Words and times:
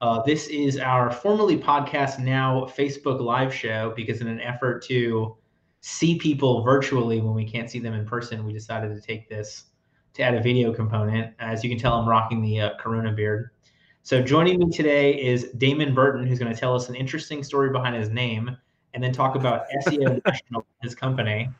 Uh, 0.00 0.22
this 0.22 0.46
is 0.46 0.78
our 0.78 1.10
formerly 1.10 1.58
podcast 1.58 2.20
now 2.20 2.64
Facebook 2.76 3.20
live 3.20 3.52
show 3.52 3.92
because 3.96 4.20
in 4.20 4.28
an 4.28 4.40
effort 4.40 4.80
to 4.84 5.36
see 5.80 6.16
people 6.16 6.62
virtually 6.62 7.20
when 7.20 7.34
we 7.34 7.44
can't 7.44 7.68
see 7.68 7.80
them 7.80 7.94
in 7.94 8.06
person, 8.06 8.44
we 8.44 8.52
decided 8.52 8.94
to 8.94 9.00
take 9.00 9.28
this 9.28 9.64
to 10.14 10.22
add 10.22 10.34
a 10.34 10.40
video 10.40 10.72
component. 10.72 11.34
As 11.40 11.64
you 11.64 11.70
can 11.70 11.78
tell, 11.78 11.94
I'm 11.94 12.08
rocking 12.08 12.40
the 12.40 12.60
uh, 12.60 12.70
Corona 12.78 13.12
beard. 13.12 13.50
So 14.04 14.22
joining 14.22 14.60
me 14.60 14.70
today 14.70 15.20
is 15.20 15.50
Damon 15.58 15.94
Burton, 15.94 16.24
who's 16.26 16.38
going 16.38 16.52
to 16.52 16.58
tell 16.58 16.76
us 16.76 16.88
an 16.88 16.94
interesting 16.94 17.42
story 17.42 17.70
behind 17.70 17.96
his 17.96 18.08
name 18.08 18.56
and 18.94 19.02
then 19.02 19.12
talk 19.12 19.34
about 19.34 19.66
SEO 19.86 20.24
National, 20.24 20.64
his 20.80 20.94
company. 20.94 21.50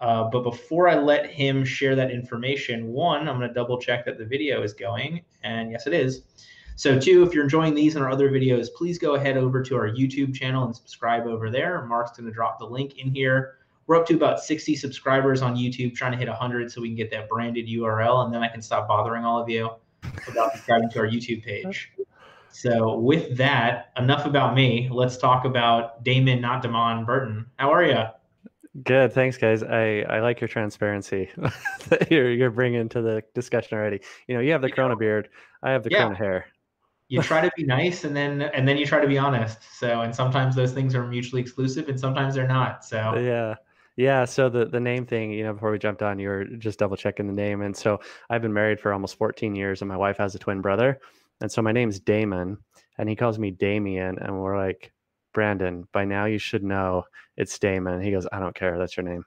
Uh, 0.00 0.24
but 0.24 0.42
before 0.42 0.88
I 0.88 0.96
let 0.96 1.30
him 1.30 1.64
share 1.64 1.94
that 1.94 2.10
information, 2.10 2.88
one, 2.88 3.28
I'm 3.28 3.38
going 3.38 3.48
to 3.48 3.54
double 3.54 3.78
check 3.78 4.04
that 4.06 4.18
the 4.18 4.24
video 4.24 4.62
is 4.62 4.72
going. 4.72 5.22
And 5.44 5.70
yes, 5.70 5.86
it 5.86 5.94
is. 5.94 6.22
So, 6.80 6.98
two, 6.98 7.22
if 7.22 7.34
you're 7.34 7.44
enjoying 7.44 7.74
these 7.74 7.94
and 7.94 8.02
our 8.02 8.10
other 8.10 8.30
videos, 8.30 8.68
please 8.74 8.98
go 8.98 9.14
ahead 9.14 9.36
over 9.36 9.62
to 9.62 9.76
our 9.76 9.90
YouTube 9.90 10.34
channel 10.34 10.64
and 10.64 10.74
subscribe 10.74 11.26
over 11.26 11.50
there. 11.50 11.84
Mark's 11.84 12.12
going 12.12 12.24
to 12.24 12.32
drop 12.32 12.58
the 12.58 12.64
link 12.64 12.96
in 12.96 13.14
here. 13.14 13.58
We're 13.86 13.96
up 13.96 14.06
to 14.06 14.14
about 14.14 14.42
60 14.42 14.76
subscribers 14.76 15.42
on 15.42 15.56
YouTube, 15.56 15.94
trying 15.94 16.12
to 16.12 16.16
hit 16.16 16.26
100 16.26 16.72
so 16.72 16.80
we 16.80 16.88
can 16.88 16.96
get 16.96 17.10
that 17.10 17.28
branded 17.28 17.66
URL, 17.66 18.24
and 18.24 18.32
then 18.32 18.42
I 18.42 18.48
can 18.48 18.62
stop 18.62 18.88
bothering 18.88 19.26
all 19.26 19.38
of 19.38 19.46
you 19.50 19.68
about 20.26 20.52
subscribing 20.52 20.88
to 20.92 21.00
our 21.00 21.06
YouTube 21.06 21.44
page. 21.44 21.92
So, 22.48 22.96
with 22.96 23.36
that, 23.36 23.92
enough 23.98 24.24
about 24.24 24.54
me. 24.54 24.88
Let's 24.90 25.18
talk 25.18 25.44
about 25.44 26.02
Damon, 26.02 26.40
not 26.40 26.62
Damon 26.62 27.04
Burton. 27.04 27.44
How 27.56 27.70
are 27.74 27.84
you? 27.84 28.04
Good, 28.84 29.12
thanks, 29.12 29.36
guys. 29.36 29.62
I, 29.62 30.06
I 30.08 30.20
like 30.20 30.40
your 30.40 30.48
transparency 30.48 31.28
that 31.90 32.10
you're 32.10 32.30
you're 32.30 32.50
bringing 32.50 32.88
to 32.88 33.02
the 33.02 33.22
discussion 33.34 33.76
already. 33.76 34.00
You 34.28 34.34
know, 34.34 34.40
you 34.40 34.52
have 34.52 34.62
the 34.62 34.70
Corona 34.70 34.96
beard, 34.96 35.28
I 35.62 35.72
have 35.72 35.82
the 35.82 35.90
yeah. 35.90 36.04
Corona 36.04 36.16
hair. 36.16 36.46
You 37.10 37.20
try 37.22 37.40
to 37.40 37.50
be 37.56 37.64
nice, 37.64 38.04
and 38.04 38.16
then 38.16 38.40
and 38.40 38.68
then 38.68 38.76
you 38.76 38.86
try 38.86 39.00
to 39.00 39.08
be 39.08 39.18
honest. 39.18 39.58
So, 39.76 40.02
and 40.02 40.14
sometimes 40.14 40.54
those 40.54 40.70
things 40.70 40.94
are 40.94 41.04
mutually 41.04 41.42
exclusive, 41.42 41.88
and 41.88 41.98
sometimes 41.98 42.36
they're 42.36 42.46
not. 42.46 42.84
So, 42.84 43.16
yeah, 43.18 43.56
yeah. 43.96 44.24
So 44.24 44.48
the 44.48 44.66
the 44.66 44.78
name 44.78 45.06
thing, 45.06 45.32
you 45.32 45.42
know, 45.42 45.52
before 45.52 45.72
we 45.72 45.78
jumped 45.80 46.02
on, 46.02 46.20
you 46.20 46.28
were 46.28 46.44
just 46.44 46.78
double 46.78 46.96
checking 46.96 47.26
the 47.26 47.32
name, 47.32 47.62
and 47.62 47.76
so 47.76 47.98
I've 48.30 48.42
been 48.42 48.52
married 48.52 48.78
for 48.78 48.92
almost 48.92 49.18
14 49.18 49.56
years, 49.56 49.82
and 49.82 49.88
my 49.88 49.96
wife 49.96 50.18
has 50.18 50.36
a 50.36 50.38
twin 50.38 50.60
brother, 50.60 51.00
and 51.40 51.50
so 51.50 51.62
my 51.62 51.72
name's 51.72 51.98
Damon, 51.98 52.58
and 52.96 53.08
he 53.08 53.16
calls 53.16 53.40
me 53.40 53.50
Damien, 53.50 54.16
and 54.20 54.40
we're 54.40 54.56
like, 54.56 54.92
Brandon, 55.34 55.88
by 55.92 56.04
now 56.04 56.26
you 56.26 56.38
should 56.38 56.62
know 56.62 57.02
it's 57.36 57.58
Damon. 57.58 58.00
He 58.02 58.12
goes, 58.12 58.28
I 58.30 58.38
don't 58.38 58.54
care. 58.54 58.78
That's 58.78 58.96
your 58.96 59.04
name. 59.04 59.24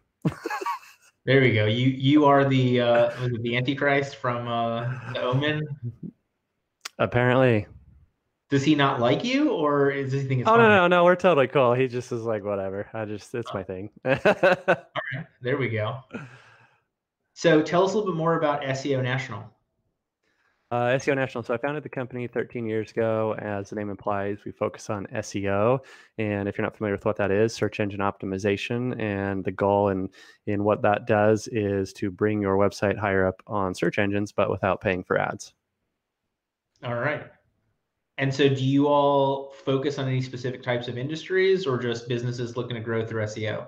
there 1.25 1.41
we 1.41 1.53
go. 1.53 1.65
You 1.65 1.87
you 1.87 2.23
are 2.23 2.45
the 2.45 2.79
uh, 2.79 3.11
the 3.41 3.57
Antichrist 3.57 4.15
from 4.15 4.47
uh, 4.47 4.89
the 5.11 5.21
Omen. 5.21 5.67
Apparently. 7.03 7.67
Does 8.49 8.63
he 8.63 8.75
not 8.75 9.01
like 9.01 9.25
you, 9.25 9.51
or 9.51 9.91
is 9.91 10.13
he 10.13 10.21
think 10.21 10.41
it's? 10.41 10.47
Oh 10.47 10.53
funny? 10.53 10.63
no 10.63 10.69
no 10.69 10.87
no, 10.87 11.03
we're 11.03 11.15
totally 11.15 11.47
cool. 11.47 11.73
He 11.73 11.87
just 11.87 12.11
is 12.13 12.21
like 12.21 12.45
whatever. 12.45 12.87
I 12.93 13.03
just 13.03 13.35
it's 13.35 13.49
oh. 13.51 13.57
my 13.57 13.63
thing. 13.63 13.89
All 14.05 14.11
right, 14.15 15.25
there 15.41 15.57
we 15.57 15.69
go. 15.69 15.97
So 17.33 17.61
tell 17.61 17.83
us 17.83 17.93
a 17.93 17.97
little 17.97 18.13
bit 18.13 18.17
more 18.17 18.37
about 18.37 18.61
SEO 18.61 19.03
National. 19.03 19.43
Uh, 20.71 20.97
SEO 20.97 21.15
National. 21.15 21.43
So 21.43 21.53
I 21.53 21.57
founded 21.57 21.83
the 21.83 21.89
company 21.89 22.25
13 22.27 22.65
years 22.65 22.91
ago. 22.91 23.35
As 23.37 23.69
the 23.69 23.75
name 23.75 23.89
implies, 23.89 24.37
we 24.45 24.51
focus 24.51 24.89
on 24.89 25.07
SEO. 25.07 25.79
And 26.17 26.47
if 26.47 26.57
you're 26.57 26.63
not 26.63 26.77
familiar 26.77 26.95
with 26.95 27.05
what 27.05 27.17
that 27.17 27.31
is, 27.31 27.53
search 27.53 27.79
engine 27.79 27.99
optimization. 27.99 28.99
And 28.99 29.43
the 29.43 29.51
goal 29.51 29.89
in, 29.89 30.09
in 30.47 30.63
what 30.63 30.81
that 30.83 31.05
does 31.05 31.47
is 31.51 31.91
to 31.93 32.09
bring 32.09 32.41
your 32.41 32.57
website 32.57 32.97
higher 32.97 33.27
up 33.27 33.43
on 33.45 33.75
search 33.75 33.99
engines, 33.99 34.31
but 34.31 34.49
without 34.49 34.81
paying 34.81 35.03
for 35.03 35.19
ads. 35.19 35.53
All 36.83 36.95
right. 36.95 37.23
And 38.17 38.33
so 38.33 38.47
do 38.47 38.63
you 38.63 38.87
all 38.87 39.53
focus 39.65 39.97
on 39.97 40.07
any 40.07 40.21
specific 40.21 40.61
types 40.61 40.87
of 40.87 40.97
industries 40.97 41.65
or 41.65 41.77
just 41.77 42.07
businesses 42.07 42.55
looking 42.55 42.75
to 42.75 42.81
grow 42.81 43.05
through 43.05 43.23
SEO? 43.23 43.67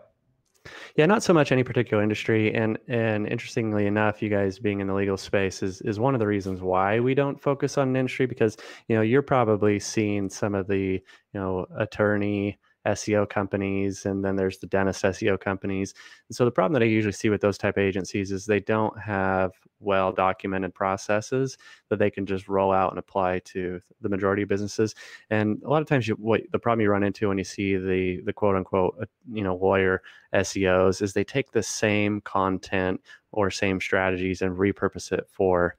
Yeah, 0.96 1.06
not 1.06 1.24
so 1.24 1.34
much 1.34 1.52
any 1.52 1.64
particular 1.64 2.02
industry, 2.02 2.54
and 2.54 2.78
and 2.88 3.28
interestingly 3.28 3.86
enough, 3.86 4.22
you 4.22 4.30
guys 4.30 4.60
being 4.60 4.80
in 4.80 4.88
the 4.88 4.94
legal 4.94 5.18
space 5.18 5.62
is 5.62 5.82
is 5.82 6.00
one 6.00 6.16
of 6.16 6.20
the 6.20 6.28
reasons 6.28 6.62
why 6.62 7.00
we 7.00 7.14
don't 7.14 7.42
focus 7.42 7.78
on 7.78 7.90
an 7.90 7.96
industry 7.96 8.26
because 8.26 8.58
you 8.88 8.96
know 8.96 9.02
you're 9.02 9.22
probably 9.22 9.80
seeing 9.80 10.30
some 10.30 10.56
of 10.56 10.68
the 10.68 10.78
you 10.78 11.02
know 11.34 11.68
attorney 11.78 12.58
SEO 12.86 13.28
companies, 13.28 14.06
and 14.06 14.24
then 14.24 14.36
there's 14.36 14.60
the 14.60 14.68
dentist 14.68 15.04
SEO 15.04 15.40
companies. 15.40 15.94
And 16.30 16.36
so 16.36 16.46
the 16.46 16.52
problem 16.52 16.74
that 16.74 16.86
I 16.86 16.90
usually 16.90 17.12
see 17.12 17.30
with 17.30 17.42
those 17.42 17.58
type 17.58 17.78
of 17.78 17.84
agencies 17.84 18.32
is 18.32 18.46
they 18.46 18.60
don't 18.60 18.98
have 19.00 19.52
well 19.80 20.12
documented 20.12 20.74
processes 20.74 21.58
that 21.90 22.00
they 22.00 22.10
can 22.10 22.26
just 22.26 22.48
roll 22.48 22.72
out 22.72 22.92
and 22.92 23.00
apply 23.00 23.40
to 23.40 23.82
the 24.02 24.10
majority 24.10 24.44
of 24.44 24.50
businesses. 24.50 24.96
And 25.30 25.62
a 25.64 25.70
lot 25.70 25.82
of 25.82 25.88
times, 25.88 26.08
you, 26.08 26.16
what 26.16 26.42
the 26.52 26.60
problem 26.60 26.82
you 26.82 26.90
run 26.90 27.04
into 27.04 27.28
when 27.28 27.38
you 27.38 27.44
see 27.44 27.78
the 27.78 28.22
the 28.22 28.34
quote 28.34 28.56
unquote 28.56 28.96
uh, 29.02 29.06
you 29.32 29.44
know 29.44 29.56
lawyer 29.56 30.02
SEOs 30.34 31.02
is 31.02 31.14
they 31.14 31.24
take 31.24 31.52
the 31.52 31.64
same 31.64 32.22
content 32.22 33.02
or 33.32 33.50
same 33.52 33.82
strategies 33.82 34.42
and 34.42 34.58
repurpose 34.58 35.12
it 35.12 35.28
for 35.30 35.76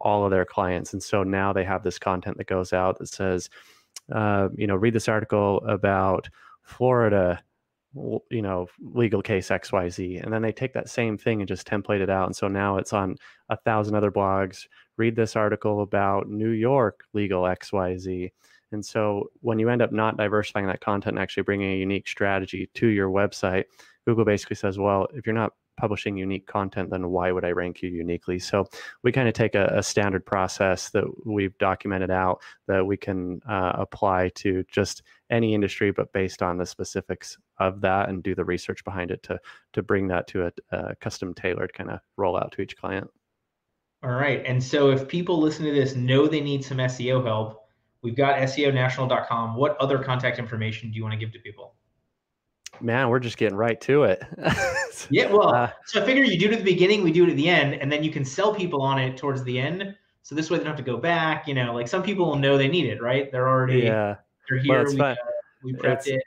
all 0.00 0.24
of 0.24 0.30
their 0.30 0.44
clients. 0.44 0.92
And 0.92 1.02
so 1.02 1.22
now 1.22 1.52
they 1.52 1.64
have 1.64 1.82
this 1.82 1.98
content 1.98 2.38
that 2.38 2.46
goes 2.46 2.72
out 2.72 2.98
that 2.98 3.08
says, 3.08 3.50
uh, 4.12 4.48
you 4.56 4.66
know, 4.66 4.76
read 4.76 4.94
this 4.94 5.08
article 5.08 5.58
about 5.66 6.28
Florida, 6.70 7.42
you 7.94 8.42
know, 8.42 8.68
legal 8.80 9.20
case 9.20 9.48
XYZ. 9.48 10.22
And 10.22 10.32
then 10.32 10.42
they 10.42 10.52
take 10.52 10.72
that 10.74 10.88
same 10.88 11.18
thing 11.18 11.40
and 11.40 11.48
just 11.48 11.66
template 11.66 12.00
it 12.00 12.10
out. 12.10 12.26
And 12.26 12.36
so 12.36 12.48
now 12.48 12.76
it's 12.76 12.92
on 12.92 13.16
a 13.48 13.56
thousand 13.56 13.96
other 13.96 14.12
blogs. 14.12 14.66
Read 14.96 15.16
this 15.16 15.36
article 15.36 15.82
about 15.82 16.28
New 16.28 16.50
York 16.50 17.04
legal 17.12 17.42
XYZ. 17.42 18.30
And 18.72 18.86
so 18.86 19.30
when 19.40 19.58
you 19.58 19.68
end 19.68 19.82
up 19.82 19.92
not 19.92 20.16
diversifying 20.16 20.66
that 20.66 20.80
content 20.80 21.16
and 21.16 21.22
actually 21.22 21.42
bringing 21.42 21.72
a 21.72 21.78
unique 21.78 22.06
strategy 22.06 22.70
to 22.74 22.86
your 22.86 23.10
website, 23.10 23.64
Google 24.06 24.24
basically 24.24 24.56
says, 24.56 24.78
well, 24.78 25.08
if 25.12 25.26
you're 25.26 25.34
not 25.34 25.54
publishing 25.80 26.16
unique 26.16 26.46
content, 26.46 26.90
then 26.90 27.08
why 27.08 27.32
would 27.32 27.44
I 27.44 27.52
rank 27.52 27.80
you 27.80 27.88
uniquely? 27.88 28.38
So 28.38 28.66
we 29.02 29.12
kind 29.12 29.28
of 29.28 29.34
take 29.34 29.54
a, 29.54 29.72
a, 29.74 29.82
standard 29.82 30.26
process 30.26 30.90
that 30.90 31.04
we've 31.24 31.56
documented 31.56 32.10
out 32.10 32.42
that 32.68 32.84
we 32.84 32.98
can 32.98 33.40
uh, 33.48 33.72
apply 33.74 34.30
to 34.36 34.62
just 34.70 35.02
any 35.30 35.54
industry, 35.54 35.90
but 35.90 36.12
based 36.12 36.42
on 36.42 36.58
the 36.58 36.66
specifics 36.66 37.38
of 37.58 37.80
that 37.80 38.10
and 38.10 38.22
do 38.22 38.34
the 38.34 38.44
research 38.44 38.84
behind 38.84 39.10
it 39.10 39.22
to 39.22 39.40
to 39.72 39.82
bring 39.82 40.08
that 40.08 40.26
to 40.26 40.46
a, 40.46 40.52
a 40.70 40.94
custom 40.96 41.32
tailored 41.32 41.72
kind 41.72 41.90
of 41.90 42.00
rollout 42.18 42.50
to 42.52 42.60
each 42.60 42.76
client. 42.76 43.08
All 44.02 44.10
right. 44.10 44.42
And 44.44 44.62
so 44.62 44.90
if 44.90 45.08
people 45.08 45.40
listen 45.40 45.64
to 45.64 45.72
this 45.72 45.94
know 45.94 46.26
they 46.26 46.40
need 46.40 46.64
some 46.64 46.78
SEO 46.78 47.24
help, 47.24 47.64
we've 48.02 48.16
got 48.16 48.36
SEOnational.com. 48.38 49.56
What 49.56 49.76
other 49.78 49.98
contact 49.98 50.38
information 50.38 50.90
do 50.90 50.96
you 50.96 51.02
want 51.02 51.12
to 51.12 51.18
give 51.18 51.32
to 51.32 51.38
people? 51.38 51.74
Man, 52.80 53.08
we're 53.08 53.18
just 53.18 53.36
getting 53.36 53.56
right 53.56 53.80
to 53.82 54.04
it. 54.04 54.22
yeah, 55.10 55.30
well, 55.30 55.54
uh, 55.54 55.70
so 55.86 56.02
I 56.02 56.04
figure 56.04 56.24
you 56.24 56.38
do 56.38 56.46
it 56.46 56.52
at 56.52 56.58
the 56.58 56.64
beginning, 56.64 57.02
we 57.02 57.12
do 57.12 57.24
it 57.24 57.30
at 57.30 57.36
the 57.36 57.48
end, 57.48 57.74
and 57.74 57.90
then 57.90 58.02
you 58.02 58.10
can 58.10 58.24
sell 58.24 58.54
people 58.54 58.82
on 58.82 58.98
it 58.98 59.16
towards 59.16 59.42
the 59.44 59.58
end. 59.58 59.94
So 60.22 60.34
this 60.34 60.50
way 60.50 60.58
they 60.58 60.64
don't 60.64 60.76
have 60.76 60.84
to 60.84 60.90
go 60.90 60.96
back. 60.96 61.48
You 61.48 61.54
know, 61.54 61.74
like 61.74 61.88
some 61.88 62.02
people 62.02 62.26
will 62.26 62.36
know 62.36 62.56
they 62.56 62.68
need 62.68 62.86
it, 62.86 63.02
right? 63.02 63.30
They're 63.32 63.48
already 63.48 63.80
yeah. 63.80 64.16
They're 64.48 64.58
here. 64.58 64.84
Well, 64.84 64.94
we, 64.94 65.00
uh, 65.00 65.14
we 65.64 65.72
prepped 65.74 65.98
it's, 65.98 66.06
it. 66.08 66.22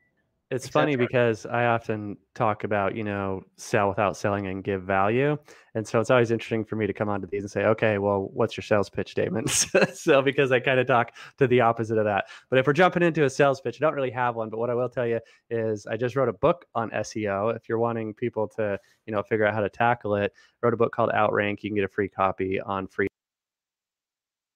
It's 0.54 0.68
funny 0.68 0.96
because 0.96 1.48
I 1.48 1.66
often 1.66 2.16
talk 2.36 2.64
about, 2.64 2.96
you 2.96 3.04
know, 3.04 3.44
sell 3.58 3.90
without 3.90 4.16
selling 4.16 4.46
and 4.46 4.64
give 4.64 4.84
value. 4.84 5.36
And 5.74 5.88
so 5.88 6.00
it's 6.00 6.12
always 6.12 6.30
interesting 6.30 6.64
for 6.64 6.76
me 6.76 6.86
to 6.86 6.94
come 6.94 7.10
onto 7.10 7.26
these 7.26 7.42
and 7.42 7.50
say, 7.50 7.66
okay, 7.66 7.98
well, 7.98 8.30
what's 8.34 8.56
your 8.56 8.62
sales 8.62 8.88
pitch 8.88 9.10
statement? 9.10 9.50
so 9.94 10.22
because 10.22 10.52
I 10.52 10.60
kind 10.60 10.80
of 10.80 10.86
talk 10.86 11.14
to 11.40 11.48
the 11.48 11.62
opposite 11.62 11.98
of 11.98 12.06
that. 12.06 12.26
But 12.52 12.60
if 12.60 12.68
we're 12.68 12.74
jumping 12.74 13.02
into 13.02 13.24
a 13.24 13.30
sales 13.30 13.62
pitch, 13.62 13.78
I 13.82 13.86
don't 13.86 13.96
really 13.96 14.12
have 14.12 14.36
one. 14.36 14.52
But 14.52 14.60
what 14.60 14.70
I 14.70 14.76
will 14.76 14.90
tell 14.90 15.08
you 15.08 15.20
is 15.50 15.88
I 15.88 15.98
just 15.98 16.16
wrote 16.16 16.30
a 16.30 16.34
book 16.34 16.66
on 16.76 16.92
SEO. 16.92 17.56
If 17.56 17.68
you're 17.68 17.80
wanting 17.80 18.14
people 18.14 18.48
to, 18.50 18.80
you 19.08 19.14
know, 19.14 19.24
figure 19.24 19.48
out 19.48 19.56
how 19.56 19.62
to 19.62 19.70
tackle 19.70 20.16
it, 20.16 20.34
I 20.36 20.66
wrote 20.66 20.76
a 20.76 20.78
book 20.78 20.94
called 20.94 21.10
Outrank. 21.12 21.64
You 21.64 21.72
can 21.72 21.76
get 21.76 21.86
a 21.86 21.90
free 21.90 22.10
copy 22.10 22.62
on 22.62 22.88
free 22.88 23.08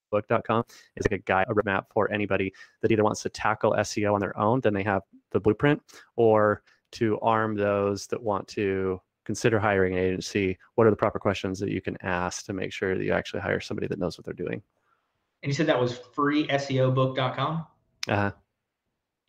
book.com 0.09 0.63
is 0.95 1.05
like 1.09 1.19
a 1.19 1.23
guide, 1.23 1.47
a 1.49 1.53
roadmap 1.53 1.85
for 1.91 2.11
anybody 2.11 2.53
that 2.81 2.91
either 2.91 3.03
wants 3.03 3.21
to 3.23 3.29
tackle 3.29 3.75
SEO 3.79 4.13
on 4.13 4.19
their 4.19 4.37
own, 4.37 4.61
then 4.61 4.73
they 4.73 4.83
have 4.83 5.01
the 5.31 5.39
blueprint, 5.39 5.81
or 6.15 6.61
to 6.93 7.19
arm 7.19 7.55
those 7.55 8.07
that 8.07 8.21
want 8.21 8.47
to 8.47 9.01
consider 9.25 9.59
hiring 9.59 9.93
an 9.93 9.99
agency. 9.99 10.57
What 10.75 10.87
are 10.87 10.89
the 10.89 10.95
proper 10.95 11.19
questions 11.19 11.59
that 11.59 11.69
you 11.69 11.81
can 11.81 11.97
ask 12.01 12.45
to 12.45 12.53
make 12.53 12.71
sure 12.71 12.97
that 12.97 13.03
you 13.03 13.11
actually 13.11 13.41
hire 13.41 13.59
somebody 13.59 13.87
that 13.87 13.99
knows 13.99 14.17
what 14.17 14.25
they're 14.25 14.33
doing? 14.33 14.61
And 15.43 15.49
you 15.49 15.53
said 15.53 15.67
that 15.67 15.79
was 15.79 15.99
freeseobook.com? 16.15 17.65
Uh-huh. 18.07 18.31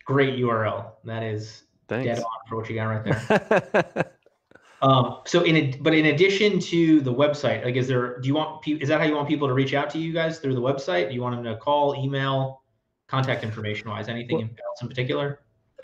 Great 0.05 0.39
URL. 0.39 0.93
That 1.05 1.23
is 1.23 1.65
Thanks. 1.89 2.07
dead 2.07 2.19
on 2.19 2.49
for 2.49 2.57
what 2.57 2.69
you 2.71 2.77
got 2.77 2.85
right 2.85 3.05
there. 3.05 4.13
Um, 4.81 5.19
so 5.27 5.43
in 5.43 5.57
a, 5.57 5.77
but 5.81 5.95
in 5.95 6.07
addition 6.07 6.61
to 6.61 7.01
the 7.01 7.13
website, 7.13 7.65
like, 7.65 7.75
is 7.75 7.89
there, 7.89 8.19
do 8.21 8.29
you 8.29 8.35
want, 8.35 8.67
is 8.67 8.89
that 8.89 9.01
how 9.01 9.07
you 9.07 9.15
want 9.15 9.29
people 9.29 9.49
to 9.49 9.55
reach 9.55 9.75
out 9.75 9.91
to 9.91 9.99
you 9.99 10.13
guys 10.13 10.39
through 10.39 10.55
the 10.55 10.61
website? 10.61 11.09
Do 11.09 11.15
you 11.15 11.23
want 11.23 11.35
them 11.35 11.45
to 11.45 11.57
call, 11.57 11.97
email, 11.97 12.63
contact 13.09 13.43
information 13.43 13.91
wise, 13.91 14.09
anything 14.09 14.37
well, 14.37 14.45
else 14.45 14.83
in 14.83 14.89
particular? 14.89 15.41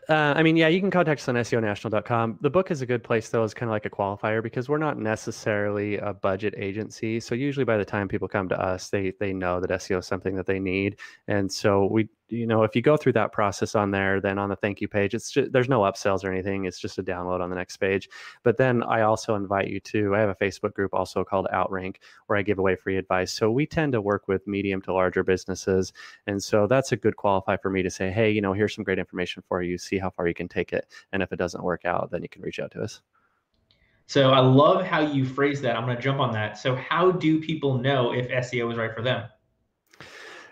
Uh, 0.09 0.35
I 0.37 0.43
mean, 0.43 0.57
yeah, 0.57 0.69
you 0.69 0.81
can 0.81 0.91
contact 0.91 1.23
us 1.23 1.29
on 1.29 1.35
SEOnational.com. 1.35 2.39
The 2.43 2.51
book 2.51 2.71
is 2.71 2.83
a 2.83 2.87
good 2.87 3.03
place, 3.03 3.31
though, 3.31 3.43
as 3.43 3.55
kind 3.55 3.71
of 3.71 3.73
like 3.73 3.87
a 3.87 3.91
qualifier 3.91 4.43
because 4.43 4.69
we're 4.69 4.79
not 4.79 4.99
necessarily 4.99 5.97
a 5.97 6.13
budget 6.13 6.55
agency. 6.59 7.21
So 7.21 7.35
usually, 7.35 7.65
by 7.65 7.79
the 7.79 7.85
time 7.87 8.07
people 8.07 8.29
come 8.29 8.49
to 8.51 8.61
us, 8.61 8.91
they 8.91 9.15
they 9.19 9.33
know 9.33 9.61
that 9.61 9.71
SEO 9.71 10.01
is 10.01 10.07
something 10.07 10.35
that 10.37 10.47
they 10.47 10.59
need, 10.59 10.99
and 11.27 11.51
so 11.51 11.87
we 11.87 12.09
you 12.35 12.47
know 12.47 12.63
if 12.63 12.75
you 12.75 12.83
go 12.83 12.97
through 12.97 13.13
that 13.13 13.33
process 13.33 13.75
on 13.75 13.91
there 13.91 14.21
then 14.21 14.39
on 14.39 14.49
the 14.49 14.57
thank 14.57 14.81
you 14.81 14.89
page 14.89 15.15
it's 15.15 15.31
just 15.31 15.53
there's 15.53 15.69
no 15.69 15.81
upsells 15.81 16.25
or 16.25 16.33
anything 16.33 16.65
it's 16.65 16.79
just 16.79 16.99
a 16.99 17.03
download 17.03 17.41
on 17.41 17.51
the 17.51 17.57
next 17.57 17.77
page 17.77 18.09
but 18.43 18.57
then 18.57 18.83
i 18.83 19.03
also 19.03 19.35
invite 19.35 19.69
you 19.69 19.81
to 19.81 20.15
i 20.15 20.19
have 20.19 20.29
a 20.29 20.35
facebook 20.35 20.75
group 20.75 20.93
also 20.93 21.25
called 21.25 21.47
outrank 21.53 22.01
where 22.27 22.39
i 22.39 22.43
give 22.43 22.59
away 22.59 22.75
free 22.77 22.97
advice 22.97 23.33
so 23.33 23.51
we 23.51 23.67
tend 23.67 23.93
to 23.93 24.01
work 24.01 24.29
with 24.29 24.47
medium 24.47 24.83
to 24.83 24.93
larger 24.93 25.23
businesses 25.23 25.93
and 26.27 26.43
so 26.43 26.67
that's 26.67 26.93
a 26.93 26.97
good 26.97 27.17
qualify 27.17 27.57
for 27.57 27.71
me 27.71 27.83
to 27.83 27.91
say 27.91 28.11
hey 28.11 28.31
you 28.31 28.41
know 28.41 28.53
here's 28.53 28.75
some 28.75 28.85
great 28.85 28.99
information 28.99 29.43
for 29.49 29.63
you 29.63 29.79
see 29.79 29.99
how 29.99 30.11
far 30.11 30.27
you 30.27 30.35
can 30.35 30.49
take 30.49 30.73
it 30.73 30.87
and 31.13 31.23
if 31.23 31.33
it 31.33 31.37
doesn't 31.37 31.65
work 31.65 31.85
out 31.85 32.11
then 32.11 32.23
you 32.23 32.29
can 32.29 32.43
reach 32.43 32.59
out 32.59 32.71
to 32.71 32.83
us 32.83 33.01
so 34.07 34.33
I 34.33 34.41
love 34.41 34.85
how 34.85 35.01
you 35.01 35.25
phrase 35.25 35.63
that. 35.63 35.77
I'm 35.77 35.87
going 35.87 35.97
to 35.97 36.03
jump 36.03 36.21
on 36.21 36.31
that. 36.33 36.59
So 36.59 36.77
how 36.77 37.11
do 37.11 37.41
people 37.41 37.79
know 37.79 38.13
if 38.13 38.29
SEO 38.29 38.71
is 38.71 38.77
right 38.77 38.95
for 38.95 39.01
them? 39.01 39.27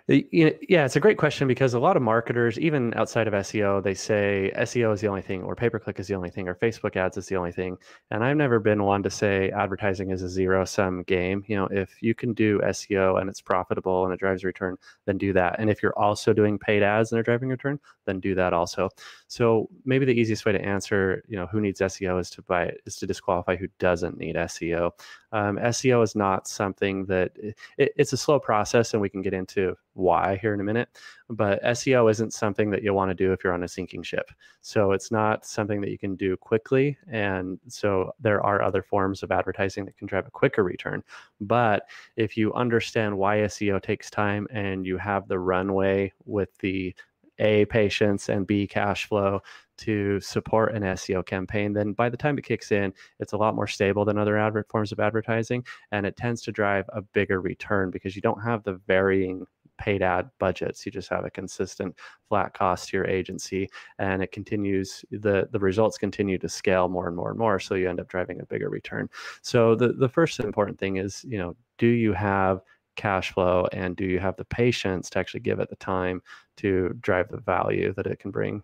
Yeah, 0.08 0.84
it's 0.84 0.96
a 0.96 1.00
great 1.00 1.16
question 1.16 1.46
because 1.46 1.74
a 1.74 1.78
lot 1.78 1.96
of 1.96 2.02
marketers, 2.02 2.58
even 2.58 2.92
outside 2.94 3.28
of 3.28 3.34
SEO, 3.34 3.80
they 3.82 3.94
say 3.94 4.50
SEO 4.56 4.92
is 4.92 5.00
the 5.00 5.06
only 5.06 5.22
thing, 5.22 5.44
or 5.44 5.54
pay 5.54 5.70
per 5.70 5.78
click 5.78 6.00
is 6.00 6.08
the 6.08 6.14
only 6.16 6.28
thing, 6.28 6.48
or 6.48 6.56
Facebook 6.56 6.96
ads 6.96 7.16
is 7.16 7.26
the 7.26 7.36
only 7.36 7.52
thing. 7.52 7.78
And 8.10 8.24
I've 8.24 8.36
never 8.36 8.58
been 8.58 8.82
one 8.82 9.04
to 9.04 9.10
say 9.10 9.50
advertising 9.50 10.10
is 10.10 10.22
a 10.22 10.28
zero 10.28 10.64
sum 10.64 11.04
game. 11.04 11.44
You 11.46 11.54
know, 11.54 11.68
if 11.70 12.02
you 12.02 12.16
can 12.16 12.34
do 12.34 12.58
SEO 12.64 13.20
and 13.20 13.30
it's 13.30 13.40
profitable 13.40 14.04
and 14.04 14.12
it 14.12 14.18
drives 14.18 14.42
return, 14.42 14.76
then 15.04 15.18
do 15.18 15.32
that. 15.34 15.60
And 15.60 15.70
if 15.70 15.84
you're 15.84 15.96
also 15.96 16.32
doing 16.32 16.58
paid 16.58 16.82
ads 16.82 17.12
and 17.12 17.16
they're 17.16 17.22
driving 17.22 17.48
return, 17.48 17.78
then 18.04 18.18
do 18.18 18.34
that 18.34 18.52
also. 18.52 18.88
So 19.28 19.68
maybe 19.84 20.04
the 20.04 20.20
easiest 20.20 20.44
way 20.44 20.50
to 20.50 20.60
answer, 20.60 21.22
you 21.28 21.36
know, 21.36 21.46
who 21.46 21.60
needs 21.60 21.80
SEO 21.80 22.20
is 22.20 22.28
to 22.30 22.42
buy 22.42 22.72
is 22.86 22.96
to 22.96 23.06
disqualify 23.06 23.54
who 23.54 23.68
doesn't 23.78 24.18
need 24.18 24.34
SEO. 24.34 24.90
Um, 25.30 25.56
SEO 25.58 26.02
is 26.02 26.14
not 26.14 26.48
something 26.48 27.06
that 27.06 27.32
it, 27.78 27.92
it's 27.96 28.12
a 28.12 28.16
slow 28.16 28.38
process, 28.38 28.92
and 28.92 29.00
we 29.00 29.08
can 29.08 29.22
get 29.22 29.32
into 29.32 29.76
why 29.94 30.38
here 30.40 30.54
in 30.54 30.60
a 30.60 30.64
minute. 30.64 30.88
But 31.28 31.62
SEO 31.62 32.10
isn't 32.10 32.32
something 32.32 32.70
that 32.70 32.82
you'll 32.82 32.96
want 32.96 33.10
to 33.10 33.14
do 33.14 33.32
if 33.32 33.42
you're 33.42 33.52
on 33.52 33.62
a 33.62 33.68
sinking 33.68 34.02
ship. 34.02 34.30
So 34.60 34.92
it's 34.92 35.10
not 35.10 35.44
something 35.44 35.80
that 35.80 35.90
you 35.90 35.98
can 35.98 36.16
do 36.16 36.36
quickly. 36.36 36.98
And 37.08 37.58
so 37.68 38.12
there 38.20 38.42
are 38.42 38.62
other 38.62 38.82
forms 38.82 39.22
of 39.22 39.30
advertising 39.30 39.84
that 39.86 39.96
can 39.96 40.06
drive 40.06 40.26
a 40.26 40.30
quicker 40.30 40.62
return. 40.62 41.02
But 41.40 41.88
if 42.16 42.36
you 42.36 42.52
understand 42.54 43.16
why 43.16 43.38
SEO 43.38 43.82
takes 43.82 44.10
time 44.10 44.46
and 44.50 44.86
you 44.86 44.98
have 44.98 45.28
the 45.28 45.38
runway 45.38 46.12
with 46.24 46.56
the 46.58 46.94
a 47.38 47.64
patience 47.66 48.28
and 48.28 48.46
b 48.46 48.66
cash 48.66 49.06
flow 49.06 49.40
to 49.78 50.20
support 50.20 50.74
an 50.74 50.82
SEO 50.82 51.24
campaign, 51.26 51.72
then 51.72 51.92
by 51.92 52.08
the 52.08 52.16
time 52.16 52.38
it 52.38 52.44
kicks 52.44 52.70
in, 52.70 52.92
it's 53.18 53.32
a 53.32 53.36
lot 53.36 53.54
more 53.54 53.66
stable 53.66 54.04
than 54.04 54.18
other 54.18 54.38
advert 54.38 54.68
forms 54.68 54.92
of 54.92 55.00
advertising, 55.00 55.64
and 55.90 56.06
it 56.06 56.16
tends 56.16 56.42
to 56.42 56.52
drive 56.52 56.84
a 56.92 57.02
bigger 57.02 57.40
return 57.40 57.90
because 57.90 58.14
you 58.14 58.22
don't 58.22 58.42
have 58.42 58.62
the 58.62 58.74
varying 58.86 59.44
paid 59.82 60.00
ad 60.00 60.30
budgets. 60.38 60.86
You 60.86 60.92
just 60.92 61.08
have 61.08 61.24
a 61.24 61.30
consistent 61.30 61.96
flat 62.28 62.54
cost 62.54 62.88
to 62.88 62.96
your 62.96 63.06
agency, 63.06 63.68
and 63.98 64.22
it 64.22 64.30
continues 64.30 65.04
the 65.10 65.48
the 65.50 65.58
results 65.58 65.98
continue 65.98 66.38
to 66.38 66.48
scale 66.48 66.88
more 66.88 67.08
and 67.08 67.16
more 67.16 67.30
and 67.30 67.38
more. 67.38 67.58
So 67.58 67.74
you 67.74 67.90
end 67.90 67.98
up 67.98 68.08
driving 68.08 68.40
a 68.40 68.46
bigger 68.46 68.70
return. 68.70 69.08
So 69.42 69.74
the 69.74 69.92
the 69.92 70.08
first 70.08 70.38
important 70.40 70.78
thing 70.78 70.96
is 70.96 71.24
you 71.28 71.38
know 71.38 71.56
do 71.78 71.88
you 71.88 72.12
have 72.12 72.62
cash 72.94 73.32
flow 73.32 73.66
and 73.72 73.96
do 73.96 74.04
you 74.04 74.20
have 74.20 74.36
the 74.36 74.44
patience 74.44 75.10
to 75.10 75.18
actually 75.18 75.40
give 75.40 75.58
it 75.60 75.70
the 75.70 75.76
time 75.76 76.22
to 76.58 76.94
drive 77.00 77.28
the 77.30 77.40
value 77.40 77.92
that 77.94 78.06
it 78.06 78.18
can 78.18 78.30
bring 78.30 78.62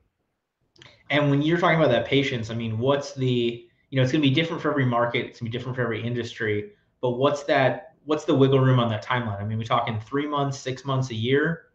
and 1.11 1.31
when 1.31 1.43
you're 1.43 1.59
talking 1.59 1.79
about 1.79 1.91
that 1.91 2.07
patience, 2.07 2.51
I 2.51 2.55
mean, 2.55 2.79
what's 2.79 3.15
the, 3.15 3.67
you 3.91 3.97
know, 3.97 4.03
it's 4.03 4.13
going 4.13 4.23
to 4.23 4.29
be 4.29 4.35
different 4.35 4.61
for 4.61 4.71
every 4.71 4.85
market. 4.85 5.27
It's 5.27 5.41
going 5.41 5.51
to 5.51 5.53
be 5.53 5.59
different 5.59 5.77
for 5.77 5.83
every 5.83 6.03
industry. 6.03 6.73
But 7.01 7.13
what's 7.13 7.45
that? 7.45 7.88
What's 8.09 8.25
the 8.25 8.35
wiggle 8.35 8.61
room 8.61 8.81
on 8.81 8.89
that 8.89 9.05
timeline? 9.05 9.39
I 9.39 9.45
mean, 9.45 9.59
we're 9.59 9.65
talking 9.65 10.01
three 10.01 10.27
months, 10.27 10.59
six 10.59 10.83
months, 10.83 11.11
a 11.11 11.15
year. 11.15 11.67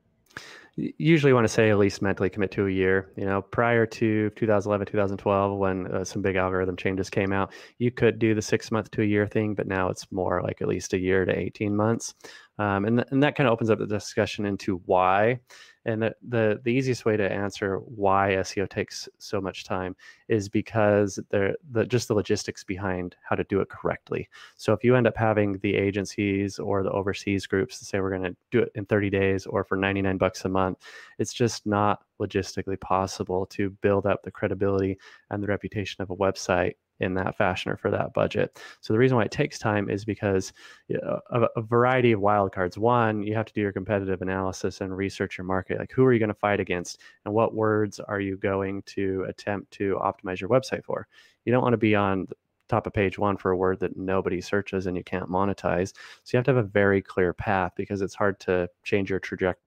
Usually, 0.75 1.31
want 1.31 1.43
to 1.43 1.53
say 1.53 1.69
at 1.69 1.77
least 1.77 2.01
mentally 2.01 2.27
commit 2.31 2.49
to 2.53 2.65
a 2.65 2.71
year. 2.71 3.11
You 3.15 3.25
know, 3.25 3.43
prior 3.43 3.85
to 3.85 4.31
2011, 4.31 4.87
2012, 4.87 5.59
when 5.59 5.85
uh, 5.93 6.03
some 6.03 6.23
big 6.23 6.35
algorithm 6.35 6.75
changes 6.75 7.11
came 7.11 7.31
out, 7.31 7.53
you 7.77 7.91
could 7.91 8.17
do 8.17 8.33
the 8.33 8.41
six 8.41 8.71
month 8.71 8.89
to 8.91 9.03
a 9.03 9.05
year 9.05 9.27
thing, 9.27 9.53
but 9.53 9.67
now 9.67 9.89
it's 9.89 10.11
more 10.11 10.41
like 10.41 10.59
at 10.63 10.67
least 10.67 10.93
a 10.93 10.99
year 10.99 11.23
to 11.23 11.37
18 11.37 11.75
months. 11.75 12.15
Um, 12.57 12.85
and, 12.85 12.97
th- 12.97 13.07
and 13.11 13.21
that 13.21 13.35
kind 13.35 13.45
of 13.45 13.53
opens 13.53 13.69
up 13.69 13.77
the 13.77 13.85
discussion 13.85 14.47
into 14.47 14.81
why. 14.87 15.39
And 15.85 16.01
the, 16.01 16.15
the, 16.27 16.61
the 16.63 16.71
easiest 16.71 17.05
way 17.05 17.17
to 17.17 17.31
answer 17.31 17.77
why 17.77 18.35
SEO 18.39 18.69
takes 18.69 19.09
so 19.17 19.41
much 19.41 19.63
time 19.63 19.95
is 20.29 20.47
because 20.47 21.19
the 21.29 21.55
the 21.71 21.85
just 21.85 22.07
the 22.07 22.13
logistics 22.13 22.63
behind 22.63 23.15
how 23.21 23.35
to 23.35 23.43
do 23.45 23.59
it 23.59 23.69
correctly. 23.69 24.29
So 24.55 24.73
if 24.73 24.83
you 24.83 24.95
end 24.95 25.07
up 25.07 25.17
having 25.17 25.57
the 25.59 25.75
agencies 25.75 26.57
or 26.59 26.83
the 26.83 26.91
overseas 26.91 27.45
groups 27.45 27.79
to 27.79 27.85
say 27.85 27.99
we're 27.99 28.17
going 28.17 28.23
to 28.23 28.35
do 28.51 28.59
it 28.59 28.71
in 28.75 28.85
30 28.85 29.09
days 29.09 29.45
or 29.45 29.63
for 29.63 29.75
99 29.75 30.17
bucks 30.17 30.45
a 30.45 30.49
month, 30.49 30.77
it's 31.19 31.33
just 31.33 31.65
not 31.65 32.03
logistically 32.21 32.79
possible 32.79 33.45
to 33.47 33.69
build 33.69 34.05
up 34.05 34.23
the 34.23 34.31
credibility 34.31 34.97
and 35.29 35.43
the 35.43 35.47
reputation 35.47 36.01
of 36.01 36.09
a 36.09 36.15
website 36.15 36.75
in 36.99 37.13
that 37.15 37.37
fashion 37.37 37.71
or 37.71 37.77
for 37.77 37.91
that 37.91 38.13
budget. 38.13 38.59
So 38.81 38.93
the 38.93 38.99
reason 38.99 39.17
why 39.17 39.23
it 39.23 39.31
takes 39.31 39.57
time 39.59 39.89
is 39.89 40.05
because 40.05 40.53
you 40.87 40.99
know, 41.01 41.19
a, 41.31 41.41
a, 41.55 41.61
variety 41.61 42.11
of 42.11 42.19
wildcards. 42.19 42.77
One, 42.77 43.23
you 43.23 43.33
have 43.35 43.45
to 43.45 43.53
do 43.53 43.61
your 43.61 43.71
competitive 43.71 44.21
analysis 44.21 44.81
and 44.81 44.95
research 44.95 45.37
your 45.37 45.45
market. 45.45 45.79
Like 45.79 45.91
who 45.91 46.05
are 46.05 46.13
you 46.13 46.19
going 46.19 46.29
to 46.29 46.35
fight 46.35 46.59
against, 46.59 46.99
and 47.25 47.33
what 47.33 47.53
words 47.53 47.99
are 47.99 48.19
you 48.19 48.37
going 48.37 48.83
to 48.83 49.25
attempt 49.27 49.71
to 49.73 49.99
optimize 50.01 50.39
your 50.39 50.49
website 50.49 50.83
for? 50.83 51.07
You 51.45 51.51
don't 51.51 51.63
want 51.63 51.73
to 51.73 51.77
be 51.77 51.95
on 51.95 52.27
top 52.69 52.87
of 52.87 52.93
page 52.93 53.19
one 53.19 53.37
for 53.37 53.51
a 53.51 53.57
word 53.57 53.79
that 53.79 53.97
nobody 53.97 54.39
searches 54.41 54.87
and 54.87 54.95
you 54.95 55.03
can't 55.03 55.29
monetize. 55.29 55.93
So 56.23 56.35
you 56.35 56.37
have 56.37 56.45
to 56.45 56.55
have 56.55 56.65
a 56.65 56.67
very 56.67 57.01
clear 57.01 57.33
path 57.33 57.73
because 57.75 58.01
it's 58.01 58.15
hard 58.15 58.39
to 58.41 58.69
change 58.83 59.09
your 59.09 59.19
trajectory 59.19 59.61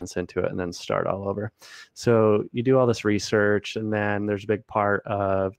into 0.00 0.40
it 0.40 0.50
and 0.50 0.58
then 0.58 0.72
start 0.72 1.06
all 1.06 1.28
over. 1.28 1.52
So 1.94 2.44
you 2.52 2.62
do 2.62 2.78
all 2.78 2.86
this 2.86 3.04
research, 3.04 3.76
and 3.76 3.92
then 3.92 4.26
there's 4.26 4.44
a 4.44 4.48
big 4.48 4.66
part 4.66 5.04
of 5.06 5.56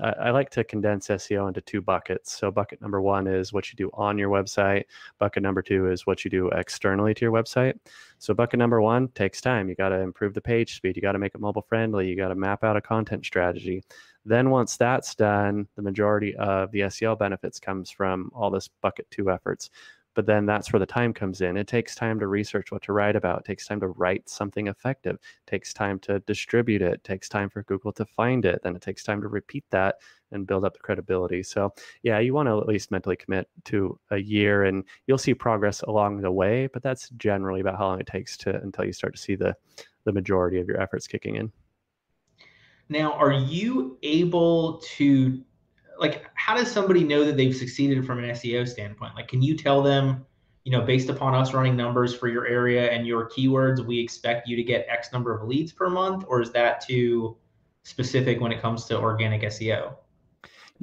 I, 0.00 0.10
I 0.10 0.30
like 0.30 0.50
to 0.50 0.64
condense 0.64 1.08
SEO 1.08 1.48
into 1.48 1.60
two 1.60 1.80
buckets. 1.80 2.32
So 2.38 2.50
bucket 2.50 2.80
number 2.80 3.00
one 3.00 3.26
is 3.26 3.52
what 3.52 3.70
you 3.70 3.76
do 3.76 3.90
on 3.94 4.18
your 4.18 4.30
website. 4.30 4.84
Bucket 5.18 5.42
number 5.42 5.62
two 5.62 5.90
is 5.90 6.06
what 6.06 6.24
you 6.24 6.30
do 6.30 6.48
externally 6.48 7.14
to 7.14 7.24
your 7.24 7.32
website. 7.32 7.74
So 8.18 8.34
bucket 8.34 8.58
number 8.58 8.80
one 8.80 9.08
takes 9.08 9.40
time. 9.40 9.68
You 9.68 9.74
got 9.74 9.90
to 9.90 10.00
improve 10.00 10.34
the 10.34 10.40
page 10.40 10.76
speed. 10.76 10.96
You 10.96 11.02
got 11.02 11.12
to 11.12 11.18
make 11.18 11.34
it 11.34 11.40
mobile 11.40 11.62
friendly. 11.68 12.08
You 12.08 12.16
got 12.16 12.28
to 12.28 12.34
map 12.34 12.64
out 12.64 12.76
a 12.76 12.80
content 12.80 13.24
strategy. 13.24 13.82
Then 14.24 14.50
once 14.50 14.76
that's 14.76 15.14
done, 15.14 15.66
the 15.74 15.82
majority 15.82 16.36
of 16.36 16.70
the 16.70 16.80
SEO 16.80 17.18
benefits 17.18 17.58
comes 17.58 17.90
from 17.90 18.30
all 18.34 18.50
this 18.50 18.68
bucket 18.68 19.10
two 19.10 19.30
efforts 19.30 19.70
but 20.14 20.26
then 20.26 20.46
that's 20.46 20.72
where 20.72 20.80
the 20.80 20.86
time 20.86 21.12
comes 21.12 21.40
in. 21.40 21.56
It 21.56 21.66
takes 21.66 21.94
time 21.94 22.18
to 22.20 22.26
research 22.26 22.70
what 22.70 22.82
to 22.82 22.92
write 22.92 23.16
about. 23.16 23.40
It 23.40 23.44
takes 23.44 23.66
time 23.66 23.80
to 23.80 23.88
write 23.88 24.28
something 24.28 24.66
effective. 24.66 25.14
It 25.14 25.50
takes 25.50 25.72
time 25.72 25.98
to 26.00 26.20
distribute 26.20 26.82
it. 26.82 26.94
it 26.94 27.04
takes 27.04 27.28
time 27.28 27.48
for 27.48 27.62
google 27.64 27.92
to 27.92 28.04
find 28.04 28.44
it. 28.44 28.60
Then 28.62 28.76
it 28.76 28.82
takes 28.82 29.02
time 29.02 29.22
to 29.22 29.28
repeat 29.28 29.64
that 29.70 29.96
and 30.30 30.46
build 30.46 30.64
up 30.64 30.74
the 30.74 30.80
credibility. 30.80 31.42
So 31.42 31.72
yeah 32.02 32.18
you 32.18 32.34
want 32.34 32.48
to 32.48 32.58
at 32.58 32.68
least 32.68 32.90
mentally 32.90 33.16
commit 33.16 33.48
to 33.66 33.98
a 34.10 34.18
year 34.18 34.64
and 34.64 34.84
you'll 35.06 35.18
see 35.18 35.34
progress 35.34 35.82
along 35.82 36.20
the 36.20 36.30
way 36.30 36.68
but 36.72 36.82
that's 36.82 37.08
generally 37.10 37.60
about 37.60 37.78
how 37.78 37.86
long 37.86 38.00
it 38.00 38.06
takes 38.06 38.36
to 38.38 38.54
until 38.62 38.84
you 38.84 38.92
start 38.92 39.14
to 39.14 39.20
see 39.20 39.34
the 39.34 39.54
the 40.04 40.12
majority 40.12 40.58
of 40.58 40.66
your 40.66 40.80
efforts 40.80 41.06
kicking 41.06 41.36
in. 41.36 41.52
Now 42.88 43.12
are 43.12 43.32
you 43.32 43.98
able 44.02 44.78
to 44.96 45.42
like 45.98 46.26
how 46.34 46.56
does 46.56 46.70
somebody 46.70 47.04
know 47.04 47.24
that 47.24 47.36
they've 47.36 47.54
succeeded 47.54 48.04
from 48.06 48.18
an 48.18 48.30
SEO 48.30 48.68
standpoint? 48.68 49.14
Like, 49.14 49.28
can 49.28 49.42
you 49.42 49.56
tell 49.56 49.82
them, 49.82 50.24
you 50.64 50.72
know, 50.72 50.82
based 50.82 51.08
upon 51.08 51.34
us 51.34 51.52
running 51.52 51.76
numbers 51.76 52.14
for 52.14 52.28
your 52.28 52.46
area 52.46 52.90
and 52.90 53.06
your 53.06 53.28
keywords, 53.28 53.84
we 53.84 53.98
expect 53.98 54.48
you 54.48 54.56
to 54.56 54.62
get 54.62 54.86
X 54.88 55.12
number 55.12 55.36
of 55.36 55.48
leads 55.48 55.72
per 55.72 55.88
month, 55.88 56.24
or 56.28 56.40
is 56.40 56.50
that 56.52 56.80
too 56.86 57.36
specific 57.84 58.40
when 58.40 58.52
it 58.52 58.60
comes 58.60 58.84
to 58.86 58.98
organic 58.98 59.42
SEO? 59.42 59.94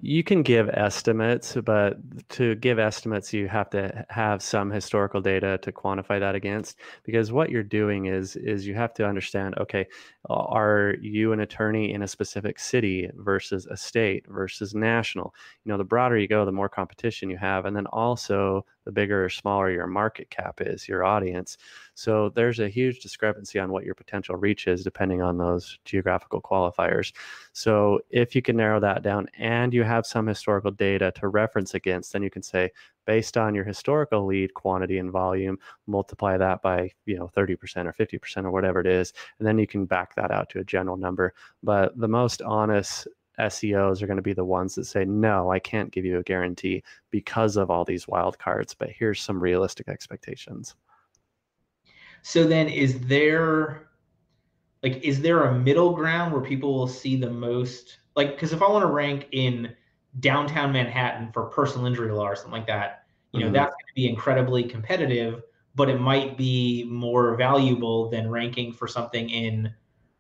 You 0.01 0.23
can 0.23 0.43
give 0.43 0.69
estimates, 0.69 1.57
but 1.65 1.97
to 2.29 2.55
give 2.55 2.79
estimates, 2.79 3.33
you 3.33 3.47
have 3.49 3.69
to 3.71 4.05
have 4.09 4.41
some 4.41 4.69
historical 4.71 5.19
data 5.19 5.57
to 5.63 5.71
quantify 5.71 6.19
that 6.19 6.35
against. 6.35 6.79
Because 7.03 7.31
what 7.31 7.49
you're 7.49 7.63
doing 7.63 8.05
is 8.05 8.35
is 8.35 8.65
you 8.65 8.75
have 8.75 8.93
to 8.93 9.05
understand, 9.05 9.55
okay, 9.57 9.87
are 10.29 10.95
you 11.01 11.33
an 11.33 11.41
attorney 11.41 11.91
in 11.91 12.03
a 12.03 12.07
specific 12.07 12.59
city 12.59 13.09
versus 13.15 13.65
a 13.65 13.75
state 13.75 14.25
versus 14.29 14.73
national? 14.73 15.33
You 15.65 15.71
know, 15.71 15.77
the 15.77 15.83
broader 15.83 16.17
you 16.17 16.27
go, 16.27 16.45
the 16.45 16.51
more 16.51 16.69
competition 16.69 17.29
you 17.29 17.37
have, 17.37 17.65
and 17.65 17.75
then 17.75 17.87
also 17.87 18.65
the 18.85 18.91
bigger 18.91 19.25
or 19.25 19.29
smaller 19.29 19.69
your 19.69 19.87
market 19.87 20.29
cap 20.29 20.61
is, 20.61 20.87
your 20.87 21.03
audience. 21.03 21.57
So 21.99 22.29
there's 22.29 22.61
a 22.61 22.69
huge 22.69 23.01
discrepancy 23.01 23.59
on 23.59 23.73
what 23.73 23.83
your 23.83 23.93
potential 23.93 24.37
reach 24.37 24.67
is 24.67 24.85
depending 24.85 25.21
on 25.21 25.37
those 25.37 25.77
geographical 25.83 26.41
qualifiers. 26.41 27.11
So 27.51 27.99
if 28.09 28.33
you 28.33 28.41
can 28.41 28.55
narrow 28.55 28.79
that 28.79 29.03
down 29.03 29.27
and 29.37 29.73
you 29.73 29.83
have 29.83 30.05
some 30.05 30.25
historical 30.25 30.71
data 30.71 31.11
to 31.17 31.27
reference 31.27 31.73
against, 31.73 32.13
then 32.13 32.23
you 32.23 32.29
can 32.29 32.41
say, 32.41 32.71
based 33.05 33.35
on 33.35 33.53
your 33.53 33.65
historical 33.65 34.25
lead 34.25 34.53
quantity 34.53 34.99
and 34.99 35.11
volume, 35.11 35.59
multiply 35.87 36.37
that 36.37 36.61
by, 36.61 36.89
you 37.05 37.17
know, 37.17 37.29
30% 37.35 37.85
or 37.85 37.91
50% 37.91 38.45
or 38.45 38.51
whatever 38.51 38.79
it 38.79 38.87
is, 38.87 39.11
and 39.39 39.45
then 39.45 39.59
you 39.59 39.67
can 39.67 39.85
back 39.85 40.15
that 40.15 40.31
out 40.31 40.49
to 40.51 40.59
a 40.59 40.63
general 40.63 40.95
number. 40.95 41.33
But 41.63 41.99
the 41.99 42.07
most 42.07 42.41
honest 42.43 43.09
SEOs 43.41 44.01
are 44.01 44.07
going 44.07 44.15
to 44.15 44.23
be 44.23 44.31
the 44.31 44.45
ones 44.45 44.73
that 44.75 44.85
say, 44.85 45.03
no, 45.03 45.51
I 45.51 45.59
can't 45.59 45.91
give 45.91 46.05
you 46.05 46.19
a 46.19 46.23
guarantee 46.23 46.81
because 47.11 47.57
of 47.57 47.69
all 47.69 47.83
these 47.83 48.07
wild 48.07 48.39
cards, 48.39 48.73
but 48.73 48.89
here's 48.89 49.21
some 49.21 49.43
realistic 49.43 49.89
expectations. 49.89 50.75
So 52.21 52.45
then 52.45 52.67
is 52.67 52.99
there 53.01 53.89
like 54.83 55.03
is 55.03 55.21
there 55.21 55.43
a 55.43 55.59
middle 55.59 55.93
ground 55.93 56.33
where 56.33 56.41
people 56.41 56.73
will 56.73 56.87
see 56.87 57.15
the 57.15 57.29
most 57.29 57.99
like 58.15 58.35
because 58.35 58.53
if 58.53 58.61
I 58.61 58.69
want 58.69 58.83
to 58.83 58.91
rank 58.91 59.27
in 59.31 59.75
downtown 60.19 60.71
Manhattan 60.71 61.31
for 61.31 61.43
personal 61.45 61.85
injury 61.85 62.11
law 62.11 62.25
or 62.25 62.35
something 62.35 62.53
like 62.53 62.67
that, 62.67 63.03
you 63.31 63.39
know, 63.39 63.47
mm-hmm. 63.47 63.53
that's 63.53 63.71
going 63.71 63.87
to 63.87 63.95
be 63.95 64.09
incredibly 64.09 64.63
competitive, 64.63 65.43
but 65.75 65.89
it 65.89 65.99
might 65.99 66.37
be 66.37 66.85
more 66.89 67.35
valuable 67.35 68.09
than 68.09 68.29
ranking 68.29 68.73
for 68.73 68.87
something 68.87 69.29
in 69.29 69.71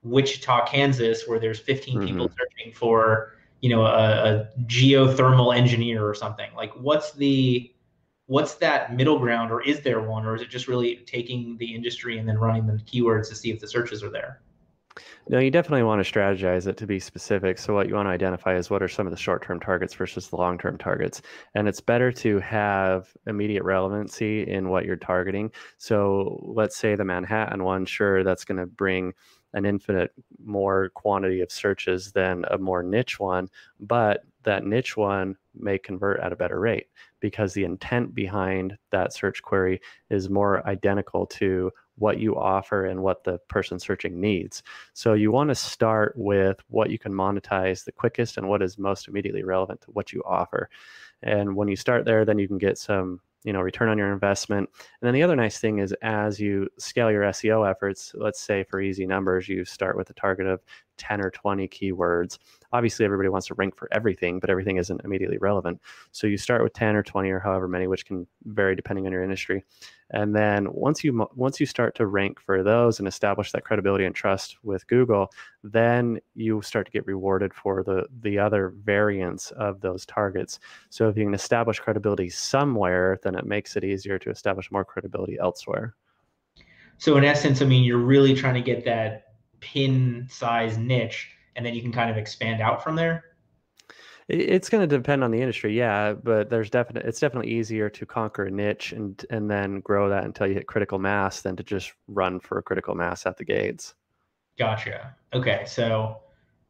Wichita, 0.03 0.67
Kansas, 0.67 1.27
where 1.27 1.39
there's 1.39 1.59
15 1.59 1.95
mm-hmm. 1.95 2.05
people 2.05 2.29
searching 2.29 2.71
for, 2.73 3.33
you 3.61 3.69
know, 3.69 3.85
a, 3.85 3.87
a 3.87 4.49
geothermal 4.65 5.55
engineer 5.55 6.07
or 6.07 6.13
something. 6.13 6.49
Like, 6.55 6.71
what's 6.75 7.13
the 7.13 7.73
what's 8.29 8.53
that 8.53 8.95
middle 8.95 9.17
ground, 9.17 9.51
or 9.51 9.61
is 9.63 9.81
there 9.81 10.01
one, 10.01 10.23
or 10.23 10.35
is 10.35 10.41
it 10.43 10.49
just 10.49 10.67
really 10.67 10.97
taking 11.07 11.57
the 11.57 11.73
industry 11.73 12.19
and 12.19 12.29
then 12.29 12.37
running 12.37 12.67
the 12.67 12.73
keywords 12.73 13.27
to 13.27 13.35
see 13.35 13.49
if 13.49 13.59
the 13.59 13.67
searches 13.67 14.03
are 14.03 14.11
there? 14.11 14.39
No, 15.27 15.39
you 15.39 15.49
definitely 15.49 15.83
want 15.83 16.05
to 16.05 16.11
strategize 16.11 16.67
it 16.67 16.77
to 16.77 16.85
be 16.85 16.99
specific. 16.99 17.57
So, 17.57 17.73
what 17.73 17.87
you 17.87 17.95
want 17.95 18.05
to 18.05 18.11
identify 18.11 18.55
is 18.55 18.69
what 18.69 18.83
are 18.83 18.87
some 18.87 19.07
of 19.07 19.11
the 19.11 19.17
short 19.17 19.43
term 19.43 19.59
targets 19.59 19.95
versus 19.95 20.29
the 20.29 20.35
long 20.35 20.59
term 20.59 20.77
targets. 20.77 21.23
And 21.55 21.67
it's 21.67 21.81
better 21.81 22.11
to 22.11 22.39
have 22.39 23.09
immediate 23.25 23.63
relevancy 23.63 24.47
in 24.47 24.69
what 24.69 24.85
you're 24.85 24.95
targeting. 24.95 25.51
So, 25.77 26.39
let's 26.55 26.77
say 26.77 26.95
the 26.95 27.05
Manhattan 27.05 27.63
one, 27.63 27.85
sure, 27.85 28.23
that's 28.23 28.45
going 28.45 28.59
to 28.59 28.67
bring 28.67 29.13
an 29.53 29.65
infinite 29.65 30.11
more 30.43 30.89
quantity 30.89 31.41
of 31.41 31.51
searches 31.51 32.11
than 32.11 32.45
a 32.51 32.59
more 32.59 32.83
niche 32.83 33.19
one, 33.19 33.49
but 33.79 34.23
that 34.43 34.63
niche 34.63 34.95
one 34.95 35.35
may 35.55 35.79
convert 35.79 36.19
at 36.19 36.31
a 36.31 36.35
better 36.35 36.59
rate 36.59 36.87
because 37.19 37.53
the 37.53 37.63
intent 37.63 38.13
behind 38.13 38.77
that 38.91 39.13
search 39.13 39.41
query 39.41 39.81
is 40.09 40.29
more 40.29 40.65
identical 40.67 41.25
to 41.25 41.71
what 41.99 42.19
you 42.19 42.37
offer 42.37 42.85
and 42.85 43.01
what 43.01 43.23
the 43.23 43.37
person 43.49 43.77
searching 43.77 44.19
needs. 44.19 44.63
So 44.93 45.13
you 45.13 45.31
want 45.31 45.49
to 45.49 45.55
start 45.55 46.13
with 46.15 46.57
what 46.69 46.89
you 46.89 46.97
can 46.97 47.13
monetize 47.13 47.83
the 47.83 47.91
quickest 47.91 48.37
and 48.37 48.47
what 48.47 48.61
is 48.61 48.77
most 48.77 49.07
immediately 49.07 49.43
relevant 49.43 49.81
to 49.81 49.91
what 49.91 50.11
you 50.11 50.23
offer. 50.25 50.69
And 51.21 51.55
when 51.55 51.67
you 51.67 51.75
start 51.75 52.05
there, 52.05 52.25
then 52.25 52.39
you 52.39 52.47
can 52.47 52.57
get 52.57 52.77
some 52.77 53.21
you 53.43 53.53
know 53.53 53.61
return 53.61 53.87
on 53.87 53.97
your 53.97 54.11
investment 54.11 54.69
and 55.01 55.07
then 55.07 55.13
the 55.13 55.23
other 55.23 55.35
nice 55.35 55.59
thing 55.59 55.79
is 55.79 55.93
as 56.01 56.39
you 56.39 56.67
scale 56.77 57.09
your 57.09 57.23
seo 57.23 57.69
efforts 57.69 58.11
let's 58.15 58.41
say 58.41 58.63
for 58.65 58.81
easy 58.81 59.05
numbers 59.05 59.47
you 59.47 59.63
start 59.63 59.95
with 59.95 60.09
a 60.09 60.13
target 60.13 60.45
of 60.45 60.59
10 60.99 61.21
or 61.21 61.31
20 61.31 61.67
keywords. 61.69 62.37
Obviously 62.71 63.05
everybody 63.05 63.29
wants 63.29 63.47
to 63.47 63.55
rank 63.55 63.75
for 63.75 63.87
everything 63.91 64.39
but 64.39 64.49
everything 64.49 64.77
isn't 64.77 65.01
immediately 65.03 65.37
relevant. 65.37 65.81
So 66.11 66.27
you 66.27 66.37
start 66.37 66.61
with 66.61 66.73
10 66.73 66.95
or 66.95 67.03
20 67.03 67.29
or 67.31 67.39
however 67.39 67.67
many 67.67 67.87
which 67.87 68.05
can 68.05 68.27
vary 68.45 68.75
depending 68.75 69.07
on 69.07 69.11
your 69.11 69.23
industry. 69.23 69.63
And 70.11 70.35
then 70.35 70.67
once 70.71 71.03
you 71.03 71.27
once 71.35 71.59
you 71.59 71.65
start 71.65 71.95
to 71.95 72.07
rank 72.07 72.39
for 72.39 72.63
those 72.63 72.99
and 72.99 73.07
establish 73.07 73.51
that 73.51 73.63
credibility 73.63 74.05
and 74.05 74.15
trust 74.15 74.57
with 74.63 74.85
google 74.87 75.31
then 75.63 76.19
you 76.35 76.61
start 76.61 76.85
to 76.85 76.91
get 76.91 77.05
rewarded 77.05 77.53
for 77.53 77.83
the 77.83 78.05
the 78.21 78.37
other 78.37 78.69
variants 78.83 79.51
of 79.51 79.81
those 79.81 80.05
targets. 80.05 80.59
So 80.89 81.09
if 81.09 81.17
you 81.17 81.23
can 81.25 81.33
establish 81.33 81.79
credibility 81.79 82.29
somewhere 82.29 83.19
then 83.23 83.35
it 83.35 83.45
makes 83.45 83.75
it 83.75 83.83
easier 83.83 84.19
to 84.19 84.29
establish 84.29 84.71
more 84.71 84.85
credibility 84.85 85.37
elsewhere. 85.39 85.95
So 86.97 87.15
in 87.17 87.23
essence 87.23 87.61
i 87.61 87.65
mean 87.65 87.83
you're 87.83 87.97
really 87.97 88.35
trying 88.35 88.55
to 88.55 88.61
get 88.61 88.83
that 88.85 89.28
pin 89.59 90.27
size 90.29 90.77
niche 90.77 91.29
and 91.55 91.65
then 91.65 91.73
you 91.73 91.81
can 91.81 91.91
kind 91.91 92.09
of 92.09 92.17
expand 92.17 92.61
out 92.61 92.83
from 92.83 92.95
there? 92.95 93.25
It's 94.27 94.69
going 94.69 94.87
to 94.87 94.97
depend 94.97 95.23
on 95.23 95.31
the 95.31 95.41
industry 95.41 95.75
yeah 95.75 96.13
but 96.13 96.49
there's 96.51 96.69
definitely 96.69 97.09
it's 97.09 97.19
definitely 97.19 97.51
easier 97.51 97.89
to 97.89 98.05
conquer 98.05 98.45
a 98.45 98.51
niche 98.51 98.91
and 98.91 99.25
and 99.31 99.49
then 99.49 99.79
grow 99.79 100.07
that 100.09 100.23
until 100.23 100.45
you 100.45 100.53
hit 100.53 100.67
critical 100.67 100.99
mass 100.99 101.41
than 101.41 101.55
to 101.55 101.63
just 101.63 101.93
run 102.07 102.39
for 102.39 102.59
a 102.59 102.63
critical 102.63 102.93
mass 102.93 103.25
at 103.25 103.37
the 103.37 103.43
gates. 103.43 103.95
Gotcha. 104.57 105.15
Okay 105.33 105.63
so 105.65 106.21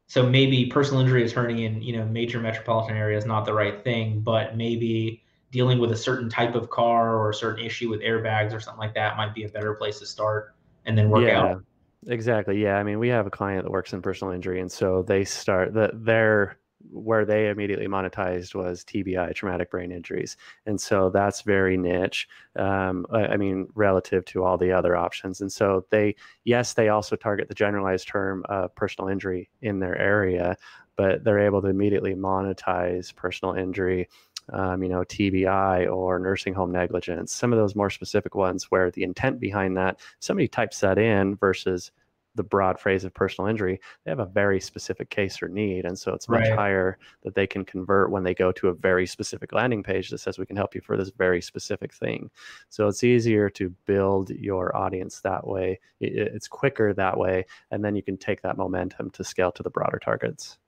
so 0.06 0.28
maybe 0.28 0.66
personal 0.66 1.02
injury 1.02 1.24
attorney 1.24 1.66
in 1.66 1.80
you 1.82 1.96
know 1.96 2.04
major 2.06 2.40
metropolitan 2.40 2.96
area 2.96 3.16
is 3.16 3.26
not 3.26 3.44
the 3.44 3.52
right 3.52 3.84
thing 3.84 4.20
but 4.20 4.56
maybe 4.56 5.22
dealing 5.52 5.78
with 5.78 5.92
a 5.92 5.96
certain 5.96 6.28
type 6.28 6.54
of 6.54 6.70
car 6.70 7.16
or 7.16 7.30
a 7.30 7.34
certain 7.34 7.64
issue 7.64 7.88
with 7.88 8.00
airbags 8.00 8.52
or 8.52 8.60
something 8.60 8.80
like 8.80 8.94
that 8.94 9.16
might 9.16 9.34
be 9.34 9.44
a 9.44 9.48
better 9.48 9.74
place 9.74 9.98
to 9.98 10.06
start 10.06 10.54
and 10.86 10.96
then 10.96 11.10
work 11.10 11.26
yeah. 11.26 11.40
out 11.40 11.62
Exactly. 12.06 12.60
Yeah. 12.62 12.76
I 12.76 12.82
mean, 12.82 12.98
we 12.98 13.08
have 13.08 13.26
a 13.26 13.30
client 13.30 13.64
that 13.64 13.70
works 13.70 13.92
in 13.92 14.00
personal 14.00 14.32
injury, 14.32 14.60
and 14.60 14.72
so 14.72 15.02
they 15.02 15.24
start 15.24 15.74
that 15.74 16.04
their 16.04 16.58
where 16.90 17.26
they 17.26 17.50
immediately 17.50 17.86
monetized 17.86 18.54
was 18.54 18.84
TBI, 18.84 19.34
traumatic 19.34 19.70
brain 19.70 19.92
injuries, 19.92 20.38
and 20.64 20.80
so 20.80 21.10
that's 21.10 21.42
very 21.42 21.76
niche. 21.76 22.26
Um, 22.56 23.04
I, 23.12 23.26
I, 23.26 23.36
mean, 23.36 23.68
relative 23.74 24.24
to 24.26 24.44
all 24.44 24.56
the 24.56 24.72
other 24.72 24.96
options, 24.96 25.42
and 25.42 25.52
so 25.52 25.84
they, 25.90 26.14
yes, 26.44 26.72
they 26.72 26.88
also 26.88 27.16
target 27.16 27.48
the 27.48 27.54
generalized 27.54 28.08
term 28.08 28.44
of 28.48 28.74
personal 28.76 29.10
injury 29.10 29.50
in 29.60 29.78
their 29.78 29.98
area, 29.98 30.56
but 30.96 31.22
they're 31.22 31.38
able 31.38 31.60
to 31.60 31.68
immediately 31.68 32.14
monetize 32.14 33.14
personal 33.14 33.54
injury 33.54 34.08
um, 34.52 34.82
you 34.82 34.88
know, 34.88 35.00
TBI 35.00 35.92
or 35.92 36.18
nursing 36.18 36.54
home 36.54 36.72
negligence, 36.72 37.32
some 37.32 37.52
of 37.52 37.58
those 37.58 37.76
more 37.76 37.90
specific 37.90 38.34
ones 38.34 38.70
where 38.70 38.90
the 38.90 39.02
intent 39.02 39.40
behind 39.40 39.76
that, 39.76 40.00
somebody 40.18 40.48
types 40.48 40.80
that 40.80 40.98
in 40.98 41.36
versus 41.36 41.90
the 42.36 42.42
broad 42.42 42.78
phrase 42.78 43.04
of 43.04 43.12
personal 43.12 43.48
injury, 43.48 43.80
they 44.04 44.10
have 44.10 44.20
a 44.20 44.26
very 44.26 44.60
specific 44.60 45.10
case 45.10 45.42
or 45.42 45.48
need. 45.48 45.84
And 45.84 45.98
so 45.98 46.14
it's 46.14 46.28
much 46.28 46.48
right. 46.48 46.52
higher 46.52 46.98
that 47.22 47.34
they 47.34 47.46
can 47.46 47.64
convert 47.64 48.10
when 48.10 48.22
they 48.22 48.34
go 48.34 48.52
to 48.52 48.68
a 48.68 48.74
very 48.74 49.06
specific 49.06 49.52
landing 49.52 49.82
page 49.82 50.10
that 50.10 50.18
says 50.18 50.38
we 50.38 50.46
can 50.46 50.56
help 50.56 50.74
you 50.74 50.80
for 50.80 50.96
this 50.96 51.10
very 51.10 51.42
specific 51.42 51.92
thing. 51.92 52.30
So 52.68 52.86
it's 52.86 53.04
easier 53.04 53.50
to 53.50 53.70
build 53.84 54.30
your 54.30 54.76
audience 54.76 55.20
that 55.20 55.46
way. 55.46 55.80
It's 56.00 56.48
quicker 56.48 56.94
that 56.94 57.18
way. 57.18 57.46
And 57.70 57.84
then 57.84 57.96
you 57.96 58.02
can 58.02 58.16
take 58.16 58.42
that 58.42 58.56
momentum 58.56 59.10
to 59.10 59.24
scale 59.24 59.52
to 59.52 59.62
the 59.62 59.70
broader 59.70 59.98
targets. 59.98 60.58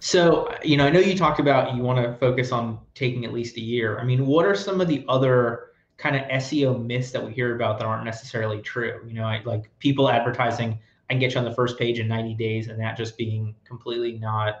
So, 0.00 0.54
you 0.62 0.76
know, 0.76 0.86
I 0.86 0.90
know 0.90 1.00
you 1.00 1.16
talked 1.16 1.40
about 1.40 1.74
you 1.74 1.82
want 1.82 2.04
to 2.04 2.14
focus 2.18 2.52
on 2.52 2.78
taking 2.94 3.24
at 3.24 3.32
least 3.32 3.56
a 3.56 3.60
year. 3.60 3.98
I 3.98 4.04
mean, 4.04 4.26
what 4.26 4.44
are 4.44 4.54
some 4.54 4.80
of 4.80 4.88
the 4.88 5.04
other 5.08 5.70
kind 5.96 6.16
of 6.16 6.22
SEO 6.22 6.84
myths 6.84 7.10
that 7.10 7.24
we 7.24 7.32
hear 7.32 7.56
about 7.56 7.78
that 7.78 7.86
aren't 7.86 8.04
necessarily 8.04 8.60
true? 8.60 9.00
You 9.06 9.14
know, 9.14 9.24
I, 9.24 9.42
like 9.44 9.70
people 9.80 10.08
advertising, 10.08 10.78
I 11.10 11.14
can 11.14 11.20
get 11.20 11.34
you 11.34 11.38
on 11.38 11.44
the 11.44 11.54
first 11.54 11.78
page 11.78 11.98
in 11.98 12.06
90 12.06 12.34
days, 12.34 12.68
and 12.68 12.80
that 12.80 12.96
just 12.96 13.16
being 13.16 13.54
completely 13.64 14.18
not, 14.18 14.56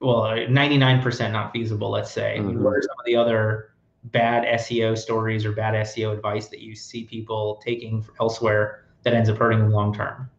well, 0.00 0.22
99% 0.22 1.32
not 1.32 1.52
feasible, 1.52 1.90
let's 1.90 2.10
say. 2.10 2.36
Mm-hmm. 2.36 2.44
I 2.44 2.52
mean, 2.52 2.62
what 2.62 2.70
mm-hmm. 2.70 2.78
are 2.78 2.82
some 2.82 2.98
of 2.98 3.04
the 3.06 3.16
other 3.16 3.74
bad 4.04 4.44
SEO 4.60 4.96
stories 4.96 5.44
or 5.44 5.52
bad 5.52 5.74
SEO 5.86 6.12
advice 6.12 6.48
that 6.48 6.60
you 6.60 6.74
see 6.74 7.04
people 7.04 7.60
taking 7.64 8.04
elsewhere 8.20 8.84
that 9.02 9.14
ends 9.14 9.28
up 9.28 9.36
hurting 9.36 9.58
them 9.58 9.70
long 9.70 9.94
term? 9.94 10.30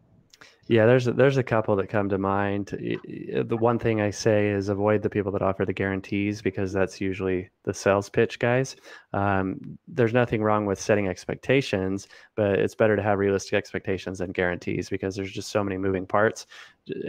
Yeah, 0.67 0.85
there's 0.85 1.07
a, 1.07 1.11
there's 1.11 1.35
a 1.35 1.43
couple 1.43 1.75
that 1.75 1.89
come 1.89 2.07
to 2.07 2.17
mind. 2.17 2.67
The 2.67 3.57
one 3.57 3.77
thing 3.79 3.99
I 3.99 4.11
say 4.11 4.47
is 4.47 4.69
avoid 4.69 5.01
the 5.01 5.09
people 5.09 5.31
that 5.33 5.41
offer 5.41 5.65
the 5.65 5.73
guarantees 5.73 6.41
because 6.41 6.71
that's 6.71 7.01
usually 7.01 7.49
the 7.63 7.73
sales 7.73 8.07
pitch 8.09 8.39
guys. 8.39 8.77
Um, 9.11 9.77
there's 9.89 10.13
nothing 10.13 10.41
wrong 10.41 10.65
with 10.65 10.79
setting 10.79 11.09
expectations, 11.09 12.07
but 12.35 12.59
it's 12.59 12.75
better 12.75 12.95
to 12.95 13.03
have 13.03 13.19
realistic 13.19 13.55
expectations 13.55 14.19
than 14.19 14.31
guarantees 14.31 14.89
because 14.89 15.17
there's 15.17 15.33
just 15.33 15.51
so 15.51 15.65
many 15.65 15.77
moving 15.77 16.05
parts. 16.05 16.47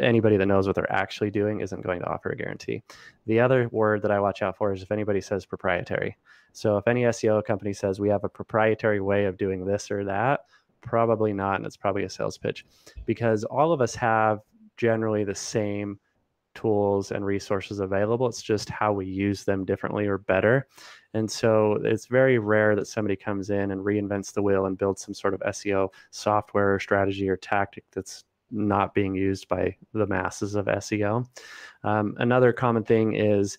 Anybody 0.01 0.37
that 0.37 0.47
knows 0.47 0.67
what 0.67 0.75
they're 0.75 0.93
actually 0.93 1.31
doing 1.31 1.61
isn't 1.61 1.83
going 1.83 2.01
to 2.01 2.09
offer 2.09 2.31
a 2.31 2.37
guarantee. 2.37 2.83
The 3.27 3.39
other 3.39 3.69
word 3.71 4.03
that 4.03 4.11
I 4.11 4.19
watch 4.19 4.43
out 4.43 4.57
for 4.57 4.73
is 4.73 4.83
if 4.83 4.91
anybody 4.91 5.21
says 5.21 5.47
proprietary. 5.47 6.17
So 6.53 6.77
if 6.77 6.89
any 6.89 7.03
SEO 7.03 7.45
company 7.45 7.73
says 7.73 8.01
we 8.01 8.09
have 8.09 8.25
a 8.25 8.29
proprietary 8.29 9.01
way 9.01 9.27
of 9.27 9.37
doing 9.37 9.65
this 9.65 9.93
or 9.93 10.05
that, 10.07 10.41
Probably 10.85 11.33
not. 11.33 11.57
And 11.57 11.67
it's 11.67 11.77
probably 11.77 12.05
a 12.05 12.11
sales 12.11 12.39
pitch 12.39 12.65
because 13.07 13.43
all 13.45 13.73
of 13.73 13.81
us 13.81 13.95
have 13.97 14.41
generally 14.77 15.25
the 15.25 15.35
same 15.35 15.99
tools 16.55 17.11
and 17.11 17.25
resources 17.25 17.81
available. 17.81 18.29
It's 18.29 18.43
just 18.43 18.71
how 18.71 18.93
we 18.93 19.07
use 19.07 19.45
them 19.45 19.65
differently 19.65 20.07
or 20.07 20.19
better. 20.19 20.69
And 21.15 21.29
so 21.29 21.79
it's 21.83 22.07
very 22.07 22.39
rare 22.39 22.77
that 22.77 22.87
somebody 22.87 23.17
comes 23.17 23.51
in 23.51 23.71
and 23.71 23.85
reinvents 23.85 24.33
the 24.33 24.43
wheel 24.43 24.67
and 24.67 24.79
builds 24.79 25.03
some 25.03 25.15
sort 25.15 25.35
of 25.35 25.41
SEO 25.41 25.89
software 26.11 26.75
or 26.75 26.79
strategy 26.79 27.29
or 27.29 27.37
tactic 27.37 27.85
that's 27.93 28.25
not 28.51 28.95
being 28.95 29.15
used 29.15 29.49
by 29.49 29.75
the 29.95 30.07
masses 30.07 30.55
of 30.55 30.67
SEO. 30.67 31.27
Um, 31.83 32.15
another 32.19 32.53
common 32.53 32.85
thing 32.85 33.15
is, 33.15 33.59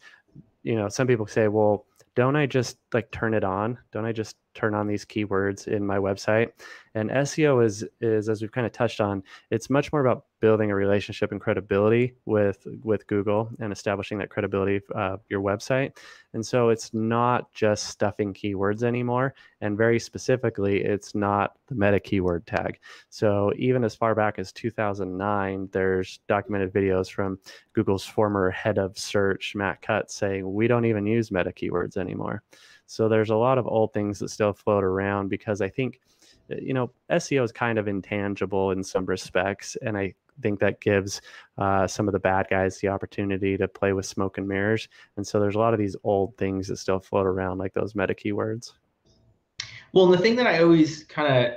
you 0.63 0.75
know, 0.75 0.89
some 0.89 1.07
people 1.07 1.27
say, 1.27 1.47
well, 1.47 1.85
don't 2.15 2.35
I 2.35 2.45
just 2.45 2.77
like 2.93 3.11
turn 3.11 3.33
it 3.33 3.43
on? 3.43 3.77
Don't 3.91 4.05
I 4.05 4.13
just 4.13 4.37
turn 4.55 4.73
on 4.73 4.87
these 4.87 5.05
keywords 5.05 5.67
in 5.67 5.85
my 5.85 5.97
website? 5.97 6.51
And 6.95 7.09
SEO 7.09 7.63
is 7.63 7.85
is 8.01 8.29
as 8.29 8.41
we've 8.41 8.51
kind 8.51 8.65
of 8.65 8.71
touched 8.71 9.01
on, 9.01 9.21
it's 9.51 9.69
much 9.69 9.91
more 9.91 10.01
about 10.01 10.25
building 10.39 10.71
a 10.71 10.75
relationship 10.75 11.31
and 11.31 11.41
credibility 11.41 12.15
with 12.25 12.65
with 12.83 13.05
Google 13.07 13.49
and 13.59 13.73
establishing 13.73 14.17
that 14.19 14.29
credibility 14.29 14.77
of 14.77 14.83
uh, 14.95 15.17
your 15.29 15.41
website. 15.41 15.97
And 16.33 16.45
so 16.45 16.69
it's 16.69 16.93
not 16.93 17.51
just 17.51 17.87
stuffing 17.87 18.33
keywords 18.33 18.83
anymore. 18.83 19.33
And 19.61 19.77
very 19.77 19.99
specifically, 19.99 20.83
it's 20.83 21.15
not 21.15 21.57
the 21.67 21.75
meta 21.75 21.99
keyword 21.99 22.45
tag. 22.45 22.79
So 23.09 23.51
even 23.57 23.83
as 23.83 23.95
far 23.95 24.15
back 24.15 24.37
as 24.37 24.51
2009, 24.51 25.69
there's 25.71 26.19
documented 26.27 26.73
videos 26.73 27.09
from 27.09 27.39
Google's 27.73 28.05
former 28.05 28.51
head 28.51 28.77
of 28.77 28.97
search, 28.97 29.55
Matt 29.55 29.81
Cutts, 29.81 30.15
saying 30.15 30.53
we 30.53 30.67
don't 30.67 30.85
even 30.85 31.05
use 31.05 31.31
meta 31.31 31.51
keywords 31.51 31.97
anymore. 31.97 32.43
So 32.87 33.09
there's 33.09 33.29
a 33.29 33.35
lot 33.35 33.57
of 33.57 33.67
old 33.67 33.93
things 33.93 34.19
that 34.19 34.29
still 34.29 34.53
float 34.53 34.83
around 34.83 35.29
because 35.29 35.61
I 35.61 35.69
think 35.69 35.99
you 36.49 36.73
know 36.73 36.91
SEO 37.09 37.43
is 37.43 37.51
kind 37.51 37.79
of 37.79 37.87
intangible 37.87 38.71
in 38.71 38.83
some 38.83 39.05
respects, 39.05 39.77
and 39.81 39.97
I 39.97 40.13
think 40.41 40.59
that 40.59 40.81
gives 40.81 41.21
uh, 41.57 41.87
some 41.87 42.07
of 42.07 42.11
the 42.11 42.19
bad 42.19 42.47
guys 42.49 42.77
the 42.79 42.89
opportunity 42.89 43.57
to 43.57 43.67
play 43.67 43.93
with 43.93 44.05
smoke 44.05 44.37
and 44.37 44.47
mirrors. 44.47 44.87
And 45.17 45.25
so 45.25 45.39
there's 45.39 45.55
a 45.55 45.59
lot 45.59 45.73
of 45.73 45.79
these 45.79 45.95
old 46.03 46.37
things 46.37 46.67
that 46.67 46.77
still 46.77 46.99
float 46.99 47.25
around, 47.25 47.57
like 47.57 47.73
those 47.73 47.95
meta 47.95 48.13
keywords. 48.13 48.73
Well, 49.93 50.07
the 50.07 50.17
thing 50.17 50.35
that 50.35 50.47
I 50.47 50.61
always 50.61 51.05
kind 51.05 51.33
of 51.33 51.53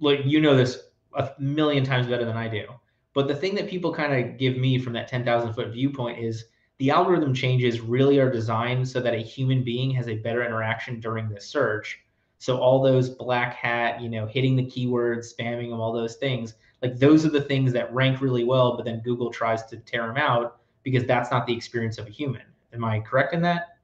like, 0.00 0.20
you 0.24 0.40
know, 0.40 0.56
this 0.56 0.82
a 1.14 1.30
million 1.38 1.84
times 1.84 2.06
better 2.06 2.24
than 2.24 2.36
I 2.36 2.48
do. 2.48 2.66
But 3.14 3.28
the 3.28 3.34
thing 3.34 3.54
that 3.54 3.68
people 3.68 3.94
kind 3.94 4.12
of 4.12 4.38
give 4.38 4.56
me 4.58 4.78
from 4.78 4.92
that 4.92 5.08
10,000 5.08 5.54
foot 5.54 5.72
viewpoint 5.72 6.18
is 6.18 6.44
the 6.78 6.90
algorithm 6.90 7.32
changes 7.32 7.80
really 7.80 8.18
are 8.18 8.30
designed 8.30 8.86
so 8.86 9.00
that 9.00 9.14
a 9.14 9.18
human 9.18 9.64
being 9.64 9.90
has 9.92 10.08
a 10.08 10.16
better 10.16 10.44
interaction 10.44 11.00
during 11.00 11.28
the 11.28 11.40
search. 11.40 12.00
So 12.38 12.58
all 12.58 12.82
those 12.82 13.08
black 13.08 13.54
hat, 13.54 14.00
you 14.00 14.10
know, 14.10 14.26
hitting 14.26 14.56
the 14.56 14.66
keywords, 14.66 15.34
spamming 15.34 15.70
them, 15.70 15.80
all 15.80 15.92
those 15.92 16.16
things, 16.16 16.54
like 16.82 16.98
those 16.98 17.24
are 17.24 17.30
the 17.30 17.40
things 17.40 17.72
that 17.72 17.92
rank 17.94 18.20
really 18.20 18.44
well, 18.44 18.76
but 18.76 18.84
then 18.84 19.00
Google 19.00 19.30
tries 19.30 19.64
to 19.66 19.78
tear 19.78 20.06
them 20.06 20.18
out 20.18 20.60
because 20.82 21.04
that's 21.04 21.30
not 21.30 21.46
the 21.46 21.56
experience 21.56 21.98
of 21.98 22.06
a 22.06 22.10
human. 22.10 22.42
Am 22.74 22.84
I 22.84 23.00
correct 23.00 23.32
in 23.32 23.40
that? 23.42 23.75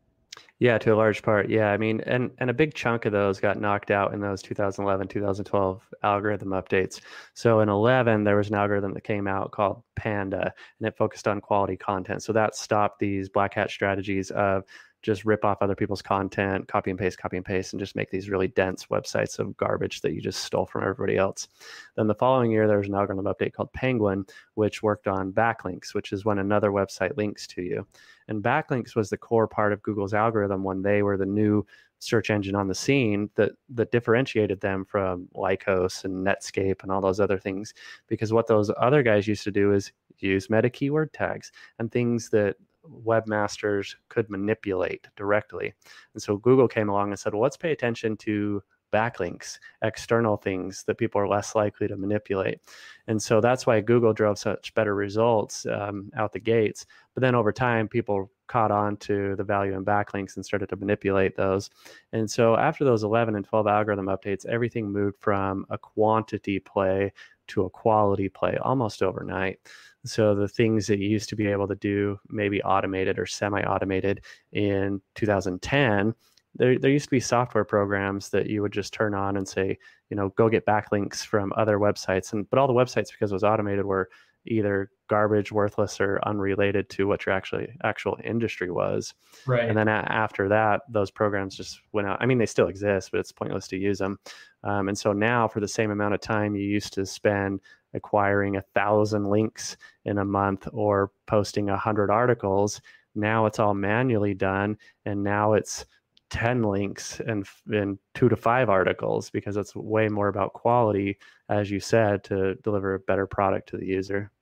Yeah, 0.62 0.78
to 0.78 0.94
a 0.94 0.94
large 0.94 1.24
part. 1.24 1.50
Yeah, 1.50 1.72
I 1.72 1.76
mean, 1.76 2.02
and 2.02 2.30
and 2.38 2.48
a 2.48 2.54
big 2.54 2.72
chunk 2.72 3.04
of 3.04 3.10
those 3.10 3.40
got 3.40 3.60
knocked 3.60 3.90
out 3.90 4.14
in 4.14 4.20
those 4.20 4.42
2011, 4.42 5.08
2012 5.08 5.82
algorithm 6.04 6.50
updates. 6.50 7.00
So 7.34 7.58
in 7.58 7.68
11, 7.68 8.22
there 8.22 8.36
was 8.36 8.48
an 8.48 8.54
algorithm 8.54 8.94
that 8.94 9.02
came 9.02 9.26
out 9.26 9.50
called 9.50 9.82
Panda, 9.96 10.54
and 10.78 10.86
it 10.86 10.96
focused 10.96 11.26
on 11.26 11.40
quality 11.40 11.76
content. 11.76 12.22
So 12.22 12.32
that 12.34 12.54
stopped 12.54 13.00
these 13.00 13.28
black 13.28 13.54
hat 13.54 13.72
strategies 13.72 14.30
of 14.30 14.62
just 15.02 15.24
rip 15.24 15.44
off 15.44 15.58
other 15.60 15.74
people's 15.74 16.02
content, 16.02 16.68
copy 16.68 16.90
and 16.90 16.98
paste, 16.98 17.18
copy 17.18 17.36
and 17.36 17.44
paste, 17.44 17.72
and 17.72 17.80
just 17.80 17.96
make 17.96 18.10
these 18.10 18.30
really 18.30 18.48
dense 18.48 18.86
websites 18.86 19.38
of 19.38 19.56
garbage 19.56 20.00
that 20.00 20.12
you 20.12 20.20
just 20.20 20.44
stole 20.44 20.66
from 20.66 20.82
everybody 20.82 21.16
else. 21.16 21.48
Then 21.96 22.06
the 22.06 22.14
following 22.14 22.50
year, 22.50 22.68
there 22.68 22.78
was 22.78 22.88
an 22.88 22.94
algorithm 22.94 23.26
update 23.26 23.52
called 23.52 23.72
Penguin, 23.72 24.24
which 24.54 24.82
worked 24.82 25.08
on 25.08 25.32
backlinks, 25.32 25.92
which 25.92 26.12
is 26.12 26.24
when 26.24 26.38
another 26.38 26.70
website 26.70 27.16
links 27.16 27.46
to 27.48 27.62
you. 27.62 27.86
And 28.28 28.42
backlinks 28.42 28.94
was 28.94 29.10
the 29.10 29.18
core 29.18 29.48
part 29.48 29.72
of 29.72 29.82
Google's 29.82 30.14
algorithm 30.14 30.62
when 30.62 30.82
they 30.82 31.02
were 31.02 31.16
the 31.16 31.26
new 31.26 31.66
search 31.98 32.30
engine 32.30 32.56
on 32.56 32.66
the 32.66 32.74
scene 32.74 33.30
that 33.36 33.52
that 33.68 33.92
differentiated 33.92 34.60
them 34.60 34.84
from 34.84 35.28
Lycos 35.36 36.04
and 36.04 36.26
Netscape 36.26 36.82
and 36.82 36.90
all 36.90 37.00
those 37.00 37.20
other 37.20 37.38
things. 37.38 37.74
Because 38.08 38.32
what 38.32 38.46
those 38.46 38.70
other 38.76 39.02
guys 39.02 39.28
used 39.28 39.44
to 39.44 39.52
do 39.52 39.72
is 39.72 39.92
use 40.18 40.50
meta 40.50 40.70
keyword 40.70 41.12
tags 41.12 41.52
and 41.78 41.90
things 41.90 42.28
that 42.30 42.56
webmasters 42.88 43.94
could 44.08 44.30
manipulate 44.30 45.06
directly. 45.16 45.74
And 46.14 46.22
so 46.22 46.36
Google 46.36 46.68
came 46.68 46.88
along 46.88 47.10
and 47.10 47.18
said, 47.18 47.32
well, 47.32 47.42
let's 47.42 47.56
pay 47.56 47.72
attention 47.72 48.16
to 48.18 48.62
backlinks, 48.92 49.58
external 49.82 50.36
things 50.36 50.84
that 50.84 50.98
people 50.98 51.20
are 51.20 51.26
less 51.26 51.54
likely 51.54 51.88
to 51.88 51.96
manipulate. 51.96 52.60
And 53.06 53.20
so 53.20 53.40
that's 53.40 53.66
why 53.66 53.80
Google 53.80 54.12
drove 54.12 54.38
such 54.38 54.74
better 54.74 54.94
results 54.94 55.66
um, 55.66 56.10
out 56.16 56.32
the 56.32 56.40
gates. 56.40 56.86
But 57.14 57.22
then 57.22 57.34
over 57.34 57.52
time, 57.52 57.88
people 57.88 58.30
caught 58.46 58.70
on 58.70 58.98
to 58.98 59.34
the 59.36 59.44
value 59.44 59.74
in 59.74 59.84
backlinks 59.84 60.36
and 60.36 60.44
started 60.44 60.68
to 60.68 60.76
manipulate 60.76 61.36
those. 61.36 61.70
And 62.12 62.30
so 62.30 62.56
after 62.56 62.84
those 62.84 63.02
11 63.02 63.34
and 63.34 63.44
12 63.44 63.66
algorithm 63.66 64.06
updates, 64.06 64.44
everything 64.46 64.92
moved 64.92 65.16
from 65.20 65.64
a 65.70 65.78
quantity 65.78 66.60
play 66.60 67.12
to 67.48 67.64
a 67.64 67.70
quality 67.70 68.28
play 68.28 68.56
almost 68.60 69.02
overnight. 69.02 69.58
So 70.04 70.34
the 70.34 70.48
things 70.48 70.86
that 70.88 70.98
you 70.98 71.08
used 71.08 71.28
to 71.28 71.36
be 71.36 71.46
able 71.46 71.68
to 71.68 71.76
do, 71.76 72.18
maybe 72.28 72.62
automated 72.62 73.18
or 73.18 73.26
semi-automated 73.26 74.22
in 74.52 75.00
2010, 75.14 76.14
there, 76.54 76.78
there 76.78 76.90
used 76.90 77.06
to 77.06 77.10
be 77.10 77.20
software 77.20 77.64
programs 77.64 78.28
that 78.30 78.46
you 78.46 78.62
would 78.62 78.72
just 78.72 78.92
turn 78.92 79.14
on 79.14 79.36
and 79.36 79.48
say, 79.48 79.78
you 80.10 80.16
know, 80.16 80.30
go 80.30 80.48
get 80.48 80.66
backlinks 80.66 81.24
from 81.24 81.52
other 81.56 81.78
websites. 81.78 82.32
And 82.32 82.48
but 82.50 82.58
all 82.58 82.66
the 82.66 82.74
websites, 82.74 83.10
because 83.10 83.30
it 83.30 83.34
was 83.34 83.44
automated, 83.44 83.84
were 83.84 84.10
either 84.46 84.90
garbage, 85.08 85.52
worthless, 85.52 86.00
or 86.00 86.20
unrelated 86.24 86.88
to 86.90 87.06
what 87.06 87.24
your 87.24 87.34
actually 87.34 87.68
actual 87.84 88.18
industry 88.24 88.70
was. 88.70 89.14
Right. 89.46 89.68
And 89.68 89.76
then 89.76 89.88
a- 89.88 90.06
after 90.08 90.48
that, 90.48 90.82
those 90.88 91.10
programs 91.10 91.56
just 91.56 91.80
went 91.92 92.08
out. 92.08 92.18
I 92.20 92.26
mean, 92.26 92.38
they 92.38 92.46
still 92.46 92.68
exist, 92.68 93.10
but 93.12 93.20
it's 93.20 93.32
pointless 93.32 93.68
to 93.68 93.76
use 93.76 93.98
them. 93.98 94.18
Um, 94.64 94.88
and 94.88 94.98
so 94.98 95.12
now, 95.12 95.48
for 95.48 95.60
the 95.60 95.68
same 95.68 95.90
amount 95.90 96.14
of 96.14 96.20
time 96.20 96.56
you 96.56 96.64
used 96.64 96.92
to 96.94 97.06
spend 97.06 97.60
acquiring 97.94 98.56
a 98.56 98.62
thousand 98.74 99.28
links 99.28 99.76
in 100.04 100.18
a 100.18 100.24
month 100.24 100.68
or 100.72 101.10
posting 101.26 101.70
a 101.70 101.76
hundred 101.76 102.10
articles, 102.10 102.80
now 103.14 103.46
it's 103.46 103.58
all 103.58 103.74
manually 103.74 104.34
done, 104.34 104.78
and 105.04 105.22
now 105.22 105.52
it's 105.52 105.84
10 106.32 106.62
links 106.62 107.20
and 107.20 107.46
and 107.70 107.98
two 108.14 108.26
to 108.30 108.36
five 108.36 108.70
articles 108.70 109.28
because 109.28 109.58
it's 109.58 109.76
way 109.76 110.08
more 110.08 110.28
about 110.28 110.54
quality 110.54 111.18
as 111.50 111.70
you 111.70 111.78
said 111.78 112.24
to 112.24 112.54
deliver 112.64 112.94
a 112.94 113.00
better 113.00 113.26
product 113.26 113.68
to 113.68 113.76
the 113.76 113.84
user. 113.84 114.32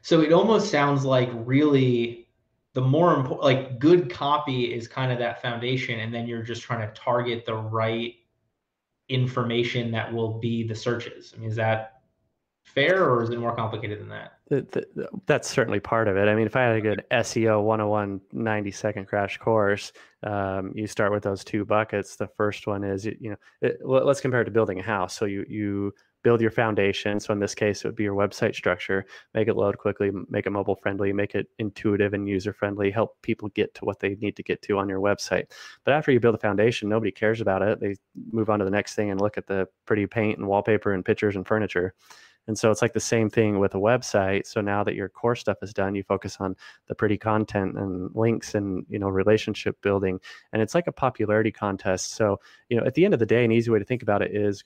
So 0.00 0.22
it 0.22 0.32
almost 0.32 0.70
sounds 0.70 1.04
like 1.04 1.28
really 1.34 2.26
the 2.72 2.80
more 2.80 3.14
important 3.14 3.42
like 3.42 3.78
good 3.78 4.10
copy 4.10 4.72
is 4.72 4.88
kind 4.88 5.12
of 5.12 5.18
that 5.18 5.42
foundation 5.42 6.00
and 6.00 6.12
then 6.12 6.26
you're 6.26 6.42
just 6.42 6.62
trying 6.62 6.88
to 6.88 6.94
target 6.94 7.44
the 7.44 7.54
right 7.54 8.14
information 9.10 9.90
that 9.90 10.10
will 10.10 10.38
be 10.38 10.66
the 10.66 10.74
searches. 10.74 11.34
I 11.36 11.40
mean 11.40 11.50
is 11.50 11.56
that 11.56 11.91
fair 12.64 13.04
or 13.04 13.22
is 13.22 13.30
it 13.30 13.38
more 13.38 13.54
complicated 13.54 14.00
than 14.00 14.08
that? 14.08 14.38
The, 14.48 14.66
the, 14.94 15.08
that's 15.26 15.48
certainly 15.48 15.80
part 15.80 16.08
of 16.08 16.16
it. 16.16 16.28
I 16.28 16.34
mean, 16.34 16.46
if 16.46 16.56
I 16.56 16.62
had 16.62 16.76
a 16.76 16.80
good 16.80 17.04
SEO 17.10 17.62
101 17.62 18.20
90 18.32 18.70
second 18.70 19.06
crash 19.06 19.38
course, 19.38 19.92
um, 20.22 20.72
you 20.74 20.86
start 20.86 21.12
with 21.12 21.22
those 21.22 21.44
two 21.44 21.64
buckets. 21.64 22.16
The 22.16 22.28
first 22.36 22.66
one 22.66 22.84
is, 22.84 23.04
you 23.04 23.30
know, 23.30 23.36
it, 23.60 23.78
let's 23.84 24.20
compare 24.20 24.42
it 24.42 24.46
to 24.46 24.50
building 24.50 24.78
a 24.80 24.82
house. 24.82 25.14
So 25.14 25.24
you, 25.24 25.44
you 25.48 25.92
build 26.22 26.40
your 26.40 26.50
foundation. 26.50 27.18
So 27.18 27.32
in 27.32 27.40
this 27.40 27.54
case, 27.54 27.84
it 27.84 27.88
would 27.88 27.96
be 27.96 28.04
your 28.04 28.14
website 28.14 28.54
structure, 28.54 29.04
make 29.34 29.48
it 29.48 29.56
load 29.56 29.78
quickly, 29.78 30.10
make 30.28 30.46
it 30.46 30.50
mobile 30.50 30.76
friendly, 30.76 31.12
make 31.12 31.34
it 31.34 31.48
intuitive 31.58 32.14
and 32.14 32.28
user 32.28 32.52
friendly, 32.52 32.90
help 32.90 33.20
people 33.22 33.48
get 33.50 33.74
to 33.74 33.84
what 33.84 33.98
they 34.00 34.16
need 34.16 34.36
to 34.36 34.42
get 34.42 34.62
to 34.62 34.78
on 34.78 34.88
your 34.88 35.00
website. 35.00 35.46
But 35.84 35.94
after 35.94 36.12
you 36.12 36.20
build 36.20 36.34
a 36.34 36.38
foundation, 36.38 36.88
nobody 36.88 37.10
cares 37.10 37.40
about 37.40 37.62
it. 37.62 37.80
They 37.80 37.96
move 38.30 38.50
on 38.50 38.60
to 38.60 38.64
the 38.64 38.70
next 38.70 38.94
thing 38.94 39.10
and 39.10 39.20
look 39.20 39.36
at 39.36 39.46
the 39.46 39.66
pretty 39.86 40.06
paint 40.06 40.38
and 40.38 40.46
wallpaper 40.46 40.92
and 40.92 41.04
pictures 41.04 41.36
and 41.36 41.46
furniture. 41.46 41.94
And 42.48 42.58
so 42.58 42.70
it's 42.70 42.82
like 42.82 42.92
the 42.92 43.00
same 43.00 43.30
thing 43.30 43.58
with 43.58 43.74
a 43.74 43.78
website. 43.78 44.46
So 44.46 44.60
now 44.60 44.82
that 44.84 44.94
your 44.94 45.08
core 45.08 45.36
stuff 45.36 45.58
is 45.62 45.72
done, 45.72 45.94
you 45.94 46.02
focus 46.02 46.38
on 46.40 46.56
the 46.88 46.94
pretty 46.94 47.16
content 47.16 47.78
and 47.78 48.10
links 48.14 48.54
and 48.54 48.84
you 48.88 48.98
know 48.98 49.08
relationship 49.08 49.80
building. 49.82 50.18
And 50.52 50.60
it's 50.60 50.74
like 50.74 50.86
a 50.86 50.92
popularity 50.92 51.52
contest. 51.52 52.12
So, 52.12 52.40
you 52.68 52.76
know, 52.76 52.84
at 52.84 52.94
the 52.94 53.04
end 53.04 53.14
of 53.14 53.20
the 53.20 53.26
day, 53.26 53.44
an 53.44 53.52
easy 53.52 53.70
way 53.70 53.78
to 53.78 53.84
think 53.84 54.02
about 54.02 54.22
it 54.22 54.34
is 54.34 54.62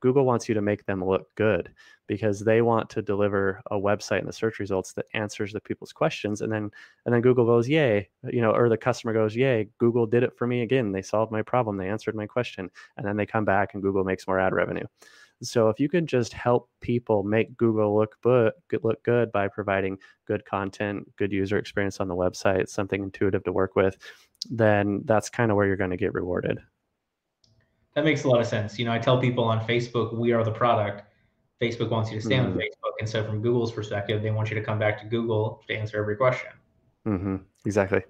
Google 0.00 0.24
wants 0.24 0.48
you 0.48 0.54
to 0.54 0.62
make 0.62 0.84
them 0.84 1.04
look 1.04 1.34
good 1.36 1.72
because 2.06 2.40
they 2.40 2.62
want 2.62 2.88
to 2.90 3.02
deliver 3.02 3.62
a 3.70 3.76
website 3.76 4.20
in 4.20 4.26
the 4.26 4.32
search 4.32 4.58
results 4.58 4.92
that 4.92 5.06
answers 5.14 5.52
the 5.52 5.60
people's 5.60 5.92
questions 5.92 6.42
and 6.42 6.52
then 6.52 6.70
and 7.04 7.14
then 7.14 7.22
Google 7.22 7.46
goes 7.46 7.68
yay 7.68 8.08
you 8.30 8.40
know 8.40 8.52
or 8.52 8.68
the 8.68 8.76
customer 8.76 9.12
goes 9.12 9.34
yay 9.34 9.68
Google 9.78 10.06
did 10.06 10.22
it 10.22 10.36
for 10.36 10.46
me 10.46 10.62
again 10.62 10.92
they 10.92 11.02
solved 11.02 11.32
my 11.32 11.42
problem 11.42 11.76
they 11.76 11.88
answered 11.88 12.14
my 12.14 12.26
question 12.26 12.70
and 12.96 13.06
then 13.06 13.16
they 13.16 13.26
come 13.26 13.44
back 13.44 13.74
and 13.74 13.82
Google 13.82 14.04
makes 14.04 14.26
more 14.28 14.38
ad 14.38 14.52
revenue 14.54 14.86
so 15.42 15.68
if 15.68 15.78
you 15.78 15.88
can 15.88 16.06
just 16.06 16.32
help 16.32 16.70
people 16.80 17.22
make 17.22 17.56
Google 17.56 17.96
look 17.96 18.16
good, 18.22 18.52
look 18.82 19.02
good 19.02 19.30
by 19.32 19.48
providing 19.48 19.98
good 20.26 20.44
content, 20.44 21.10
good 21.16 21.32
user 21.32 21.58
experience 21.58 22.00
on 22.00 22.08
the 22.08 22.14
website, 22.14 22.68
something 22.68 23.02
intuitive 23.02 23.44
to 23.44 23.52
work 23.52 23.76
with, 23.76 23.96
then 24.50 25.02
that's 25.04 25.28
kind 25.28 25.50
of 25.50 25.56
where 25.56 25.66
you're 25.66 25.76
going 25.76 25.90
to 25.90 25.96
get 25.96 26.14
rewarded. 26.14 26.58
That 27.94 28.04
makes 28.04 28.24
a 28.24 28.28
lot 28.28 28.40
of 28.40 28.46
sense. 28.46 28.78
You 28.78 28.84
know, 28.84 28.92
I 28.92 28.98
tell 28.98 29.20
people 29.20 29.44
on 29.44 29.60
Facebook, 29.66 30.14
we 30.14 30.32
are 30.32 30.44
the 30.44 30.52
product. 30.52 31.02
Facebook 31.60 31.90
wants 31.90 32.10
you 32.10 32.18
to 32.18 32.24
stay 32.24 32.36
mm-hmm. 32.36 32.52
on 32.52 32.58
Facebook, 32.58 32.92
and 33.00 33.08
so 33.08 33.24
from 33.24 33.40
Google's 33.40 33.72
perspective, 33.72 34.22
they 34.22 34.30
want 34.30 34.50
you 34.50 34.54
to 34.54 34.62
come 34.62 34.78
back 34.78 35.00
to 35.00 35.06
Google 35.06 35.62
to 35.66 35.74
answer 35.74 35.98
every 35.98 36.16
question. 36.16 36.50
Mm-hmm. 37.06 37.36
Exactly. 37.64 38.02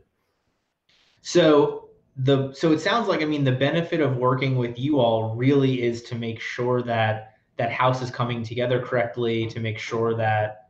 So 1.22 1.85
the 2.18 2.52
so 2.54 2.72
it 2.72 2.80
sounds 2.80 3.08
like 3.08 3.20
I 3.20 3.26
mean 3.26 3.44
the 3.44 3.52
benefit 3.52 4.00
of 4.00 4.16
working 4.16 4.56
with 4.56 4.78
you 4.78 5.00
all 5.00 5.34
really 5.34 5.82
is 5.82 6.02
to 6.04 6.14
make 6.14 6.40
sure 6.40 6.82
that 6.82 7.34
that 7.56 7.72
house 7.72 8.02
is 8.02 8.10
coming 8.10 8.42
together 8.42 8.80
correctly, 8.80 9.46
to 9.46 9.60
make 9.60 9.78
sure 9.78 10.14
that 10.16 10.68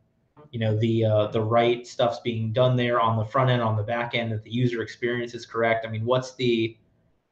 you 0.51 0.59
know 0.59 0.77
the 0.77 1.05
uh, 1.05 1.27
the 1.29 1.41
right 1.41 1.87
stuff's 1.87 2.21
being 2.21 2.53
done 2.53 2.77
there 2.77 3.01
on 3.01 3.17
the 3.17 3.25
front 3.25 3.51
end, 3.51 3.63
on 3.63 3.77
the 3.77 3.83
back 3.83 4.15
end, 4.15 4.33
that 4.33 4.43
the 4.43 4.51
user 4.51 4.83
experience 4.83 5.35
is 5.35 5.47
correct. 5.47 5.87
I 5.87 5.91
mean, 5.91 6.05
what's 6.05 6.35
the 6.35 6.77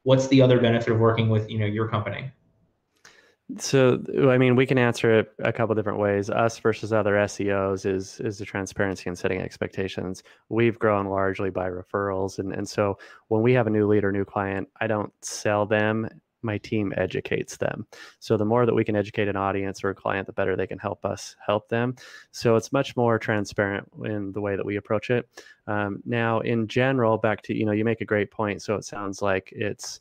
what's 0.03 0.27
the 0.27 0.41
other 0.41 0.59
benefit 0.59 0.93
of 0.93 0.99
working 0.99 1.29
with 1.29 1.49
you 1.49 1.59
know 1.59 1.65
your 1.65 1.87
company? 1.87 2.31
So, 3.59 4.01
I 4.27 4.39
mean, 4.39 4.55
we 4.55 4.65
can 4.65 4.79
answer 4.79 5.19
it 5.19 5.31
a 5.37 5.53
couple 5.53 5.75
different 5.75 5.99
ways. 5.99 6.31
Us 6.31 6.57
versus 6.57 6.91
other 6.91 7.13
SEOs 7.13 7.85
is 7.85 8.19
is 8.19 8.39
the 8.39 8.45
transparency 8.45 9.07
and 9.07 9.17
setting 9.17 9.39
expectations. 9.39 10.23
We've 10.49 10.79
grown 10.79 11.05
largely 11.05 11.51
by 11.51 11.69
referrals, 11.69 12.39
and 12.39 12.51
and 12.53 12.67
so 12.67 12.97
when 13.27 13.43
we 13.43 13.53
have 13.53 13.67
a 13.67 13.69
new 13.69 13.87
leader, 13.87 14.11
new 14.11 14.25
client, 14.25 14.67
I 14.81 14.87
don't 14.87 15.13
sell 15.23 15.67
them. 15.67 16.09
My 16.41 16.57
team 16.59 16.93
educates 16.97 17.57
them. 17.57 17.87
So 18.19 18.37
the 18.37 18.45
more 18.45 18.65
that 18.65 18.73
we 18.75 18.83
can 18.83 18.95
educate 18.95 19.27
an 19.27 19.35
audience 19.35 19.83
or 19.83 19.89
a 19.89 19.95
client, 19.95 20.27
the 20.27 20.33
better 20.33 20.55
they 20.55 20.67
can 20.67 20.77
help 20.77 21.03
us 21.03 21.35
help 21.43 21.69
them. 21.69 21.95
So 22.31 22.55
it's 22.55 22.71
much 22.71 22.95
more 22.95 23.17
transparent 23.17 23.89
in 24.03 24.31
the 24.31 24.41
way 24.41 24.55
that 24.55 24.65
we 24.65 24.75
approach 24.75 25.09
it. 25.09 25.27
Um, 25.65 26.03
now, 26.05 26.41
in 26.41 26.67
general, 26.67 27.17
back 27.17 27.41
to 27.43 27.55
you 27.55 27.65
know, 27.65 27.71
you 27.71 27.83
make 27.85 28.01
a 28.01 28.05
great 28.05 28.31
point. 28.31 28.61
So 28.61 28.75
it 28.75 28.85
sounds 28.85 29.21
like 29.23 29.51
it's 29.55 29.99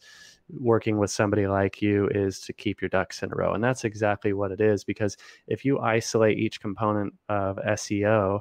working 0.50 0.98
with 0.98 1.10
somebody 1.10 1.46
like 1.46 1.80
you 1.80 2.08
is 2.08 2.40
to 2.40 2.52
keep 2.52 2.80
your 2.80 2.88
ducks 2.88 3.22
in 3.22 3.32
a 3.32 3.36
row. 3.36 3.54
And 3.54 3.64
that's 3.64 3.84
exactly 3.84 4.32
what 4.32 4.52
it 4.52 4.60
is 4.60 4.84
because 4.84 5.16
if 5.46 5.64
you 5.64 5.78
isolate 5.80 6.38
each 6.38 6.60
component 6.60 7.14
of 7.28 7.56
SEO, 7.56 8.40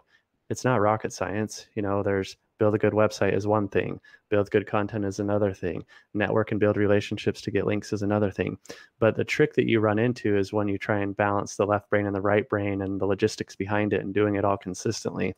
it's 0.50 0.66
not 0.66 0.82
rocket 0.82 1.13
science. 1.13 1.68
You 1.76 1.82
know, 1.82 2.04
there's 2.04 2.38
build 2.60 2.76
a 2.76 2.78
good 2.78 2.94
website 2.94 3.36
is 3.36 3.48
one 3.48 3.68
thing, 3.68 4.00
build 4.30 4.50
good 4.52 4.68
content 4.68 5.04
is 5.04 5.20
another 5.20 5.54
thing, 5.54 5.84
network 6.13 6.52
and 6.52 6.60
build 6.60 6.78
relationships 6.78 7.42
to 7.42 7.52
get 7.52 7.66
links 7.66 7.92
is 7.92 8.04
another 8.04 8.32
thing. 8.32 8.58
But 9.00 9.16
the 9.16 9.26
trick 9.26 9.54
that 9.56 9.68
you 9.68 9.80
run 9.80 10.00
into 10.00 10.38
is 10.38 10.54
when 10.54 10.68
you 10.68 10.78
try 10.78 11.00
and 11.00 11.16
balance 11.16 11.56
the 11.56 11.66
left 11.66 11.89
brain 11.89 12.06
and 12.06 12.16
the 12.16 12.22
right 12.22 12.48
brain 12.48 12.82
and 12.82 13.02
the 13.02 13.06
logistics 13.06 13.56
behind 13.56 13.92
it 13.92 14.02
and 14.02 14.13
doing 14.13 14.36
it 14.36 14.46
all 14.46 14.58
consistently. 14.58 15.36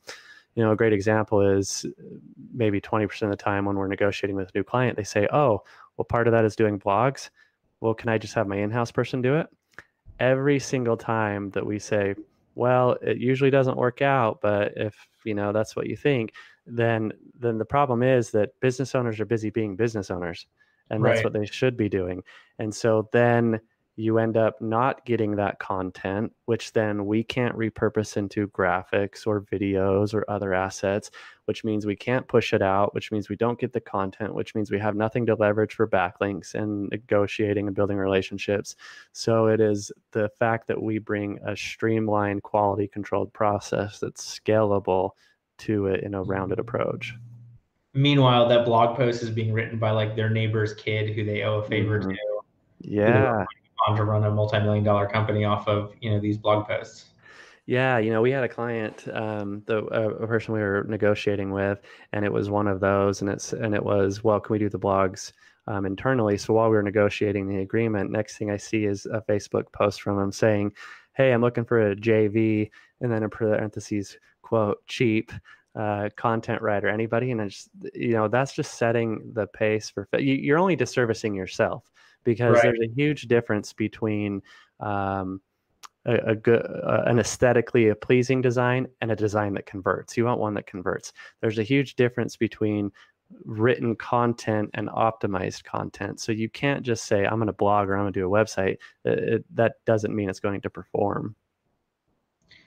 You 0.55 0.63
know, 0.63 0.71
a 0.71 0.75
great 0.75 0.93
example 0.93 1.41
is 1.41 1.85
uh, 1.99 2.17
maybe 2.53 2.79
20% 2.79 3.23
of 3.23 3.29
the 3.29 3.35
time 3.35 3.65
when 3.65 3.75
we're 3.75 3.87
negotiating 3.87 4.35
with 4.35 4.49
a 4.49 4.57
new 4.57 4.63
client, 4.63 4.95
they 4.95 5.03
say, 5.03 5.27
Oh, 5.33 5.63
well, 5.97 6.05
part 6.05 6.27
of 6.27 6.31
that 6.31 6.45
is 6.45 6.55
doing 6.55 6.79
blogs. 6.79 7.29
Well, 7.81 7.93
can 7.93 8.09
I 8.09 8.17
just 8.17 8.33
have 8.33 8.47
my 8.47 8.57
in 8.57 8.71
house 8.71 8.91
person 8.91 9.21
do 9.21 9.35
it? 9.35 9.47
Every 10.19 10.59
single 10.59 10.97
time 10.97 11.51
that 11.51 11.65
we 11.65 11.79
say, 11.79 12.15
well, 12.55 12.97
it 13.01 13.17
usually 13.17 13.49
doesn't 13.49 13.77
work 13.77 14.01
out, 14.01 14.39
but 14.41 14.73
if 14.77 14.95
you 15.25 15.33
know 15.33 15.51
that's 15.51 15.75
what 15.75 15.87
you 15.87 15.97
think, 15.97 16.33
then 16.65 17.11
then 17.37 17.57
the 17.57 17.65
problem 17.65 18.01
is 18.01 18.31
that 18.31 18.59
business 18.61 18.95
owners 18.95 19.19
are 19.19 19.25
busy 19.25 19.49
being 19.49 19.75
business 19.75 20.09
owners, 20.09 20.47
and 20.89 21.03
right. 21.03 21.15
that's 21.15 21.23
what 21.23 21.33
they 21.33 21.45
should 21.45 21.75
be 21.75 21.89
doing. 21.89 22.23
And 22.59 22.73
so 22.73 23.09
then 23.11 23.59
you 23.97 24.17
end 24.17 24.35
up 24.35 24.59
not 24.59 25.05
getting 25.05 25.37
that 25.37 25.57
content, 25.59 26.33
which 26.45 26.73
then 26.73 27.05
we 27.05 27.23
can't 27.23 27.57
repurpose 27.57 28.17
into 28.17 28.47
graphics 28.49 29.25
or 29.25 29.41
videos 29.41 30.13
or 30.13 30.29
other 30.29 30.53
assets, 30.53 31.11
which 31.45 31.63
means 31.63 31.85
we 31.85 31.95
can't 31.95 32.27
push 32.27 32.53
it 32.53 32.61
out, 32.61 32.93
which 32.93 33.11
means 33.11 33.29
we 33.29 33.37
don't 33.37 33.59
get 33.59 33.71
the 33.71 33.79
content, 33.79 34.33
which 34.33 34.53
means 34.53 34.69
we 34.69 34.79
have 34.79 34.95
nothing 34.95 35.25
to 35.25 35.35
leverage 35.35 35.73
for 35.73 35.87
backlinks 35.87 36.55
and 36.55 36.89
negotiating 36.89 37.67
and 37.67 37.75
building 37.75 37.97
relationships. 37.97 38.75
So 39.13 39.47
it 39.47 39.61
is 39.61 39.93
the 40.11 40.29
fact 40.39 40.67
that 40.67 40.81
we 40.81 40.97
bring 40.97 41.39
a 41.45 41.55
streamlined, 41.55 42.43
quality 42.43 42.89
controlled 42.89 43.31
process 43.31 43.99
that's 43.99 44.39
scalable 44.39 45.11
to 45.59 45.87
it 45.87 46.03
in 46.03 46.15
a 46.15 46.23
rounded 46.23 46.59
approach. 46.59 47.15
Meanwhile, 47.93 48.49
that 48.49 48.65
blog 48.65 48.97
post 48.97 49.23
is 49.23 49.29
being 49.29 49.53
written 49.53 49.79
by 49.79 49.91
like 49.91 50.17
their 50.17 50.29
neighbor's 50.29 50.73
kid 50.73 51.15
who 51.15 51.23
they 51.23 51.43
owe 51.43 51.59
a 51.59 51.67
favor 51.69 52.01
mm-hmm. 52.01 52.09
to. 52.09 52.17
Yeah 52.81 53.45
on 53.87 53.95
to 53.95 54.03
run 54.03 54.23
a 54.23 54.31
multi-million 54.31 54.83
dollar 54.83 55.07
company 55.07 55.43
off 55.43 55.67
of 55.67 55.93
you 56.01 56.09
know 56.09 56.19
these 56.19 56.37
blog 56.37 56.67
posts 56.67 57.05
yeah, 57.67 57.97
you 57.97 58.11
know, 58.11 58.21
we 58.21 58.29
had 58.29 58.43
a 58.43 58.49
client, 58.49 59.07
um, 59.11 59.63
the 59.65 59.79
uh, 59.85 60.09
a 60.23 60.27
person 60.27 60.53
we 60.53 60.59
were 60.59 60.85
negotiating 60.87 61.51
with, 61.51 61.81
and 62.13 62.23
it 62.23 62.31
was 62.31 62.49
one 62.49 62.67
of 62.67 62.79
those, 62.79 63.21
and 63.21 63.29
it's 63.29 63.53
and 63.53 63.73
it 63.73 63.83
was, 63.83 64.23
well, 64.23 64.39
can 64.39 64.53
we 64.53 64.59
do 64.59 64.69
the 64.69 64.79
blogs 64.79 65.31
um, 65.65 65.85
internally? 65.87 66.37
So 66.37 66.53
while 66.53 66.69
we 66.69 66.75
were 66.75 66.83
negotiating 66.83 67.47
the 67.47 67.61
agreement, 67.61 68.11
next 68.11 68.37
thing 68.37 68.51
I 68.51 68.57
see 68.57 68.85
is 68.85 69.07
a 69.07 69.21
Facebook 69.21 69.71
post 69.71 70.03
from 70.03 70.19
him 70.19 70.31
saying, 70.31 70.73
"Hey, 71.13 71.31
I'm 71.31 71.41
looking 71.41 71.65
for 71.65 71.89
a 71.89 71.95
JV," 71.95 72.69
and 73.01 73.11
then 73.11 73.23
in 73.23 73.29
parentheses, 73.31 74.17
quote, 74.41 74.85
cheap. 74.87 75.31
Uh, 75.75 76.07
content 76.15 76.61
writer, 76.61 76.87
anybody, 76.87 77.31
and 77.31 77.41
it's 77.41 77.69
you 77.93 78.13
know 78.13 78.29
that's 78.29 78.53
just 78.53 78.75
setting 78.75 79.29
the 79.33 79.45
pace 79.47 79.89
for. 79.89 80.07
You, 80.17 80.55
are 80.55 80.57
only 80.57 80.77
disservicing 80.77 81.35
yourself 81.35 81.91
because 82.25 82.55
right. 82.55 82.63
there's 82.63 82.79
a 82.79 82.93
huge 82.93 83.23
difference 83.29 83.71
between 83.71 84.41
um, 84.81 85.39
a, 86.05 86.15
a, 86.15 86.35
good 86.35 86.61
uh, 86.61 87.03
an 87.05 87.19
aesthetically 87.19 87.87
a 87.87 87.95
pleasing 87.95 88.41
design 88.41 88.87
and 88.99 89.11
a 89.11 89.15
design 89.15 89.53
that 89.53 89.65
converts. 89.65 90.17
You 90.17 90.25
want 90.25 90.39
one 90.39 90.53
that 90.55 90.67
converts. 90.67 91.13
There's 91.41 91.59
a 91.59 91.63
huge 91.63 91.95
difference 91.95 92.35
between 92.35 92.91
written 93.43 93.95
content 93.95 94.69
and 94.73 94.89
optimized 94.89 95.63
content. 95.63 96.19
So 96.19 96.31
you 96.31 96.49
can't 96.49 96.83
just 96.83 97.05
say 97.05 97.25
I'm 97.25 97.37
going 97.37 97.47
to 97.47 97.53
blog 97.53 97.89
or 97.89 97.95
I'm 97.95 98.03
going 98.03 98.13
to 98.13 98.19
do 98.19 98.27
a 98.27 98.29
website. 98.29 98.77
It, 99.03 99.19
it, 99.19 99.55
that 99.55 99.75
doesn't 99.85 100.15
mean 100.15 100.29
it's 100.29 100.39
going 100.39 100.61
to 100.61 100.69
perform. 100.69 101.35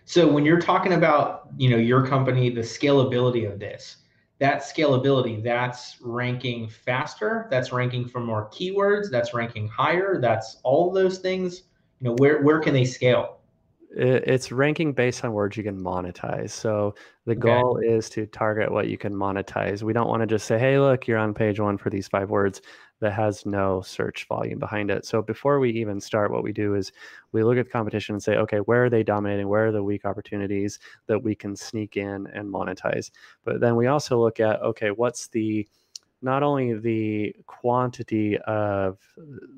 So 0.05 0.27
when 0.27 0.45
you're 0.45 0.61
talking 0.61 0.95
about, 0.95 1.49
you 1.59 1.69
know, 1.69 1.77
your 1.77 2.07
company, 2.07 2.49
the 2.49 2.63
scalability 2.63 3.51
of 3.51 3.59
this, 3.59 3.99
that 4.39 4.61
scalability, 4.63 5.43
that's 5.43 5.97
ranking 6.01 6.69
faster, 6.69 7.49
that's 7.51 7.73
ranking 7.73 8.07
for 8.07 8.21
more 8.21 8.49
keywords, 8.51 9.11
that's 9.11 9.35
ranking 9.35 9.67
higher, 9.69 10.21
that's 10.21 10.59
all 10.63 10.93
those 10.93 11.19
things. 11.19 11.63
You 12.01 12.09
know, 12.09 12.17
where 12.19 12.43
where 12.43 12.61
can 12.61 12.73
they 12.73 12.85
scale? 12.85 13.39
It's 13.91 14.53
ranking 14.53 14.93
based 14.93 15.25
on 15.25 15.33
words 15.33 15.57
you 15.57 15.63
can 15.65 15.81
monetize. 15.81 16.51
So 16.51 16.95
the 17.25 17.33
okay. 17.33 17.41
goal 17.41 17.79
is 17.79 18.11
to 18.11 18.27
target 18.27 18.71
what 18.71 18.89
you 18.89 18.99
can 18.99 19.15
monetize. 19.15 19.83
We 19.83 19.95
don't 19.95 20.09
want 20.09 20.21
to 20.21 20.27
just 20.27 20.47
say, 20.47 20.59
"Hey, 20.59 20.79
look, 20.79 21.09
you're 21.09 21.19
on 21.19 21.35
page 21.35 21.59
one 21.59 21.79
for 21.79 21.91
these 21.91 22.07
five 22.07 22.31
words." 22.31 22.61
That 23.01 23.13
has 23.13 23.47
no 23.47 23.81
search 23.81 24.27
volume 24.29 24.59
behind 24.59 24.91
it. 24.91 25.07
So 25.07 25.23
before 25.23 25.61
we 25.61 25.71
even 25.71 26.01
start, 26.01 26.31
what 26.31 26.43
we 26.43 26.53
do 26.53 26.75
is 26.75 26.93
we 27.33 27.43
look 27.43 27.57
at 27.57 27.67
the 27.67 27.71
competition 27.71 28.15
and 28.15 28.23
say, 28.23 28.37
okay, 28.37 28.59
where 28.59 28.85
are 28.85 28.91
they 28.91 29.03
dominating? 29.03 29.49
Where 29.49 29.69
are 29.69 29.73
the 29.73 29.83
weak 29.83 30.05
opportunities 30.05 30.79
that 31.07 31.23
we 31.23 31.35
can 31.35 31.55
sneak 31.55 31.97
in 31.97 32.27
and 32.29 32.53
monetize? 32.53 33.11
But 33.45 33.61
then 33.61 33.77
we 33.77 33.87
also 33.87 34.21
look 34.21 34.41
at, 34.41 34.61
okay, 34.63 34.91
what's 34.91 35.29
the 35.29 35.67
not 36.21 36.43
only 36.43 36.75
the 36.75 37.33
quantity 37.47 38.37
of 38.39 38.99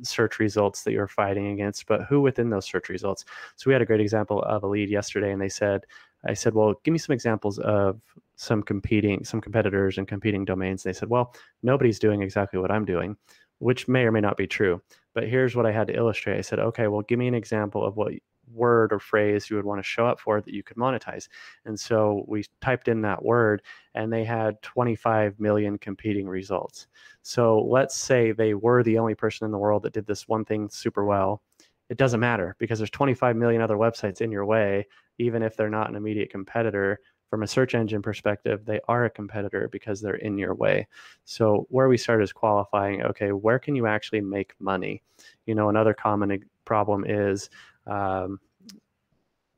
search 0.02 0.38
results 0.38 0.82
that 0.82 0.92
you're 0.92 1.08
fighting 1.08 1.48
against, 1.48 1.86
but 1.86 2.02
who 2.02 2.20
within 2.20 2.50
those 2.50 2.66
search 2.66 2.90
results. 2.90 3.24
So 3.56 3.70
we 3.70 3.72
had 3.72 3.80
a 3.80 3.86
great 3.86 4.02
example 4.02 4.42
of 4.42 4.62
a 4.62 4.66
lead 4.66 4.90
yesterday, 4.90 5.32
and 5.32 5.40
they 5.40 5.48
said, 5.48 5.86
I 6.26 6.34
said, 6.34 6.52
well, 6.52 6.74
give 6.84 6.92
me 6.92 6.98
some 6.98 7.14
examples 7.14 7.58
of 7.60 8.02
some 8.40 8.62
competing, 8.62 9.22
some 9.22 9.38
competitors 9.38 9.98
and 9.98 10.08
competing 10.08 10.46
domains. 10.46 10.82
They 10.82 10.94
said, 10.94 11.10
well, 11.10 11.34
nobody's 11.62 11.98
doing 11.98 12.22
exactly 12.22 12.58
what 12.58 12.70
I'm 12.70 12.86
doing, 12.86 13.14
which 13.58 13.86
may 13.86 14.04
or 14.04 14.12
may 14.12 14.22
not 14.22 14.38
be 14.38 14.46
true. 14.46 14.80
But 15.14 15.28
here's 15.28 15.54
what 15.54 15.66
I 15.66 15.72
had 15.72 15.88
to 15.88 15.94
illustrate. 15.94 16.38
I 16.38 16.40
said, 16.40 16.58
okay, 16.58 16.86
well, 16.86 17.02
give 17.02 17.18
me 17.18 17.28
an 17.28 17.34
example 17.34 17.84
of 17.84 17.98
what 17.98 18.14
word 18.50 18.94
or 18.94 18.98
phrase 18.98 19.50
you 19.50 19.56
would 19.56 19.66
want 19.66 19.78
to 19.78 19.86
show 19.86 20.06
up 20.06 20.18
for 20.18 20.40
that 20.40 20.54
you 20.54 20.62
could 20.62 20.78
monetize. 20.78 21.28
And 21.66 21.78
so 21.78 22.24
we 22.26 22.46
typed 22.62 22.88
in 22.88 23.02
that 23.02 23.22
word 23.22 23.60
and 23.94 24.10
they 24.10 24.24
had 24.24 24.62
25 24.62 25.38
million 25.38 25.76
competing 25.76 26.26
results. 26.26 26.86
So 27.20 27.60
let's 27.60 27.94
say 27.94 28.32
they 28.32 28.54
were 28.54 28.82
the 28.82 28.96
only 28.96 29.14
person 29.14 29.44
in 29.44 29.50
the 29.50 29.58
world 29.58 29.82
that 29.82 29.92
did 29.92 30.06
this 30.06 30.26
one 30.26 30.46
thing 30.46 30.70
super 30.70 31.04
well. 31.04 31.42
It 31.90 31.98
doesn't 31.98 32.20
matter 32.20 32.56
because 32.58 32.78
there's 32.78 32.90
25 32.90 33.36
million 33.36 33.60
other 33.60 33.76
websites 33.76 34.22
in 34.22 34.32
your 34.32 34.46
way 34.46 34.86
even 35.20 35.42
if 35.42 35.54
they're 35.54 35.68
not 35.68 35.90
an 35.90 35.96
immediate 35.96 36.30
competitor 36.30 36.98
from 37.30 37.44
a 37.44 37.46
search 37.46 37.76
engine 37.76 38.02
perspective, 38.02 38.64
they 38.66 38.80
are 38.88 39.04
a 39.04 39.10
competitor 39.10 39.68
because 39.70 40.00
they're 40.00 40.16
in 40.16 40.36
your 40.36 40.54
way. 40.54 40.88
So 41.24 41.66
where 41.70 41.88
we 41.88 41.96
start 41.96 42.22
is 42.22 42.32
qualifying. 42.32 43.02
Okay, 43.02 43.30
where 43.30 43.60
can 43.60 43.76
you 43.76 43.86
actually 43.86 44.20
make 44.20 44.52
money? 44.58 45.02
You 45.46 45.54
know, 45.54 45.68
another 45.68 45.94
common 45.94 46.44
problem 46.64 47.04
is 47.06 47.48
um, 47.86 48.40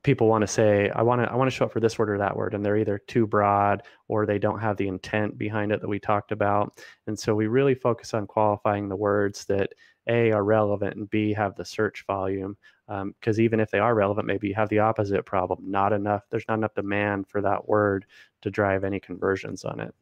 people 0.03 0.27
want 0.27 0.43
to 0.43 0.47
say, 0.47 0.91
I 0.91 1.01
want 1.01 1.21
to, 1.21 1.31
I 1.31 1.35
want 1.35 1.49
to 1.49 1.55
show 1.55 1.65
up 1.65 1.71
for 1.71 1.79
this 1.79 1.97
word 1.97 2.11
or 2.11 2.17
that 2.19 2.37
word, 2.37 2.53
and 2.53 2.63
they're 2.63 2.77
either 2.77 2.99
too 2.99 3.25
broad 3.25 3.81
or 4.07 4.25
they 4.25 4.37
don't 4.37 4.59
have 4.59 4.77
the 4.77 4.87
intent 4.87 5.37
behind 5.37 5.71
it 5.71 5.81
that 5.81 5.87
we 5.87 5.99
talked 5.99 6.31
about. 6.31 6.77
And 7.07 7.17
so 7.17 7.33
we 7.33 7.47
really 7.47 7.73
focus 7.73 8.13
on 8.13 8.27
qualifying 8.27 8.87
the 8.87 8.95
words 8.95 9.45
that 9.45 9.73
a 10.07 10.31
are 10.31 10.43
relevant 10.43 10.95
and 10.95 11.09
b 11.09 11.33
have 11.33 11.55
the 11.55 11.65
search 11.65 12.03
volume 12.05 12.57
because 12.87 13.39
um, 13.39 13.43
even 13.43 13.59
if 13.59 13.71
they 13.71 13.79
are 13.79 13.95
relevant 13.95 14.27
maybe 14.27 14.49
you 14.49 14.55
have 14.55 14.69
the 14.69 14.79
opposite 14.79 15.25
problem 15.25 15.59
not 15.63 15.93
enough 15.93 16.23
there's 16.29 16.45
not 16.47 16.57
enough 16.57 16.73
demand 16.75 17.27
for 17.27 17.41
that 17.41 17.67
word 17.67 18.05
to 18.43 18.51
drive 18.51 18.83
any 18.83 18.99
conversions 18.99 19.65
on 19.65 19.79
it. 19.79 19.95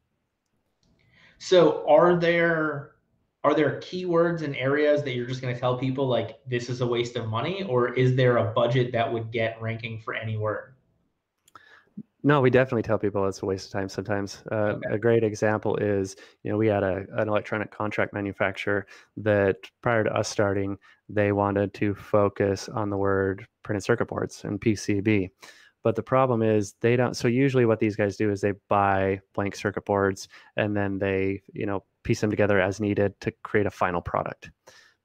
So 1.38 1.88
are 1.88 2.16
there 2.16 2.92
are 3.44 3.56
there 3.56 3.80
keywords 3.80 4.44
and 4.44 4.56
areas 4.56 5.02
that 5.04 5.16
you're 5.16 5.26
just 5.26 5.42
going 5.42 5.54
to 5.54 5.60
tell 5.60 5.78
people 5.78 6.08
like 6.08 6.40
this 6.48 6.70
is 6.70 6.82
a 6.82 6.86
waste 6.86 7.16
of 7.16 7.28
money 7.28 7.64
or 7.64 7.94
is 7.94 8.16
there 8.16 8.38
a 8.38 8.52
budget 8.52 8.92
that 8.92 9.12
would 9.12 9.32
get 9.32 9.60
ranking 9.60 10.00
for 10.00 10.14
any 10.14 10.38
word 10.38 10.71
no, 12.24 12.40
we 12.40 12.50
definitely 12.50 12.84
tell 12.84 13.00
people 13.00 13.28
it's 13.28 13.42
a 13.42 13.46
waste 13.46 13.68
of 13.68 13.72
time 13.72 13.90
sometimes. 13.90 14.44
Uh, 14.52 14.56
okay. 14.56 14.90
A 14.92 14.98
great 14.98 15.24
example 15.24 15.76
is, 15.78 16.16
you 16.44 16.52
know, 16.52 16.58
we 16.58 16.68
had 16.68 16.84
a, 16.84 17.06
an 17.14 17.28
electronic 17.28 17.72
contract 17.72 18.14
manufacturer 18.14 18.86
that 19.18 19.58
prior 19.82 20.04
to 20.04 20.14
us 20.14 20.30
starting, 20.30 20.78
they 21.10 21.32
wanted 21.32 21.74
to 21.76 21.96
focus 21.96 22.70
on 22.70 22.90
the 22.90 22.98
word 22.98 23.48
printed 23.64 23.84
circuit 23.84 24.08
boards 24.08 24.44
and 24.44 24.62
PCB. 24.62 25.30
But 25.84 25.96
the 25.96 26.04
problem 26.04 26.44
is 26.44 26.76
they 26.82 26.96
don't. 26.96 27.18
So 27.18 27.28
usually, 27.28 27.66
what 27.66 27.80
these 27.80 27.96
guys 27.96 28.18
do 28.18 28.30
is 28.30 28.40
they 28.40 28.54
buy 28.70 29.20
blank 29.34 29.56
circuit 29.56 29.86
boards 29.86 30.28
and 30.56 30.78
then 30.78 31.00
they, 31.00 31.42
you 31.54 31.66
know, 31.66 31.84
piece 32.04 32.22
them 32.22 32.30
together 32.30 32.62
as 32.62 32.80
needed 32.80 33.20
to 33.22 33.32
create 33.44 33.66
a 33.66 33.72
final 33.72 34.02
product. 34.02 34.52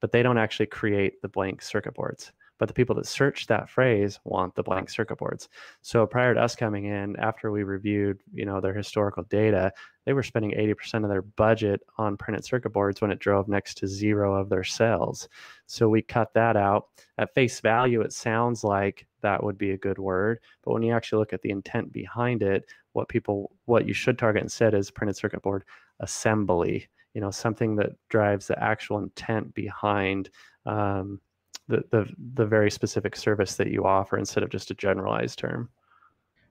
But 0.02 0.12
they 0.12 0.22
don't 0.22 0.36
actually 0.36 0.66
create 0.66 1.22
the 1.22 1.28
blank 1.28 1.62
circuit 1.62 1.94
boards 1.94 2.32
but 2.58 2.68
the 2.68 2.74
people 2.74 2.94
that 2.96 3.06
search 3.06 3.46
that 3.46 3.68
phrase 3.68 4.18
want 4.24 4.54
the 4.54 4.62
blank 4.62 4.90
circuit 4.90 5.18
boards. 5.18 5.48
So 5.82 6.06
prior 6.06 6.34
to 6.34 6.40
us 6.40 6.56
coming 6.56 6.86
in, 6.86 7.16
after 7.18 7.50
we 7.50 7.62
reviewed, 7.62 8.20
you 8.32 8.44
know, 8.44 8.60
their 8.60 8.74
historical 8.74 9.24
data, 9.24 9.72
they 10.04 10.12
were 10.12 10.22
spending 10.22 10.52
80% 10.52 11.02
of 11.02 11.10
their 11.10 11.22
budget 11.22 11.80
on 11.98 12.16
printed 12.16 12.44
circuit 12.44 12.70
boards 12.70 13.00
when 13.00 13.10
it 13.10 13.18
drove 13.18 13.48
next 13.48 13.78
to 13.78 13.86
zero 13.86 14.34
of 14.34 14.48
their 14.48 14.64
sales. 14.64 15.28
So 15.66 15.88
we 15.88 16.02
cut 16.02 16.32
that 16.34 16.56
out. 16.56 16.88
At 17.18 17.34
face 17.34 17.60
value, 17.60 18.02
it 18.02 18.12
sounds 18.12 18.64
like 18.64 19.06
that 19.22 19.42
would 19.42 19.58
be 19.58 19.72
a 19.72 19.78
good 19.78 19.98
word, 19.98 20.38
but 20.62 20.72
when 20.72 20.82
you 20.82 20.94
actually 20.94 21.18
look 21.18 21.32
at 21.32 21.42
the 21.42 21.50
intent 21.50 21.92
behind 21.92 22.42
it, 22.42 22.64
what 22.92 23.08
people 23.08 23.52
what 23.66 23.86
you 23.86 23.92
should 23.92 24.18
target 24.18 24.42
instead 24.42 24.72
is 24.72 24.90
printed 24.90 25.16
circuit 25.16 25.42
board 25.42 25.64
assembly 26.00 26.88
you 27.16 27.20
know 27.22 27.30
something 27.30 27.76
that 27.76 27.92
drives 28.10 28.46
the 28.46 28.62
actual 28.62 28.98
intent 28.98 29.54
behind 29.54 30.28
um, 30.66 31.18
the, 31.68 31.84
the 31.90 32.06
the 32.34 32.46
very 32.46 32.70
specific 32.70 33.16
service 33.16 33.56
that 33.56 33.68
you 33.68 33.84
offer 33.84 34.18
instead 34.18 34.42
of 34.42 34.50
just 34.50 34.70
a 34.70 34.74
generalized 34.74 35.38
term. 35.38 35.68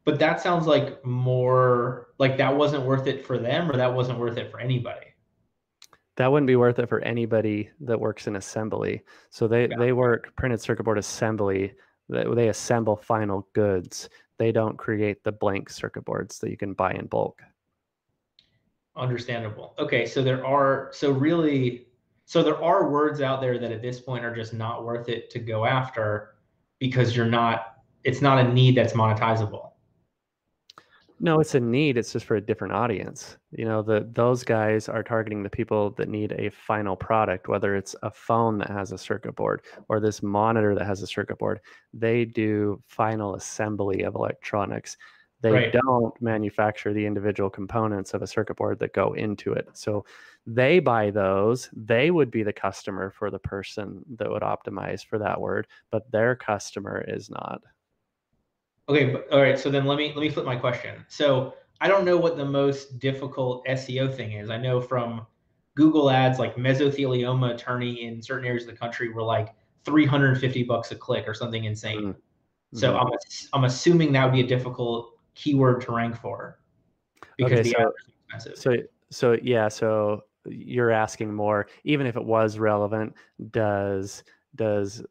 But 0.04 0.20
that 0.20 0.40
sounds 0.40 0.68
like 0.68 1.04
more 1.04 2.08
like 2.20 2.38
that 2.38 2.56
wasn't 2.56 2.86
worth 2.86 3.08
it 3.08 3.26
for 3.26 3.38
them 3.38 3.70
or 3.70 3.76
that 3.76 3.94
wasn't 3.94 4.20
worth 4.20 4.38
it 4.38 4.52
for 4.52 4.60
anybody? 4.60 5.08
That 6.18 6.32
wouldn't 6.32 6.48
be 6.48 6.56
worth 6.56 6.80
it 6.80 6.88
for 6.88 7.02
anybody 7.02 7.70
that 7.82 8.00
works 8.00 8.28
in 8.28 8.36
assembly. 8.36 9.02
So 9.30 9.48
they 9.48 9.68
they 9.80 9.94
work 9.94 10.34
printed 10.36 10.62
circuit 10.62 10.84
board 10.84 10.98
assembly. 10.98 11.74
They, 12.08 12.24
they 12.36 12.50
assemble 12.50 12.96
final 12.96 13.48
goods. 13.54 14.10
They 14.38 14.52
don't 14.52 14.78
create 14.78 15.24
the 15.24 15.32
blank 15.32 15.70
circuit 15.70 16.06
boards 16.06 16.40
that 16.40 16.52
you 16.52 16.58
can 16.58 16.74
buy 16.74 16.92
in 16.92 17.08
bulk. 17.08 17.42
Understandable. 18.96 19.74
Okay, 19.80 20.06
so 20.06 20.22
there 20.22 20.46
are 20.46 20.90
so 20.94 21.12
really 21.12 21.88
so 22.26 22.42
there 22.42 22.62
are 22.64 22.90
words 22.90 23.22
out 23.22 23.40
there 23.40 23.58
that 23.60 23.72
at 23.72 23.82
this 23.82 24.00
point 24.00 24.26
are 24.26 24.36
just 24.36 24.54
not 24.54 24.84
worth 24.84 25.10
it 25.10 25.30
to 25.30 25.40
go 25.40 25.66
after 25.66 26.36
because 26.80 27.16
you're 27.16 27.26
not 27.26 27.78
it's 28.04 28.22
not 28.22 28.38
a 28.38 28.54
need 28.54 28.76
that's 28.76 28.94
monetizable. 28.94 29.72
No, 31.20 31.40
it's 31.40 31.56
a 31.56 31.60
need. 31.60 31.98
It's 31.98 32.12
just 32.12 32.26
for 32.26 32.36
a 32.36 32.42
different 32.42 32.74
audience. 32.74 33.38
You 33.52 33.66
know, 33.66 33.82
the 33.82 34.10
those 34.12 34.44
guys 34.44 34.90
are 34.90 35.02
targeting 35.02 35.44
the 35.44 35.50
people 35.50 35.92
that 35.92 36.10
need 36.10 36.34
a 36.34 36.50
final 36.50 36.96
product, 36.96 37.48
whether 37.48 37.76
it's 37.76 37.96
a 38.04 38.12
phone 38.12 38.58
that 38.58 38.70
has 38.70 38.92
a 38.92 38.98
circuit 38.98 39.36
board 39.36 39.62
or 39.88 40.00
this 40.00 40.22
monitor 40.22 40.76
that 40.76 40.86
has 40.86 41.02
a 41.02 41.08
circuit 41.08 41.40
board. 41.40 41.62
They 41.94 42.26
do 42.26 42.82
final 42.88 43.36
assembly 43.36 44.04
of 44.04 44.16
electronics. 44.16 44.98
They 45.46 45.52
right. 45.52 45.72
don't 45.72 46.20
manufacture 46.20 46.92
the 46.92 47.06
individual 47.06 47.52
components 47.52 48.16
of 48.16 48.24
a 48.24 48.28
circuit 48.28 48.58
board 48.58 48.80
that 48.80 48.94
go 48.94 49.14
into 49.14 49.54
it. 49.54 49.70
So 49.74 50.04
they 50.48 50.80
buy 50.80 51.12
those. 51.12 51.70
They 51.72 52.10
would 52.10 52.32
be 52.32 52.42
the 52.42 52.52
customer 52.52 53.12
for 53.12 53.30
the 53.30 53.38
person 53.38 54.04
that 54.18 54.28
would 54.28 54.42
optimize 54.42 55.06
for 55.06 55.20
that 55.20 55.40
word, 55.40 55.68
but 55.92 56.12
their 56.12 56.36
customer 56.36 57.06
is 57.08 57.30
not. 57.30 57.62
Okay, 58.90 59.14
all 59.32 59.40
right. 59.40 59.60
So 59.60 59.70
then 59.70 59.86
let 59.86 60.00
me 60.00 60.14
let 60.16 60.22
me 60.22 60.30
flip 60.30 60.48
my 60.48 60.56
question. 60.56 61.06
So 61.10 61.54
I 61.80 61.90
don't 61.90 62.06
know 62.06 62.18
what 62.18 62.38
the 62.38 62.46
most 62.46 62.98
difficult 62.98 63.68
SEO 63.68 64.12
thing 64.16 64.32
is. 64.32 64.50
I 64.50 64.58
know 64.58 64.82
from 64.82 65.28
Google 65.76 66.10
ads 66.10 66.40
like 66.40 66.56
mesothelioma 66.56 67.54
attorney 67.54 68.02
in 68.02 68.20
certain 68.20 68.48
areas 68.48 68.64
of 68.64 68.72
the 68.72 68.78
country 68.78 69.10
were 69.10 69.22
like 69.22 69.54
350 69.84 70.64
bucks 70.64 70.90
a 70.90 70.96
click 70.96 71.28
or 71.28 71.36
something 71.36 71.66
insane. 71.66 72.02
Mm-hmm. 72.02 72.78
So 72.80 72.98
I'm 72.98 73.10
I'm 73.54 73.66
assuming 73.66 74.12
that 74.14 74.26
would 74.26 74.34
be 74.34 74.42
a 74.42 74.48
difficult 74.48 75.15
keyword 75.36 75.82
to 75.82 75.92
rank 75.92 76.16
for 76.16 76.60
because 77.38 77.60
okay, 77.60 77.64
the 77.64 77.76
so, 77.78 77.94
expensive. 78.28 78.58
So 78.58 78.76
so 79.12 79.38
yeah, 79.42 79.68
so 79.68 80.24
you're 80.48 80.92
asking 80.92 81.34
more 81.34 81.68
even 81.84 82.06
if 82.06 82.16
it 82.16 82.24
was 82.24 82.60
relevant 82.60 83.14
does 83.52 84.24
does 84.56 85.04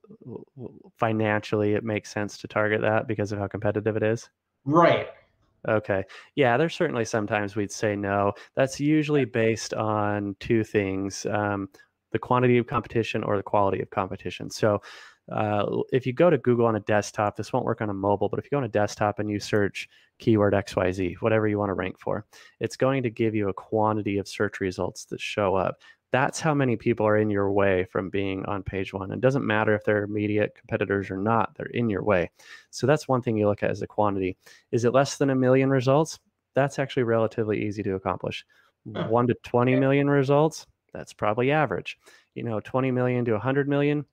financially 0.96 1.74
it 1.74 1.84
make 1.84 2.06
sense 2.06 2.38
to 2.38 2.48
target 2.48 2.80
that 2.80 3.06
because 3.06 3.32
of 3.32 3.38
how 3.38 3.46
competitive 3.46 3.96
it 3.96 4.02
is? 4.02 4.28
Right. 4.64 5.08
Okay. 5.68 6.04
Yeah, 6.34 6.56
there's 6.56 6.74
certainly 6.74 7.04
sometimes 7.04 7.56
we'd 7.56 7.72
say 7.72 7.96
no. 7.96 8.32
That's 8.54 8.80
usually 8.80 9.24
based 9.24 9.74
on 9.74 10.36
two 10.40 10.64
things 10.64 11.26
um, 11.26 11.68
the 12.12 12.18
quantity 12.18 12.58
of 12.58 12.66
competition 12.66 13.24
or 13.24 13.36
the 13.36 13.42
quality 13.42 13.80
of 13.80 13.90
competition. 13.90 14.50
So, 14.50 14.80
uh, 15.30 15.64
if 15.92 16.06
you 16.06 16.12
go 16.12 16.28
to 16.28 16.38
Google 16.38 16.66
on 16.66 16.76
a 16.76 16.80
desktop, 16.80 17.36
this 17.36 17.52
won't 17.52 17.64
work 17.64 17.80
on 17.80 17.90
a 17.90 17.94
mobile, 17.94 18.28
but 18.28 18.38
if 18.38 18.44
you 18.44 18.50
go 18.50 18.58
on 18.58 18.64
a 18.64 18.68
desktop 18.68 19.18
and 19.18 19.30
you 19.30 19.40
search 19.40 19.88
keyword 20.18 20.52
XYZ, 20.52 21.16
whatever 21.20 21.48
you 21.48 21.58
want 21.58 21.70
to 21.70 21.74
rank 21.74 21.98
for, 21.98 22.26
it's 22.60 22.76
going 22.76 23.02
to 23.02 23.10
give 23.10 23.34
you 23.34 23.48
a 23.48 23.54
quantity 23.54 24.18
of 24.18 24.28
search 24.28 24.60
results 24.60 25.06
that 25.06 25.20
show 25.20 25.54
up. 25.54 25.80
That's 26.12 26.40
how 26.40 26.54
many 26.54 26.76
people 26.76 27.06
are 27.06 27.16
in 27.16 27.30
your 27.30 27.50
way 27.50 27.84
from 27.90 28.10
being 28.10 28.44
on 28.44 28.62
page 28.62 28.92
one. 28.92 29.10
It 29.10 29.20
doesn't 29.20 29.46
matter 29.46 29.74
if 29.74 29.82
they're 29.84 30.04
immediate 30.04 30.54
competitors 30.54 31.10
or 31.10 31.16
not, 31.16 31.56
they're 31.56 31.66
in 31.66 31.90
your 31.90 32.04
way. 32.04 32.30
So 32.70 32.86
that's 32.86 33.08
one 33.08 33.20
thing 33.20 33.36
you 33.36 33.48
look 33.48 33.64
at 33.64 33.70
as 33.70 33.82
a 33.82 33.86
quantity. 33.86 34.36
Is 34.70 34.84
it 34.84 34.92
less 34.92 35.16
than 35.16 35.30
a 35.30 35.34
million 35.34 35.70
results? 35.70 36.20
That's 36.54 36.78
actually 36.78 37.02
relatively 37.02 37.64
easy 37.64 37.82
to 37.82 37.94
accomplish. 37.94 38.44
One 38.84 39.26
to 39.26 39.34
20 39.42 39.76
million 39.76 40.08
results, 40.08 40.66
that's 40.92 41.14
probably 41.14 41.50
average. 41.50 41.98
You 42.34 42.44
know, 42.44 42.60
20 42.60 42.90
million 42.90 43.24
to 43.24 43.32
100 43.32 43.68
million, 43.68 44.04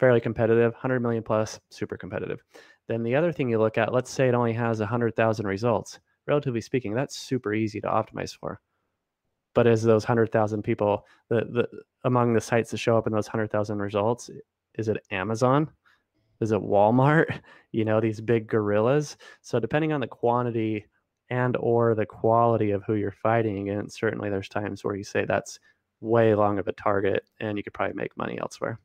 fairly 0.00 0.20
competitive, 0.20 0.72
100 0.72 1.00
million 1.00 1.22
plus, 1.22 1.60
super 1.68 1.98
competitive. 1.98 2.42
Then 2.88 3.02
the 3.02 3.14
other 3.14 3.32
thing 3.32 3.50
you 3.50 3.58
look 3.58 3.76
at, 3.76 3.92
let's 3.92 4.10
say 4.10 4.28
it 4.28 4.34
only 4.34 4.54
has 4.54 4.80
100,000 4.80 5.46
results. 5.46 6.00
Relatively 6.26 6.62
speaking, 6.62 6.94
that's 6.94 7.18
super 7.18 7.52
easy 7.52 7.82
to 7.82 7.86
optimize 7.86 8.34
for. 8.34 8.60
But 9.54 9.66
as 9.66 9.82
those 9.82 10.04
100,000 10.04 10.62
people, 10.62 11.06
the, 11.28 11.40
the 11.40 11.68
among 12.04 12.32
the 12.32 12.40
sites 12.40 12.70
that 12.70 12.78
show 12.78 12.96
up 12.96 13.06
in 13.06 13.12
those 13.12 13.26
100,000 13.26 13.78
results, 13.78 14.30
is 14.74 14.88
it 14.88 15.04
Amazon? 15.10 15.70
Is 16.40 16.50
it 16.52 16.60
Walmart? 16.60 17.40
You 17.72 17.84
know, 17.84 18.00
these 18.00 18.20
big 18.20 18.48
gorillas. 18.48 19.16
So 19.42 19.60
depending 19.60 19.92
on 19.92 20.00
the 20.00 20.08
quantity 20.08 20.86
and 21.28 21.56
or 21.60 21.94
the 21.94 22.04
quality 22.04 22.72
of 22.72 22.82
who 22.82 22.94
you're 22.94 23.12
fighting 23.12 23.68
against, 23.68 23.96
certainly 23.96 24.28
there's 24.28 24.48
times 24.48 24.82
where 24.82 24.96
you 24.96 25.04
say 25.04 25.24
that's 25.24 25.60
way 26.00 26.34
long 26.34 26.58
of 26.58 26.66
a 26.66 26.72
target 26.72 27.22
and 27.38 27.56
you 27.56 27.62
could 27.62 27.74
probably 27.74 27.94
make 27.94 28.16
money 28.16 28.40
elsewhere. 28.40 28.80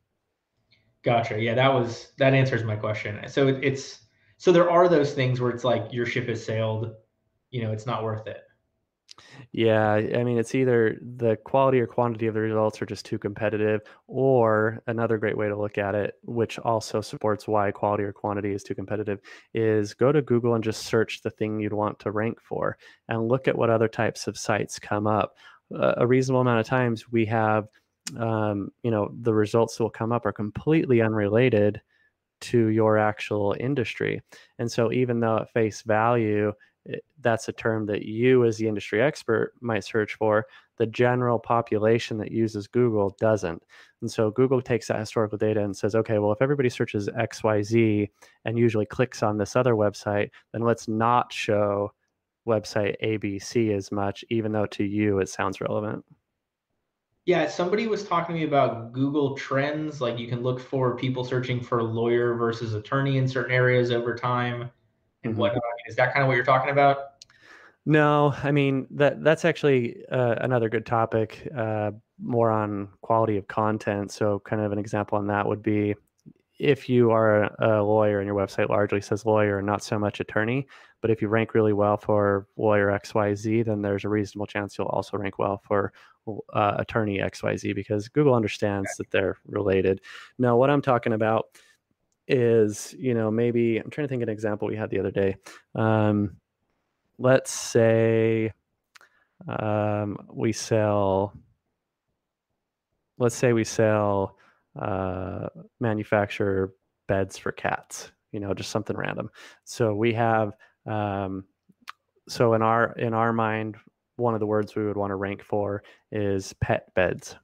Gotcha. 1.06 1.40
Yeah, 1.40 1.54
that 1.54 1.72
was 1.72 2.14
that 2.18 2.34
answers 2.34 2.64
my 2.64 2.76
question. 2.76 3.20
So 3.28 3.48
it, 3.48 3.64
it's 3.64 4.00
so 4.38 4.52
there 4.52 4.72
are 4.72 4.90
those 4.90 5.14
things 5.14 5.40
where 5.40 5.52
it's 5.52 5.64
like 5.64 5.94
your 5.94 6.08
ship 6.08 6.28
has 6.28 6.44
sailed, 6.44 6.94
you 7.52 7.62
know, 7.62 7.72
it's 7.72 7.86
not 7.86 8.04
worth 8.04 8.26
it. 8.26 8.42
Yeah, 9.52 9.94
I 9.94 10.24
mean, 10.24 10.38
it's 10.38 10.56
either 10.56 10.98
the 11.18 11.38
quality 11.38 11.80
or 11.80 11.88
quantity 11.88 12.26
of 12.26 12.34
the 12.34 12.42
results 12.42 12.82
are 12.82 12.88
just 12.88 13.06
too 13.06 13.20
competitive, 13.20 13.82
or 14.08 14.82
another 14.88 15.18
great 15.18 15.38
way 15.38 15.48
to 15.48 15.56
look 15.56 15.78
at 15.78 15.94
it, 15.96 16.16
which 16.24 16.58
also 16.60 17.00
supports 17.02 17.48
why 17.48 17.72
quality 17.72 18.04
or 18.04 18.12
quantity 18.12 18.52
is 18.52 18.64
too 18.64 18.76
competitive, 18.76 19.20
is 19.54 19.94
go 19.94 20.12
to 20.12 20.22
Google 20.24 20.56
and 20.56 20.64
just 20.64 20.84
search 20.88 21.22
the 21.22 21.30
thing 21.30 21.60
you'd 21.60 21.72
want 21.72 22.00
to 22.00 22.12
rank 22.12 22.42
for 22.42 22.78
and 23.08 23.30
look 23.30 23.48
at 23.48 23.58
what 23.58 23.70
other 23.70 23.88
types 23.88 24.28
of 24.28 24.38
sites 24.38 24.80
come 24.80 25.08
up. 25.08 25.36
Uh, 25.74 25.94
a 25.98 26.08
reasonable 26.08 26.42
amount 26.42 26.60
of 26.60 26.66
times 26.66 27.12
we 27.12 27.26
have 27.26 27.68
um, 28.18 28.70
you 28.84 28.92
know 28.92 29.12
the 29.22 29.34
results 29.34 29.78
that 29.78 29.84
will 29.84 29.90
come 29.90 30.12
up 30.12 30.26
are 30.26 30.32
completely 30.32 31.02
unrelated 31.02 31.82
to 32.42 32.68
your 32.68 32.98
actual 32.98 33.56
industry. 33.60 34.22
And 34.60 34.72
so 34.72 34.92
even 34.92 35.20
though 35.20 35.38
at 35.38 35.54
face 35.54 35.82
value 35.82 36.52
it, 36.86 37.04
that's 37.22 37.48
a 37.48 37.54
term 37.54 37.88
that 37.88 38.04
you 38.04 38.46
as 38.46 38.58
the 38.58 38.68
industry 38.68 39.02
expert 39.02 39.54
might 39.60 39.84
search 39.84 40.14
for 40.16 40.46
the 40.78 40.86
general 40.86 41.40
population 41.40 42.18
that 42.20 42.32
uses 42.32 42.68
google 42.68 43.16
doesn't. 43.20 43.64
And 44.02 44.12
so 44.12 44.30
google 44.30 44.62
takes 44.62 44.88
that 44.88 45.00
historical 45.00 45.38
data 45.38 45.64
and 45.64 45.76
says 45.76 45.96
okay 45.96 46.20
well 46.20 46.32
if 46.32 46.42
everybody 46.42 46.70
searches 46.70 47.10
xyz 47.10 48.10
and 48.46 48.60
usually 48.60 48.86
clicks 48.86 49.24
on 49.24 49.38
this 49.38 49.56
other 49.56 49.74
website 49.74 50.30
then 50.54 50.62
let's 50.62 50.88
not 50.88 51.34
show 51.34 51.92
website 52.48 52.96
abc 53.04 53.76
as 53.76 53.92
much 53.92 54.24
even 54.30 54.52
though 54.52 54.68
to 54.68 54.84
you 54.84 55.20
it 55.20 55.30
sounds 55.30 55.62
relevant 55.62 56.06
yeah, 57.26 57.48
somebody 57.48 57.88
was 57.88 58.08
talking 58.08 58.36
to 58.36 58.40
me 58.40 58.46
about 58.46 58.94
Google 58.94 59.36
Trends. 59.36 60.00
Like 60.00 60.20
you 60.20 60.28
can 60.28 60.44
look 60.44 60.60
for 60.60 60.96
people 60.96 61.24
searching 61.24 61.60
for 61.60 61.82
lawyer 61.82 62.36
versus 62.36 62.76
attorney 62.76 63.18
in 63.18 63.28
certain 63.28 63.52
areas 63.52 63.92
over 63.92 64.16
time 64.16 64.70
and 65.24 65.34
mm-hmm. 65.34 65.42
whatnot. 65.42 65.64
Is 65.88 65.96
that 65.96 66.14
kind 66.14 66.22
of 66.22 66.28
what 66.28 66.36
you're 66.36 66.46
talking 66.46 66.70
about? 66.70 66.98
No, 67.88 68.34
I 68.44 68.52
mean 68.52 68.88
that 68.92 69.24
that's 69.24 69.44
actually 69.44 70.04
uh, 70.12 70.36
another 70.42 70.70
good 70.70 70.86
topic, 70.86 71.48
uh, 71.56 71.92
more 72.20 72.52
on 72.52 72.90
quality 73.02 73.38
of 73.38 73.48
content. 73.48 74.12
So, 74.12 74.40
kind 74.40 74.62
of 74.62 74.72
an 74.72 74.80
example 74.80 75.18
on 75.18 75.28
that 75.28 75.48
would 75.48 75.62
be 75.62 75.96
if 76.58 76.88
you 76.88 77.12
are 77.12 77.44
a 77.60 77.84
lawyer 77.84 78.20
and 78.20 78.28
your 78.28 78.36
website 78.36 78.70
largely 78.70 79.02
says 79.02 79.26
lawyer 79.26 79.58
and 79.58 79.68
not 79.68 79.84
so 79.84 80.00
much 80.00 80.20
attorney, 80.20 80.68
but 81.06 81.12
if 81.12 81.22
you 81.22 81.28
rank 81.28 81.54
really 81.54 81.72
well 81.72 81.98
for 81.98 82.48
lawyer 82.58 82.88
XYZ, 82.88 83.64
then 83.66 83.84
there's 83.84 84.06
a 84.06 84.10
reasonable 84.10 84.48
chance 84.48 84.76
you'll 84.76 84.88
also 84.88 85.16
rank 85.18 85.38
well 85.38 85.62
for 85.64 85.94
uh, 86.52 86.78
attorney 86.80 87.20
XYZ 87.20 87.76
because 87.76 88.08
Google 88.08 88.34
understands 88.34 88.90
that 88.98 89.12
they're 89.12 89.38
related. 89.46 90.02
Now, 90.40 90.58
what 90.58 90.72
I'm 90.72 90.82
talking 90.82 91.14
about 91.14 91.46
is, 92.28 92.96
you 92.98 93.14
know, 93.14 93.30
maybe 93.30 93.78
I'm 93.78 93.92
trying 93.92 94.08
to 94.08 94.10
think 94.10 94.24
of 94.24 94.30
an 94.30 94.34
example 94.34 94.68
we 94.68 94.76
had 94.76 94.90
the 94.90 94.98
other 94.98 95.12
day. 95.12 95.36
Um, 95.76 96.38
let's 97.20 97.52
say 97.52 98.52
um, 99.48 100.18
we 100.34 100.54
sell, 100.54 101.34
let's 103.20 103.36
say 103.36 103.54
we 103.54 103.64
sell 103.64 104.38
uh, 104.82 105.50
manufacture 105.80 106.74
beds 107.08 107.38
for 107.38 107.52
cats, 107.52 108.12
you 108.32 108.40
know, 108.40 108.56
just 108.56 108.72
something 108.72 108.98
random. 108.98 109.30
So 109.66 109.94
we 109.94 110.12
have, 110.14 110.54
um, 110.86 111.46
so 112.28 112.54
in 112.54 112.62
our 112.62 112.94
in 112.94 113.14
our 113.14 113.34
mind, 113.34 113.76
one 114.18 114.34
of 114.34 114.40
the 114.40 114.46
words 114.46 114.76
we 114.76 114.86
would 114.86 114.98
want 114.98 115.12
to 115.12 115.16
rank 115.16 115.44
for 115.44 115.84
is 116.12 116.54
pet 116.62 116.94
beds. 116.96 117.36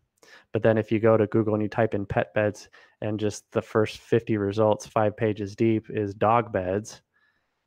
But 0.53 0.63
then 0.63 0.77
if 0.77 0.91
you 0.91 0.99
go 0.99 1.17
to 1.17 1.27
Google 1.27 1.53
and 1.53 1.63
you 1.63 1.69
type 1.69 1.93
in 1.93 2.05
pet 2.05 2.33
beds 2.33 2.69
and 3.01 3.19
just 3.19 3.49
the 3.51 3.61
first 3.61 3.99
50 3.99 4.37
results, 4.37 4.85
five 4.85 5.15
pages 5.15 5.55
deep, 5.55 5.89
is 5.89 6.13
dog 6.13 6.51
beds, 6.51 7.01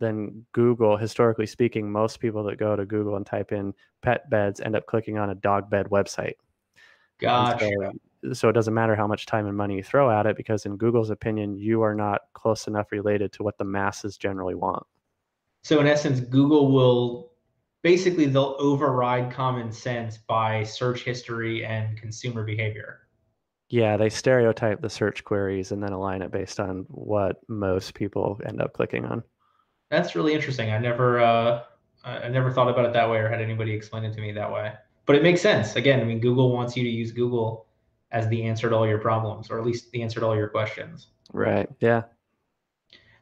then 0.01 0.45
Google, 0.53 0.97
historically 0.97 1.47
speaking, 1.47 1.91
most 1.91 2.21
people 2.21 2.45
that 2.45 2.59
go 2.59 2.77
to 2.77 2.85
Google 2.85 3.17
and 3.17 3.25
type 3.25 3.53
in 3.53 3.73
pet 4.03 4.29
beds 4.29 4.61
end 4.61 4.77
up 4.77 4.87
clicking 4.87 5.19
on 5.19 5.31
a 5.31 5.35
dog 5.35 5.71
bed 5.71 5.87
website. 5.87 6.35
Gotcha. 7.21 7.71
So, 8.23 8.33
so, 8.33 8.49
it 8.49 8.55
doesn't 8.55 8.75
matter 8.75 8.97
how 8.97 9.07
much 9.07 9.27
time 9.27 9.47
and 9.47 9.57
money 9.57 9.77
you 9.77 9.83
throw 9.83 10.11
at 10.11 10.27
it 10.27 10.37
because, 10.37 10.67
in 10.67 10.77
Google's 10.77 11.11
opinion, 11.11 11.57
you 11.57 11.83
are 11.83 11.95
not 11.95 12.23
close 12.33 12.67
enough 12.67 12.91
related 12.91 13.33
to 13.35 13.43
what 13.43 13.57
the 13.59 13.65
masses 13.65 14.17
generally 14.17 14.55
want. 14.55 14.85
So, 15.65 15.81
in 15.81 15.87
essence, 15.87 16.21
Google 16.21 16.73
will 16.73 17.33
basically 17.83 18.27
they'll 18.27 18.57
override 18.59 19.33
common 19.33 19.73
sense 19.73 20.19
by 20.19 20.63
search 20.63 21.03
history 21.05 21.65
and 21.65 21.99
consumer 21.99 22.45
behavior. 22.45 23.01
Yeah, 23.71 23.97
they 23.97 24.11
stereotype 24.11 24.83
the 24.83 24.91
search 24.91 25.25
queries 25.25 25.73
and 25.73 25.83
then 25.83 25.93
align 25.93 26.21
it 26.21 26.31
based 26.31 26.61
on 26.61 26.85
what 26.89 27.41
most 27.49 27.95
people 27.95 28.39
end 28.45 28.61
up 28.61 28.75
clicking 28.75 29.07
on. 29.07 29.23
That's 29.91 30.15
really 30.15 30.35
interesting. 30.35 30.71
I 30.71 30.79
never 30.79 31.21
uh, 31.21 31.63
I 32.05 32.29
never 32.29 32.53
thought 32.53 32.69
about 32.69 32.85
it 32.85 32.93
that 32.93 33.09
way 33.09 33.19
or 33.19 33.29
had 33.29 33.41
anybody 33.41 33.73
explain 33.73 34.05
it 34.05 34.13
to 34.15 34.21
me 34.21 34.33
that 34.33 34.53
way. 34.53 34.75
But 35.07 35.17
it 35.17 35.23
makes 35.23 35.41
sense. 35.41 35.77
Again, 35.77 36.01
I 36.01 36.05
mean, 36.05 36.21
Google 36.21 36.53
wants 36.53 36.77
you 36.77 36.83
to 36.85 36.91
use 36.91 37.11
Google 37.11 37.67
as 38.13 38.29
the 38.29 38.45
answer 38.45 38.69
to 38.69 38.77
all 38.77 38.87
your 38.87 38.99
problems, 38.99 39.51
or 39.51 39.59
at 39.59 39.65
least 39.65 39.91
the 39.93 40.03
answer 40.03 40.21
to 40.21 40.27
all 40.27 40.37
your 40.37 40.49
questions. 40.49 41.09
Right. 41.33 41.69
Yeah. 41.81 42.03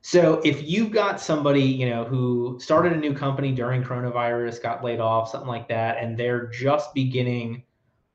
So 0.05 0.41
if 0.45 0.69
you've 0.69 0.91
got 0.91 1.21
somebody, 1.21 1.63
you 1.63 1.89
know, 1.89 2.05
who 2.05 2.59
started 2.61 2.93
a 2.93 2.97
new 2.97 3.15
company 3.15 3.53
during 3.53 3.85
coronavirus, 3.85 4.61
got 4.61 4.83
laid 4.83 4.99
off, 4.99 5.31
something 5.31 5.49
like 5.49 5.69
that, 5.69 5.99
and 5.99 6.19
they're 6.19 6.49
just 6.49 6.93
beginning 6.93 7.63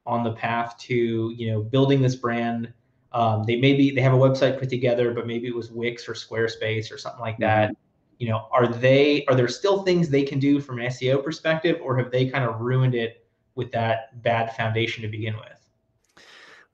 on 0.05 0.25
the 0.25 0.33
path 0.33 0.77
to, 0.79 1.33
you 1.35 1.49
know, 1.49 1.63
building 1.63 2.01
this 2.01 2.15
brand. 2.15 2.73
Um, 3.13 3.45
they 3.45 3.55
maybe 3.55 3.91
they 3.91 4.01
have 4.01 4.13
a 4.13 4.17
website 4.17 4.59
put 4.59 4.69
together, 4.69 5.13
but 5.13 5.27
maybe 5.27 5.47
it 5.47 5.55
was 5.55 5.71
Wix 5.71 6.09
or 6.09 6.13
Squarespace 6.13 6.91
or 6.91 6.97
something 6.97 7.21
like 7.21 7.37
that. 7.39 7.69
Mm-hmm. 7.69 7.81
You 8.19 8.29
know, 8.29 8.49
are 8.51 8.67
they 8.67 9.23
are 9.27 9.35
there 9.35 9.47
still 9.47 9.83
things 9.83 10.09
they 10.09 10.23
can 10.23 10.39
do 10.39 10.59
from 10.59 10.79
an 10.79 10.87
SEO 10.87 11.23
perspective, 11.23 11.79
or 11.81 11.97
have 11.97 12.11
they 12.11 12.27
kind 12.27 12.43
of 12.43 12.59
ruined 12.59 12.95
it 12.95 13.25
with 13.55 13.71
that 13.71 14.21
bad 14.23 14.53
foundation 14.57 15.03
to 15.03 15.07
begin 15.07 15.37
with? 15.37 15.56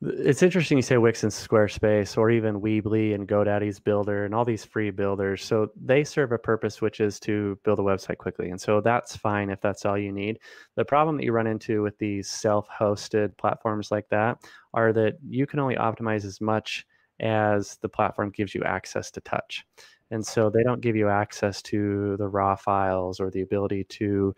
It's 0.06 0.44
interesting 0.44 0.78
you 0.78 0.82
say 0.82 0.98
Wix 0.98 1.24
and 1.24 1.32
Squarespace, 1.32 2.18
or 2.18 2.30
even 2.30 2.60
Weebly 2.60 3.16
and 3.16 3.26
GoDaddy's 3.26 3.80
Builder, 3.80 4.26
and 4.26 4.36
all 4.36 4.44
these 4.44 4.66
free 4.66 4.92
builders. 4.92 5.46
So 5.46 5.70
they 5.82 6.04
serve 6.04 6.34
a 6.34 6.38
purpose, 6.38 6.82
which 6.82 7.00
is 7.00 7.22
to 7.22 7.58
build 7.63 7.80
a 7.80 7.84
website 7.84 8.18
quickly, 8.18 8.50
and 8.50 8.60
so 8.60 8.82
that's 8.82 9.16
fine 9.16 9.50
if 9.50 9.62
that's 9.62 9.86
all 9.86 9.98
you 9.98 10.12
need. 10.12 10.39
The 10.76 10.84
problem 10.84 11.16
that 11.18 11.24
you 11.24 11.32
run 11.32 11.48
into 11.48 11.84
with 11.84 11.98
these 12.00 12.30
self-hosted 12.30 13.38
platforms 13.38 13.92
like 13.92 14.10
that 14.10 14.39
are 14.74 14.92
that 14.92 15.20
you 15.26 15.48
can 15.48 15.60
only 15.60 15.76
optimize 15.76 16.26
as 16.26 16.42
much 16.42 16.86
as 17.22 17.78
the 17.78 17.89
platform 17.89 18.30
gives 18.32 18.54
you 18.54 18.63
access 18.63 19.10
to 19.12 19.22
touch, 19.22 19.66
and 20.12 20.26
so 20.26 20.50
they 20.50 20.63
don't 20.63 20.82
give 20.82 20.98
you 20.98 21.08
access 21.08 21.62
to 21.62 22.18
the 22.18 22.28
raw 22.28 22.58
files 22.58 23.22
or 23.22 23.32
the 23.32 23.42
ability 23.42 23.86
to 23.86 24.36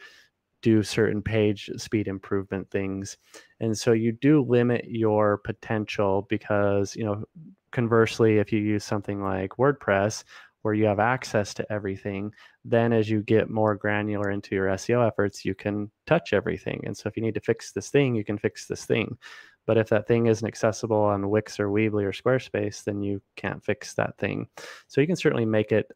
do 0.66 0.82
certain 0.82 1.22
page 1.22 1.70
speed 1.78 2.08
improvement 2.08 2.68
things. 2.72 3.18
And 3.60 3.78
so 3.78 3.92
you 3.92 4.12
do 4.12 4.42
limit 4.42 4.86
your 4.88 5.38
potential 5.38 6.26
because 6.28 6.96
you 6.96 7.06
know 7.06 7.24
conversely 7.72 8.40
if 8.40 8.52
you 8.52 8.60
use 8.60 8.84
something 8.84 9.22
like 9.22 9.52
wordpress 9.60 10.24
where 10.64 10.74
you 10.74 10.86
have 10.86 11.00
access 11.00 11.54
to 11.54 11.72
everything 11.72 12.32
then 12.64 12.92
as 12.94 13.08
you 13.08 13.22
get 13.22 13.48
more 13.52 13.76
granular 13.76 14.32
into 14.32 14.56
your 14.56 14.66
seo 14.70 15.06
efforts 15.06 15.46
you 15.46 15.54
can 15.54 15.92
touch 16.08 16.34
everything. 16.34 16.82
And 16.88 16.98
so 16.98 17.08
if 17.10 17.16
you 17.16 17.22
need 17.22 17.36
to 17.36 17.42
fix 17.42 17.72
this 17.72 17.92
thing 17.92 18.16
you 18.16 18.26
can 18.26 18.40
fix 18.40 18.66
this 18.66 18.86
thing. 18.86 19.20
But 19.68 19.78
if 19.78 19.90
that 19.90 20.08
thing 20.08 20.26
isn't 20.26 20.48
accessible 20.48 21.04
on 21.04 21.30
wix 21.30 21.60
or 21.60 21.68
weebly 21.68 22.06
or 22.06 22.12
squarespace 22.12 22.84
then 22.84 23.04
you 23.04 23.22
can't 23.36 23.64
fix 23.64 23.94
that 23.94 24.18
thing. 24.18 24.48
So 24.88 25.00
you 25.00 25.06
can 25.06 25.16
certainly 25.16 25.46
make 25.46 25.72
it 25.72 25.92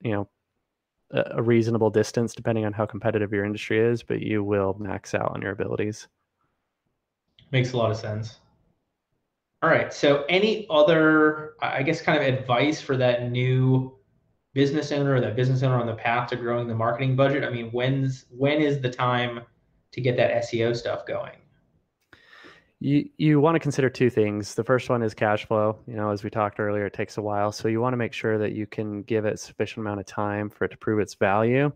you 0.00 0.12
know 0.12 0.28
a 1.12 1.42
reasonable 1.42 1.90
distance 1.90 2.34
depending 2.34 2.64
on 2.64 2.72
how 2.72 2.86
competitive 2.86 3.32
your 3.32 3.44
industry 3.44 3.78
is, 3.78 4.02
but 4.02 4.20
you 4.20 4.42
will 4.42 4.76
max 4.78 5.14
out 5.14 5.32
on 5.34 5.42
your 5.42 5.52
abilities. 5.52 6.08
Makes 7.50 7.72
a 7.72 7.76
lot 7.76 7.90
of 7.90 7.98
sense. 7.98 8.40
All 9.62 9.68
right. 9.70 9.92
So, 9.92 10.24
any 10.28 10.66
other, 10.70 11.52
I 11.60 11.82
guess, 11.82 12.00
kind 12.00 12.20
of 12.20 12.26
advice 12.26 12.80
for 12.80 12.96
that 12.96 13.30
new 13.30 13.96
business 14.54 14.90
owner 14.90 15.14
or 15.14 15.20
that 15.20 15.36
business 15.36 15.62
owner 15.62 15.78
on 15.78 15.86
the 15.86 15.94
path 15.94 16.30
to 16.30 16.36
growing 16.36 16.66
the 16.66 16.74
marketing 16.74 17.14
budget? 17.14 17.44
I 17.44 17.50
mean, 17.50 17.70
when's 17.70 18.24
when 18.30 18.60
is 18.60 18.80
the 18.80 18.90
time 18.90 19.40
to 19.92 20.00
get 20.00 20.16
that 20.16 20.44
SEO 20.44 20.74
stuff 20.74 21.06
going? 21.06 21.41
You 22.82 23.08
you 23.16 23.40
want 23.40 23.54
to 23.54 23.60
consider 23.60 23.88
two 23.88 24.10
things. 24.10 24.56
The 24.56 24.64
first 24.64 24.90
one 24.90 25.04
is 25.04 25.14
cash 25.14 25.46
flow. 25.46 25.78
You 25.86 25.94
know, 25.94 26.10
as 26.10 26.24
we 26.24 26.30
talked 26.30 26.58
earlier, 26.58 26.86
it 26.86 26.92
takes 26.92 27.16
a 27.16 27.22
while, 27.22 27.52
so 27.52 27.68
you 27.68 27.80
want 27.80 27.92
to 27.92 27.96
make 27.96 28.12
sure 28.12 28.38
that 28.38 28.52
you 28.52 28.66
can 28.66 29.02
give 29.02 29.24
it 29.24 29.38
sufficient 29.38 29.86
amount 29.86 30.00
of 30.00 30.06
time 30.06 30.50
for 30.50 30.64
it 30.64 30.72
to 30.72 30.76
prove 30.76 30.98
its 30.98 31.14
value. 31.14 31.70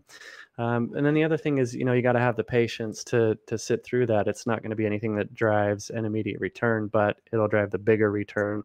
Um, 0.57 0.91
and 0.95 1.05
then 1.05 1.13
the 1.13 1.23
other 1.23 1.37
thing 1.37 1.59
is, 1.59 1.73
you 1.73 1.85
know, 1.85 1.93
you 1.93 2.01
got 2.01 2.13
to 2.13 2.19
have 2.19 2.35
the 2.35 2.43
patience 2.43 3.05
to 3.05 3.37
to 3.47 3.57
sit 3.57 3.85
through 3.85 4.07
that. 4.07 4.27
It's 4.27 4.45
not 4.45 4.61
going 4.61 4.71
to 4.71 4.75
be 4.75 4.85
anything 4.85 5.15
that 5.15 5.33
drives 5.33 5.89
an 5.91 6.03
immediate 6.03 6.41
return, 6.41 6.87
but 6.87 7.21
it'll 7.31 7.47
drive 7.47 7.71
the 7.71 7.77
bigger 7.77 8.11
return 8.11 8.63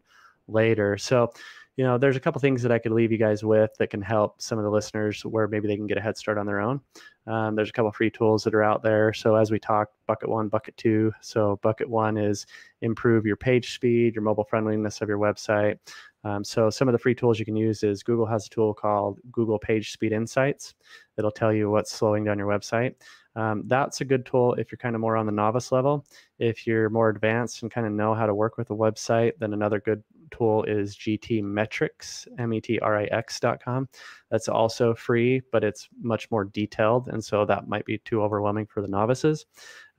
later. 0.49 0.97
So, 0.97 1.31
you 1.75 1.83
know, 1.83 1.97
there's 1.97 2.15
a 2.15 2.19
couple 2.19 2.39
things 2.39 2.61
that 2.61 2.71
I 2.71 2.77
could 2.77 2.91
leave 2.91 3.11
you 3.11 3.17
guys 3.17 3.43
with 3.43 3.71
that 3.79 3.89
can 3.89 4.01
help 4.01 4.41
some 4.41 4.59
of 4.59 4.63
the 4.63 4.69
listeners 4.69 5.25
where 5.25 5.47
maybe 5.47 5.67
they 5.67 5.75
can 5.75 5.87
get 5.87 5.97
a 5.97 6.01
head 6.01 6.17
start 6.17 6.37
on 6.37 6.45
their 6.45 6.59
own. 6.59 6.79
Um, 7.25 7.55
there's 7.55 7.69
a 7.69 7.73
couple 7.73 7.91
free 7.91 8.11
tools 8.11 8.43
that 8.43 8.53
are 8.53 8.63
out 8.63 8.83
there. 8.83 9.11
So 9.13 9.35
as 9.35 9.49
we 9.49 9.57
talk, 9.57 9.89
bucket 10.05 10.29
one, 10.29 10.49
bucket 10.49 10.77
two. 10.77 11.11
So 11.21 11.59
bucket 11.63 11.89
one 11.89 12.17
is 12.17 12.45
improve 12.81 13.25
your 13.25 13.37
page 13.37 13.73
speed, 13.73 14.13
your 14.13 14.23
mobile 14.23 14.43
friendliness 14.43 15.01
of 15.01 15.09
your 15.09 15.17
website. 15.17 15.79
Um, 16.25 16.43
so 16.43 16.69
some 16.69 16.87
of 16.87 16.93
the 16.93 16.99
free 16.99 17.15
tools 17.15 17.39
you 17.39 17.45
can 17.45 17.55
use 17.55 17.83
is 17.83 18.03
Google 18.03 18.25
has 18.27 18.45
a 18.45 18.49
tool 18.49 18.73
called 18.73 19.19
Google 19.31 19.59
Page 19.59 19.91
Speed 19.91 20.11
Insights. 20.11 20.75
It'll 21.17 21.31
tell 21.31 21.51
you 21.51 21.69
what's 21.69 21.91
slowing 21.91 22.23
down 22.23 22.37
your 22.37 22.47
website. 22.47 22.95
Um, 23.35 23.63
that's 23.65 24.01
a 24.01 24.05
good 24.05 24.25
tool 24.25 24.53
if 24.53 24.71
you're 24.71 24.77
kind 24.77 24.95
of 24.95 25.01
more 25.01 25.17
on 25.17 25.25
the 25.25 25.31
novice 25.31 25.71
level. 25.71 26.05
If 26.39 26.67
you're 26.67 26.89
more 26.89 27.09
advanced 27.09 27.63
and 27.63 27.71
kind 27.71 27.87
of 27.87 27.93
know 27.93 28.13
how 28.13 28.25
to 28.25 28.35
work 28.35 28.57
with 28.57 28.69
a 28.69 28.75
website, 28.75 29.33
then 29.39 29.53
another 29.53 29.79
good 29.79 30.03
tool 30.33 30.63
is 30.63 30.95
GTmetrix, 30.95 32.27
M-E-T-R-I-X.com. 32.39 33.89
That's 34.31 34.49
also 34.49 34.95
free, 34.95 35.41
but 35.51 35.63
it's 35.63 35.87
much 36.01 36.29
more 36.31 36.45
detailed, 36.45 37.07
and 37.07 37.23
so 37.23 37.45
that 37.45 37.67
might 37.67 37.85
be 37.85 37.99
too 37.99 38.21
overwhelming 38.21 38.65
for 38.65 38.81
the 38.81 38.87
novices. 38.87 39.45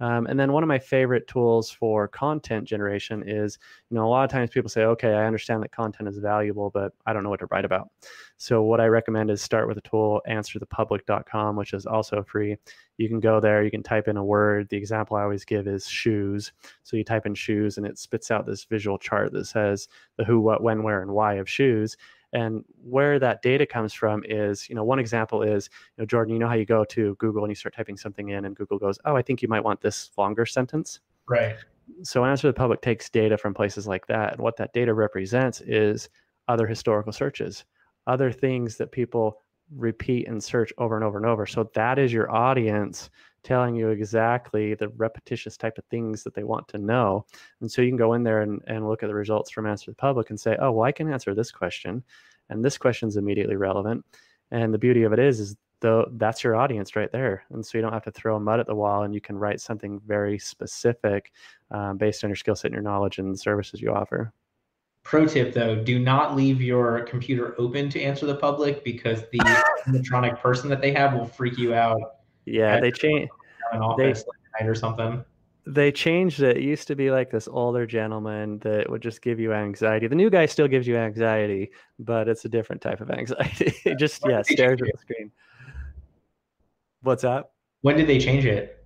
Um, 0.00 0.26
and 0.26 0.38
then 0.38 0.52
one 0.52 0.62
of 0.62 0.68
my 0.68 0.78
favorite 0.78 1.28
tools 1.28 1.70
for 1.70 2.08
content 2.08 2.66
generation 2.66 3.22
is, 3.26 3.58
you 3.90 3.94
know, 3.94 4.06
a 4.06 4.08
lot 4.08 4.24
of 4.24 4.30
times 4.30 4.50
people 4.50 4.68
say, 4.68 4.82
okay, 4.84 5.14
I 5.14 5.26
understand 5.26 5.62
that 5.62 5.70
content 5.72 6.08
is 6.08 6.18
valuable, 6.18 6.70
but 6.70 6.92
I 7.06 7.12
don't 7.12 7.22
know 7.22 7.30
what 7.30 7.40
to 7.40 7.46
write 7.50 7.64
about. 7.64 7.90
So 8.36 8.62
what 8.62 8.80
I 8.80 8.86
recommend 8.86 9.30
is 9.30 9.40
start 9.40 9.68
with 9.68 9.78
a 9.78 9.82
tool, 9.82 10.20
answerthepublic.com, 10.28 11.56
which 11.56 11.72
is 11.72 11.86
also 11.86 12.22
free. 12.24 12.56
You 12.96 13.08
can 13.08 13.20
go 13.20 13.40
there, 13.40 13.62
you 13.62 13.70
can 13.70 13.82
type 13.82 14.08
in 14.08 14.16
a 14.16 14.24
word. 14.24 14.68
The 14.68 14.76
example 14.76 15.16
I 15.16 15.22
always 15.22 15.44
give 15.44 15.68
is 15.68 15.86
shoes. 15.86 16.52
So 16.82 16.96
you 16.96 17.04
type 17.04 17.26
in 17.26 17.34
shoes 17.34 17.78
and 17.78 17.86
it 17.86 17.98
spits 17.98 18.30
out 18.30 18.46
this 18.46 18.64
visual 18.64 18.98
chart 18.98 19.32
that 19.32 19.46
says 19.46 19.88
the 20.16 20.24
who, 20.24 20.40
what, 20.40 20.62
when, 20.62 20.82
where, 20.82 21.02
and 21.02 21.12
why 21.12 21.34
of 21.34 21.48
shoes. 21.48 21.96
And 22.34 22.64
where 22.82 23.20
that 23.20 23.42
data 23.42 23.64
comes 23.64 23.92
from 23.92 24.24
is, 24.26 24.68
you 24.68 24.74
know, 24.74 24.82
one 24.82 24.98
example 24.98 25.42
is, 25.42 25.70
you 25.96 26.02
know, 26.02 26.06
Jordan, 26.06 26.34
you 26.34 26.40
know 26.40 26.48
how 26.48 26.54
you 26.54 26.66
go 26.66 26.84
to 26.84 27.14
Google 27.14 27.44
and 27.44 27.50
you 27.50 27.54
start 27.54 27.74
typing 27.76 27.96
something 27.96 28.30
in 28.30 28.44
and 28.44 28.56
Google 28.56 28.78
goes, 28.78 28.98
oh, 29.04 29.14
I 29.14 29.22
think 29.22 29.40
you 29.40 29.48
might 29.48 29.62
want 29.62 29.80
this 29.80 30.10
longer 30.18 30.44
sentence. 30.44 30.98
Right. 31.28 31.54
So 32.02 32.24
Answer 32.24 32.48
the 32.48 32.52
Public 32.52 32.82
takes 32.82 33.08
data 33.08 33.38
from 33.38 33.54
places 33.54 33.86
like 33.86 34.06
that. 34.08 34.32
And 34.32 34.42
what 34.42 34.56
that 34.56 34.72
data 34.72 34.92
represents 34.92 35.60
is 35.60 36.08
other 36.48 36.66
historical 36.66 37.12
searches, 37.12 37.64
other 38.08 38.32
things 38.32 38.76
that 38.78 38.90
people 38.90 39.38
repeat 39.74 40.26
and 40.26 40.42
search 40.42 40.72
over 40.76 40.96
and 40.96 41.04
over 41.04 41.18
and 41.18 41.26
over. 41.26 41.46
So 41.46 41.70
that 41.74 41.98
is 42.00 42.12
your 42.12 42.30
audience 42.32 43.10
telling 43.44 43.76
you 43.76 43.90
exactly 43.90 44.74
the 44.74 44.88
repetitious 44.88 45.56
type 45.56 45.78
of 45.78 45.84
things 45.84 46.24
that 46.24 46.34
they 46.34 46.42
want 46.42 46.66
to 46.68 46.78
know. 46.78 47.26
And 47.60 47.70
so 47.70 47.82
you 47.82 47.88
can 47.88 47.96
go 47.96 48.14
in 48.14 48.24
there 48.24 48.42
and, 48.42 48.60
and 48.66 48.88
look 48.88 49.02
at 49.02 49.06
the 49.06 49.14
results 49.14 49.50
from 49.50 49.66
Answer 49.66 49.90
the 49.90 49.96
Public 49.96 50.30
and 50.30 50.40
say, 50.40 50.56
oh, 50.60 50.72
well, 50.72 50.86
I 50.86 50.92
can 50.92 51.12
answer 51.12 51.34
this 51.34 51.52
question. 51.52 52.02
And 52.48 52.64
this 52.64 52.78
question 52.78 53.08
is 53.08 53.16
immediately 53.16 53.56
relevant. 53.56 54.04
And 54.50 54.74
the 54.74 54.78
beauty 54.78 55.04
of 55.04 55.12
it 55.12 55.18
is, 55.18 55.40
is 55.40 55.56
though 55.80 56.08
that's 56.12 56.42
your 56.42 56.56
audience 56.56 56.96
right 56.96 57.12
there. 57.12 57.44
And 57.50 57.64
so 57.64 57.78
you 57.78 57.82
don't 57.82 57.92
have 57.92 58.04
to 58.04 58.10
throw 58.10 58.38
mud 58.38 58.60
at 58.60 58.66
the 58.66 58.74
wall 58.74 59.02
and 59.02 59.14
you 59.14 59.20
can 59.20 59.36
write 59.36 59.60
something 59.60 60.00
very 60.06 60.38
specific 60.38 61.32
um, 61.70 61.98
based 61.98 62.24
on 62.24 62.30
your 62.30 62.36
skill 62.36 62.56
set 62.56 62.68
and 62.68 62.74
your 62.74 62.82
knowledge 62.82 63.18
and 63.18 63.32
the 63.32 63.38
services 63.38 63.80
you 63.80 63.92
offer. 63.92 64.32
Pro 65.02 65.26
tip 65.26 65.52
though, 65.52 65.76
do 65.76 65.98
not 65.98 66.34
leave 66.34 66.62
your 66.62 67.02
computer 67.02 67.54
open 67.58 67.90
to 67.90 68.00
answer 68.00 68.24
the 68.24 68.36
public 68.36 68.82
because 68.82 69.22
the 69.30 69.40
electronic 69.86 70.40
person 70.40 70.70
that 70.70 70.80
they 70.80 70.92
have 70.92 71.12
will 71.12 71.26
freak 71.26 71.58
you 71.58 71.74
out 71.74 72.23
yeah, 72.46 72.80
they 72.80 72.90
change. 72.90 73.28
They, 73.72 73.78
like 73.80 74.68
or 74.68 74.74
something. 74.74 75.24
they 75.66 75.90
changed 75.90 76.40
it. 76.42 76.58
It 76.58 76.62
used 76.62 76.86
to 76.88 76.94
be 76.94 77.10
like 77.10 77.30
this 77.30 77.48
older 77.48 77.86
gentleman 77.86 78.58
that 78.60 78.88
would 78.88 79.02
just 79.02 79.22
give 79.22 79.40
you 79.40 79.52
anxiety. 79.52 80.06
The 80.06 80.14
new 80.14 80.30
guy 80.30 80.46
still 80.46 80.68
gives 80.68 80.86
you 80.86 80.96
anxiety, 80.96 81.72
but 81.98 82.28
it's 82.28 82.44
a 82.44 82.48
different 82.48 82.82
type 82.82 83.00
of 83.00 83.10
anxiety. 83.10 83.74
just 83.98 84.22
yeah, 84.26 84.42
stares 84.42 84.80
at 84.82 84.88
the 84.92 84.98
screen. 84.98 85.32
What's 87.02 87.24
up? 87.24 87.52
When 87.82 87.96
did 87.96 88.06
they 88.06 88.18
change 88.18 88.46
it? 88.46 88.84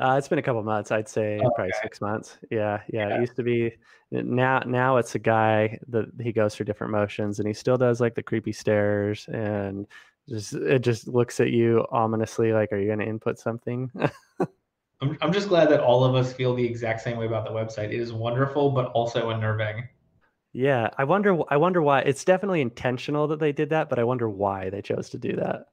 Uh, 0.00 0.16
it's 0.16 0.28
been 0.28 0.38
a 0.38 0.42
couple 0.42 0.62
months. 0.62 0.90
I'd 0.90 1.08
say 1.08 1.36
okay. 1.36 1.46
probably 1.54 1.72
six 1.82 2.00
months. 2.00 2.38
Yeah, 2.50 2.80
yeah, 2.92 3.08
yeah. 3.08 3.16
It 3.16 3.20
used 3.20 3.36
to 3.36 3.42
be 3.42 3.72
now. 4.10 4.60
Now 4.60 4.96
it's 4.96 5.14
a 5.14 5.18
guy 5.18 5.78
that 5.88 6.06
he 6.20 6.32
goes 6.32 6.54
through 6.54 6.66
different 6.66 6.92
motions, 6.92 7.38
and 7.38 7.46
he 7.46 7.52
still 7.52 7.76
does 7.76 8.00
like 8.00 8.14
the 8.14 8.22
creepy 8.22 8.52
stares, 8.52 9.26
and 9.28 9.86
just 10.30 10.54
it 10.54 10.80
just 10.80 11.08
looks 11.08 11.40
at 11.40 11.50
you 11.50 11.84
ominously, 11.90 12.52
like, 12.52 12.72
"Are 12.72 12.78
you 12.78 12.86
going 12.86 13.00
to 13.00 13.06
input 13.06 13.38
something?" 13.38 13.90
I'm 15.02 15.18
I'm 15.20 15.32
just 15.32 15.48
glad 15.48 15.68
that 15.70 15.80
all 15.80 16.04
of 16.04 16.14
us 16.14 16.32
feel 16.32 16.54
the 16.54 16.64
exact 16.64 17.00
same 17.00 17.16
way 17.16 17.26
about 17.26 17.44
the 17.44 17.50
website. 17.50 17.86
It 17.86 18.00
is 18.00 18.12
wonderful, 18.12 18.70
but 18.70 18.86
also 18.86 19.30
unnerving. 19.30 19.88
Yeah, 20.52 20.90
I 20.98 21.04
wonder. 21.04 21.38
I 21.48 21.56
wonder 21.56 21.82
why. 21.82 22.00
It's 22.00 22.24
definitely 22.24 22.60
intentional 22.60 23.26
that 23.28 23.40
they 23.40 23.52
did 23.52 23.70
that, 23.70 23.88
but 23.88 23.98
I 23.98 24.04
wonder 24.04 24.28
why 24.28 24.70
they 24.70 24.82
chose 24.82 25.10
to 25.10 25.18
do 25.18 25.36
that. 25.36 25.66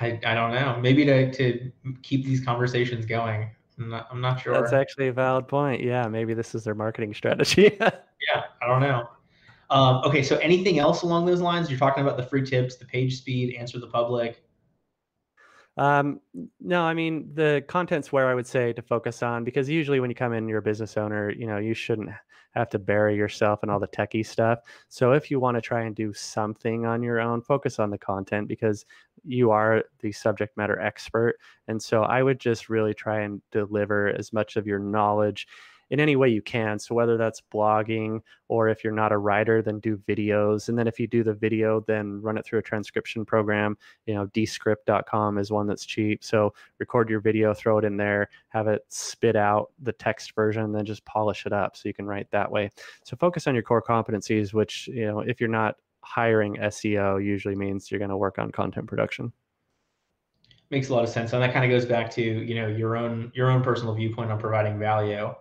I, 0.00 0.18
I 0.24 0.34
don't 0.34 0.52
know. 0.52 0.78
Maybe 0.80 1.04
to, 1.04 1.30
to 1.32 1.72
keep 2.02 2.24
these 2.24 2.42
conversations 2.44 3.04
going. 3.04 3.50
I'm 3.78 3.90
not, 3.90 4.08
I'm 4.10 4.20
not 4.20 4.40
sure. 4.40 4.54
That's 4.54 4.72
actually 4.72 5.08
a 5.08 5.12
valid 5.12 5.48
point. 5.48 5.82
Yeah, 5.82 6.06
maybe 6.08 6.34
this 6.34 6.54
is 6.54 6.64
their 6.64 6.74
marketing 6.74 7.14
strategy. 7.14 7.76
yeah, 7.80 8.44
I 8.60 8.66
don't 8.66 8.80
know. 8.80 9.08
Um, 9.72 10.02
okay, 10.04 10.22
so 10.22 10.36
anything 10.36 10.78
else 10.78 11.00
along 11.00 11.24
those 11.24 11.40
lines? 11.40 11.70
You're 11.70 11.78
talking 11.78 12.02
about 12.02 12.18
the 12.18 12.22
free 12.22 12.44
tips, 12.44 12.76
the 12.76 12.84
page 12.84 13.16
speed, 13.16 13.54
answer 13.54 13.78
the 13.78 13.86
public. 13.86 14.44
Um, 15.78 16.20
no, 16.60 16.82
I 16.82 16.92
mean 16.92 17.30
the 17.32 17.64
content's 17.66 18.12
where 18.12 18.28
I 18.28 18.34
would 18.34 18.46
say 18.46 18.74
to 18.74 18.82
focus 18.82 19.22
on 19.22 19.44
because 19.44 19.70
usually 19.70 19.98
when 19.98 20.10
you 20.10 20.14
come 20.14 20.34
in, 20.34 20.46
you're 20.46 20.58
a 20.58 20.62
business 20.62 20.98
owner. 20.98 21.30
You 21.30 21.46
know, 21.46 21.56
you 21.56 21.72
shouldn't 21.72 22.10
have 22.54 22.68
to 22.68 22.78
bury 22.78 23.16
yourself 23.16 23.62
in 23.62 23.70
all 23.70 23.80
the 23.80 23.88
techie 23.88 24.26
stuff. 24.26 24.58
So 24.90 25.12
if 25.12 25.30
you 25.30 25.40
want 25.40 25.54
to 25.54 25.62
try 25.62 25.84
and 25.84 25.96
do 25.96 26.12
something 26.12 26.84
on 26.84 27.02
your 27.02 27.18
own, 27.18 27.40
focus 27.40 27.78
on 27.78 27.88
the 27.88 27.96
content 27.96 28.48
because 28.48 28.84
you 29.24 29.50
are 29.52 29.84
the 30.00 30.12
subject 30.12 30.54
matter 30.58 30.78
expert. 30.80 31.36
And 31.68 31.82
so 31.82 32.02
I 32.02 32.22
would 32.22 32.38
just 32.38 32.68
really 32.68 32.92
try 32.92 33.20
and 33.20 33.40
deliver 33.50 34.08
as 34.08 34.34
much 34.34 34.56
of 34.56 34.66
your 34.66 34.78
knowledge 34.78 35.48
in 35.92 36.00
any 36.00 36.16
way 36.16 36.26
you 36.30 36.40
can. 36.40 36.78
So 36.78 36.94
whether 36.94 37.18
that's 37.18 37.42
blogging 37.52 38.22
or 38.48 38.70
if 38.70 38.82
you're 38.82 38.94
not 38.94 39.12
a 39.12 39.18
writer, 39.18 39.60
then 39.60 39.78
do 39.78 39.98
videos. 40.08 40.70
And 40.70 40.78
then 40.78 40.88
if 40.88 40.98
you 40.98 41.06
do 41.06 41.22
the 41.22 41.34
video, 41.34 41.80
then 41.80 42.20
run 42.22 42.38
it 42.38 42.46
through 42.46 42.60
a 42.60 42.62
transcription 42.62 43.26
program. 43.26 43.76
You 44.06 44.14
know, 44.14 44.26
descript.com 44.28 45.36
is 45.36 45.52
one 45.52 45.66
that's 45.66 45.84
cheap. 45.84 46.24
So 46.24 46.54
record 46.78 47.10
your 47.10 47.20
video, 47.20 47.52
throw 47.52 47.76
it 47.76 47.84
in 47.84 47.98
there, 47.98 48.30
have 48.48 48.68
it 48.68 48.86
spit 48.88 49.36
out 49.36 49.70
the 49.82 49.92
text 49.92 50.34
version, 50.34 50.72
then 50.72 50.86
just 50.86 51.04
polish 51.04 51.44
it 51.44 51.52
up 51.52 51.76
so 51.76 51.90
you 51.90 51.94
can 51.94 52.06
write 52.06 52.30
that 52.30 52.50
way. 52.50 52.70
So 53.04 53.14
focus 53.14 53.46
on 53.46 53.52
your 53.52 53.62
core 53.62 53.82
competencies, 53.82 54.54
which, 54.54 54.88
you 54.88 55.04
know, 55.04 55.20
if 55.20 55.40
you're 55.40 55.50
not 55.50 55.76
hiring 56.00 56.56
SEO 56.56 57.22
usually 57.22 57.54
means 57.54 57.90
you're 57.90 57.98
going 57.98 58.08
to 58.08 58.16
work 58.16 58.38
on 58.38 58.50
content 58.50 58.86
production 58.86 59.30
makes 60.70 60.88
a 60.88 60.94
lot 60.94 61.04
of 61.04 61.10
sense 61.10 61.34
and 61.34 61.42
that 61.42 61.52
kind 61.52 61.66
of 61.66 61.70
goes 61.70 61.84
back 61.84 62.10
to 62.10 62.22
you 62.22 62.54
know 62.54 62.66
your 62.66 62.96
own 62.96 63.30
your 63.34 63.50
own 63.50 63.62
personal 63.62 63.94
viewpoint 63.94 64.32
on 64.32 64.40
providing 64.40 64.78
value 64.78 65.32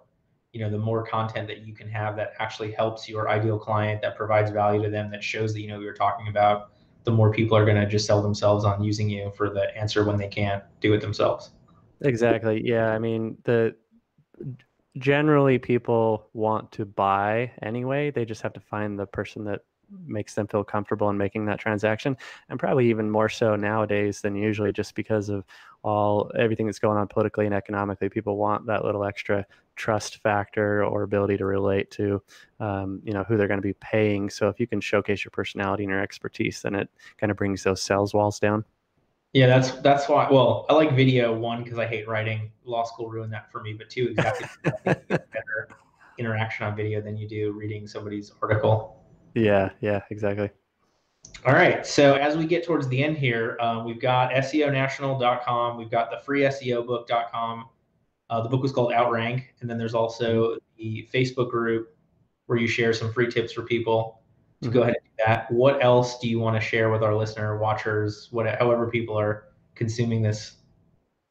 you 0.53 0.59
know 0.59 0.69
the 0.69 0.77
more 0.77 1.03
content 1.03 1.47
that 1.47 1.65
you 1.65 1.73
can 1.73 1.89
have 1.89 2.15
that 2.15 2.33
actually 2.39 2.71
helps 2.71 3.07
your 3.07 3.29
ideal 3.29 3.57
client 3.57 4.01
that 4.01 4.17
provides 4.17 4.51
value 4.51 4.81
to 4.81 4.89
them 4.89 5.09
that 5.11 5.23
shows 5.23 5.53
that 5.53 5.61
you 5.61 5.67
know 5.67 5.79
we 5.79 5.85
were 5.85 5.93
talking 5.93 6.27
about 6.27 6.71
the 7.03 7.11
more 7.11 7.31
people 7.31 7.57
are 7.57 7.65
going 7.65 7.77
to 7.77 7.87
just 7.87 8.05
sell 8.05 8.21
themselves 8.21 8.63
on 8.63 8.83
using 8.83 9.09
you 9.09 9.31
for 9.35 9.49
the 9.49 9.75
answer 9.75 10.03
when 10.03 10.17
they 10.17 10.27
can't 10.27 10.63
do 10.81 10.93
it 10.93 11.01
themselves. 11.01 11.51
Exactly. 12.01 12.61
Yeah 12.63 12.91
i 12.91 12.99
mean 12.99 13.37
the 13.43 13.75
generally 14.97 15.57
people 15.57 16.27
want 16.33 16.71
to 16.73 16.85
buy 16.85 17.51
anyway. 17.61 18.11
They 18.11 18.25
just 18.25 18.41
have 18.41 18.53
to 18.53 18.59
find 18.59 18.99
the 18.99 19.05
person 19.05 19.45
that 19.45 19.61
makes 20.05 20.35
them 20.35 20.47
feel 20.47 20.63
comfortable 20.63 21.09
in 21.09 21.17
making 21.17 21.45
that 21.45 21.59
transaction 21.59 22.15
and 22.49 22.57
probably 22.57 22.89
even 22.89 23.09
more 23.09 23.27
so 23.27 23.57
nowadays 23.57 24.21
than 24.21 24.35
usually 24.35 24.71
just 24.71 24.95
because 24.95 25.27
of 25.27 25.43
all 25.83 26.31
everything 26.37 26.65
that's 26.65 26.79
going 26.79 26.97
on 26.97 27.07
politically 27.07 27.45
and 27.45 27.55
economically. 27.55 28.09
People 28.09 28.37
want 28.37 28.65
that 28.67 28.85
little 28.85 29.03
extra 29.03 29.45
trust 29.81 30.17
factor 30.17 30.83
or 30.83 31.03
ability 31.03 31.37
to 31.37 31.45
relate 31.45 31.89
to 31.91 32.21
um, 32.59 33.01
you 33.03 33.13
know 33.13 33.23
who 33.23 33.37
they're 33.37 33.47
going 33.47 33.61
to 33.61 33.67
be 33.67 33.73
paying 33.73 34.29
so 34.29 34.47
if 34.47 34.59
you 34.59 34.67
can 34.67 34.79
showcase 34.79 35.23
your 35.25 35.31
personality 35.31 35.83
and 35.83 35.91
your 35.91 36.01
expertise 36.01 36.61
then 36.61 36.75
it 36.75 36.89
kind 37.17 37.31
of 37.31 37.37
brings 37.37 37.63
those 37.63 37.81
sales 37.81 38.13
walls 38.13 38.39
down 38.39 38.63
yeah 39.33 39.47
that's 39.47 39.71
that's 39.81 40.07
why 40.09 40.27
well 40.29 40.65
i 40.69 40.73
like 40.73 40.95
video 40.95 41.33
one 41.33 41.63
because 41.63 41.79
i 41.79 41.85
hate 41.85 42.07
writing 42.07 42.51
law 42.63 42.83
school 42.83 43.09
ruined 43.09 43.33
that 43.33 43.51
for 43.51 43.61
me 43.61 43.73
but 43.73 43.89
two 43.89 44.09
exactly 44.09 44.47
better 44.85 45.69
interaction 46.17 46.65
on 46.65 46.75
video 46.75 47.01
than 47.01 47.17
you 47.17 47.27
do 47.27 47.51
reading 47.53 47.87
somebody's 47.87 48.31
article 48.41 49.01
yeah, 49.35 49.69
yeah, 49.79 50.01
exactly. 50.09 50.49
All 51.45 51.53
right. 51.53 51.85
So 51.85 52.15
as 52.15 52.37
we 52.37 52.45
get 52.45 52.65
towards 52.65 52.87
the 52.87 53.03
end 53.03 53.17
here, 53.17 53.57
um, 53.59 53.85
we've 53.85 53.99
got 53.99 54.31
SEOnational.com. 54.31 55.77
We've 55.77 55.89
got 55.89 56.11
the 56.11 56.17
free 56.17 56.41
SEObook.com. 56.41 57.65
Uh, 58.31 58.41
the 58.41 58.49
book 58.49 58.63
was 58.63 58.71
called 58.71 58.93
Outrank. 58.93 59.53
And 59.59 59.69
then 59.69 59.77
there's 59.77 59.93
also 59.93 60.57
the 60.77 61.07
Facebook 61.13 61.51
group 61.51 61.95
where 62.47 62.57
you 62.57 62.67
share 62.67 62.93
some 62.93 63.13
free 63.13 63.29
tips 63.29 63.53
for 63.53 63.61
people 63.61 64.23
to 64.61 64.69
mm-hmm. 64.69 64.77
go 64.77 64.81
ahead 64.83 64.95
and 64.95 65.03
do 65.17 65.23
that. 65.25 65.51
What 65.51 65.83
else 65.83 66.17
do 66.17 66.27
you 66.27 66.39
want 66.39 66.55
to 66.55 66.61
share 66.65 66.89
with 66.89 67.03
our 67.03 67.15
listener, 67.15 67.57
watchers, 67.57 68.29
whatever, 68.31 68.57
however 68.57 68.89
people 68.89 69.19
are 69.19 69.49
consuming 69.75 70.21
this 70.21 70.55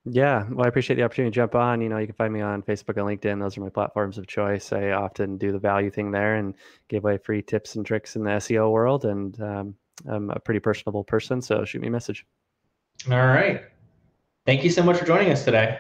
yeah, 0.07 0.47
well, 0.51 0.65
I 0.65 0.69
appreciate 0.69 0.97
the 0.97 1.03
opportunity 1.03 1.31
to 1.31 1.35
jump 1.35 1.55
on. 1.55 1.83
You 1.83 1.91
know, 1.91 1.99
you 1.99 2.07
can 2.07 2.15
find 2.15 2.33
me 2.33 2.41
on 2.41 2.63
Facebook 2.63 2.97
and 2.97 3.07
LinkedIn. 3.07 3.39
Those 3.39 3.59
are 3.59 3.61
my 3.61 3.69
platforms 3.69 4.17
of 4.17 4.27
choice. 4.27 4.73
I 4.73 4.93
often 4.93 5.37
do 5.37 5.53
the 5.53 5.59
value 5.59 5.91
thing 5.91 6.11
there 6.11 6.37
and 6.37 6.55
give 6.89 7.05
away 7.05 7.19
free 7.19 7.43
tips 7.43 7.77
and 7.77 7.85
tricks 7.85 8.17
in 8.17 8.25
the 8.25 8.31
SEO 8.31 8.73
world. 8.73 9.05
And 9.05 9.39
um, 9.43 9.75
I'm 10.09 10.31
a 10.31 10.41
pretty 10.41 10.61
personable 10.61 11.05
person, 11.05 11.43
so 11.43 11.67
shoot 11.67 11.83
me 11.83 11.89
a 11.89 11.91
message. 11.91 12.25
All 13.11 13.19
right. 13.19 13.63
Thank 14.47 14.65
you 14.65 14.71
so 14.71 14.83
much 14.83 14.97
for 14.97 15.05
joining 15.05 15.31
us 15.31 15.45
today. 15.45 15.79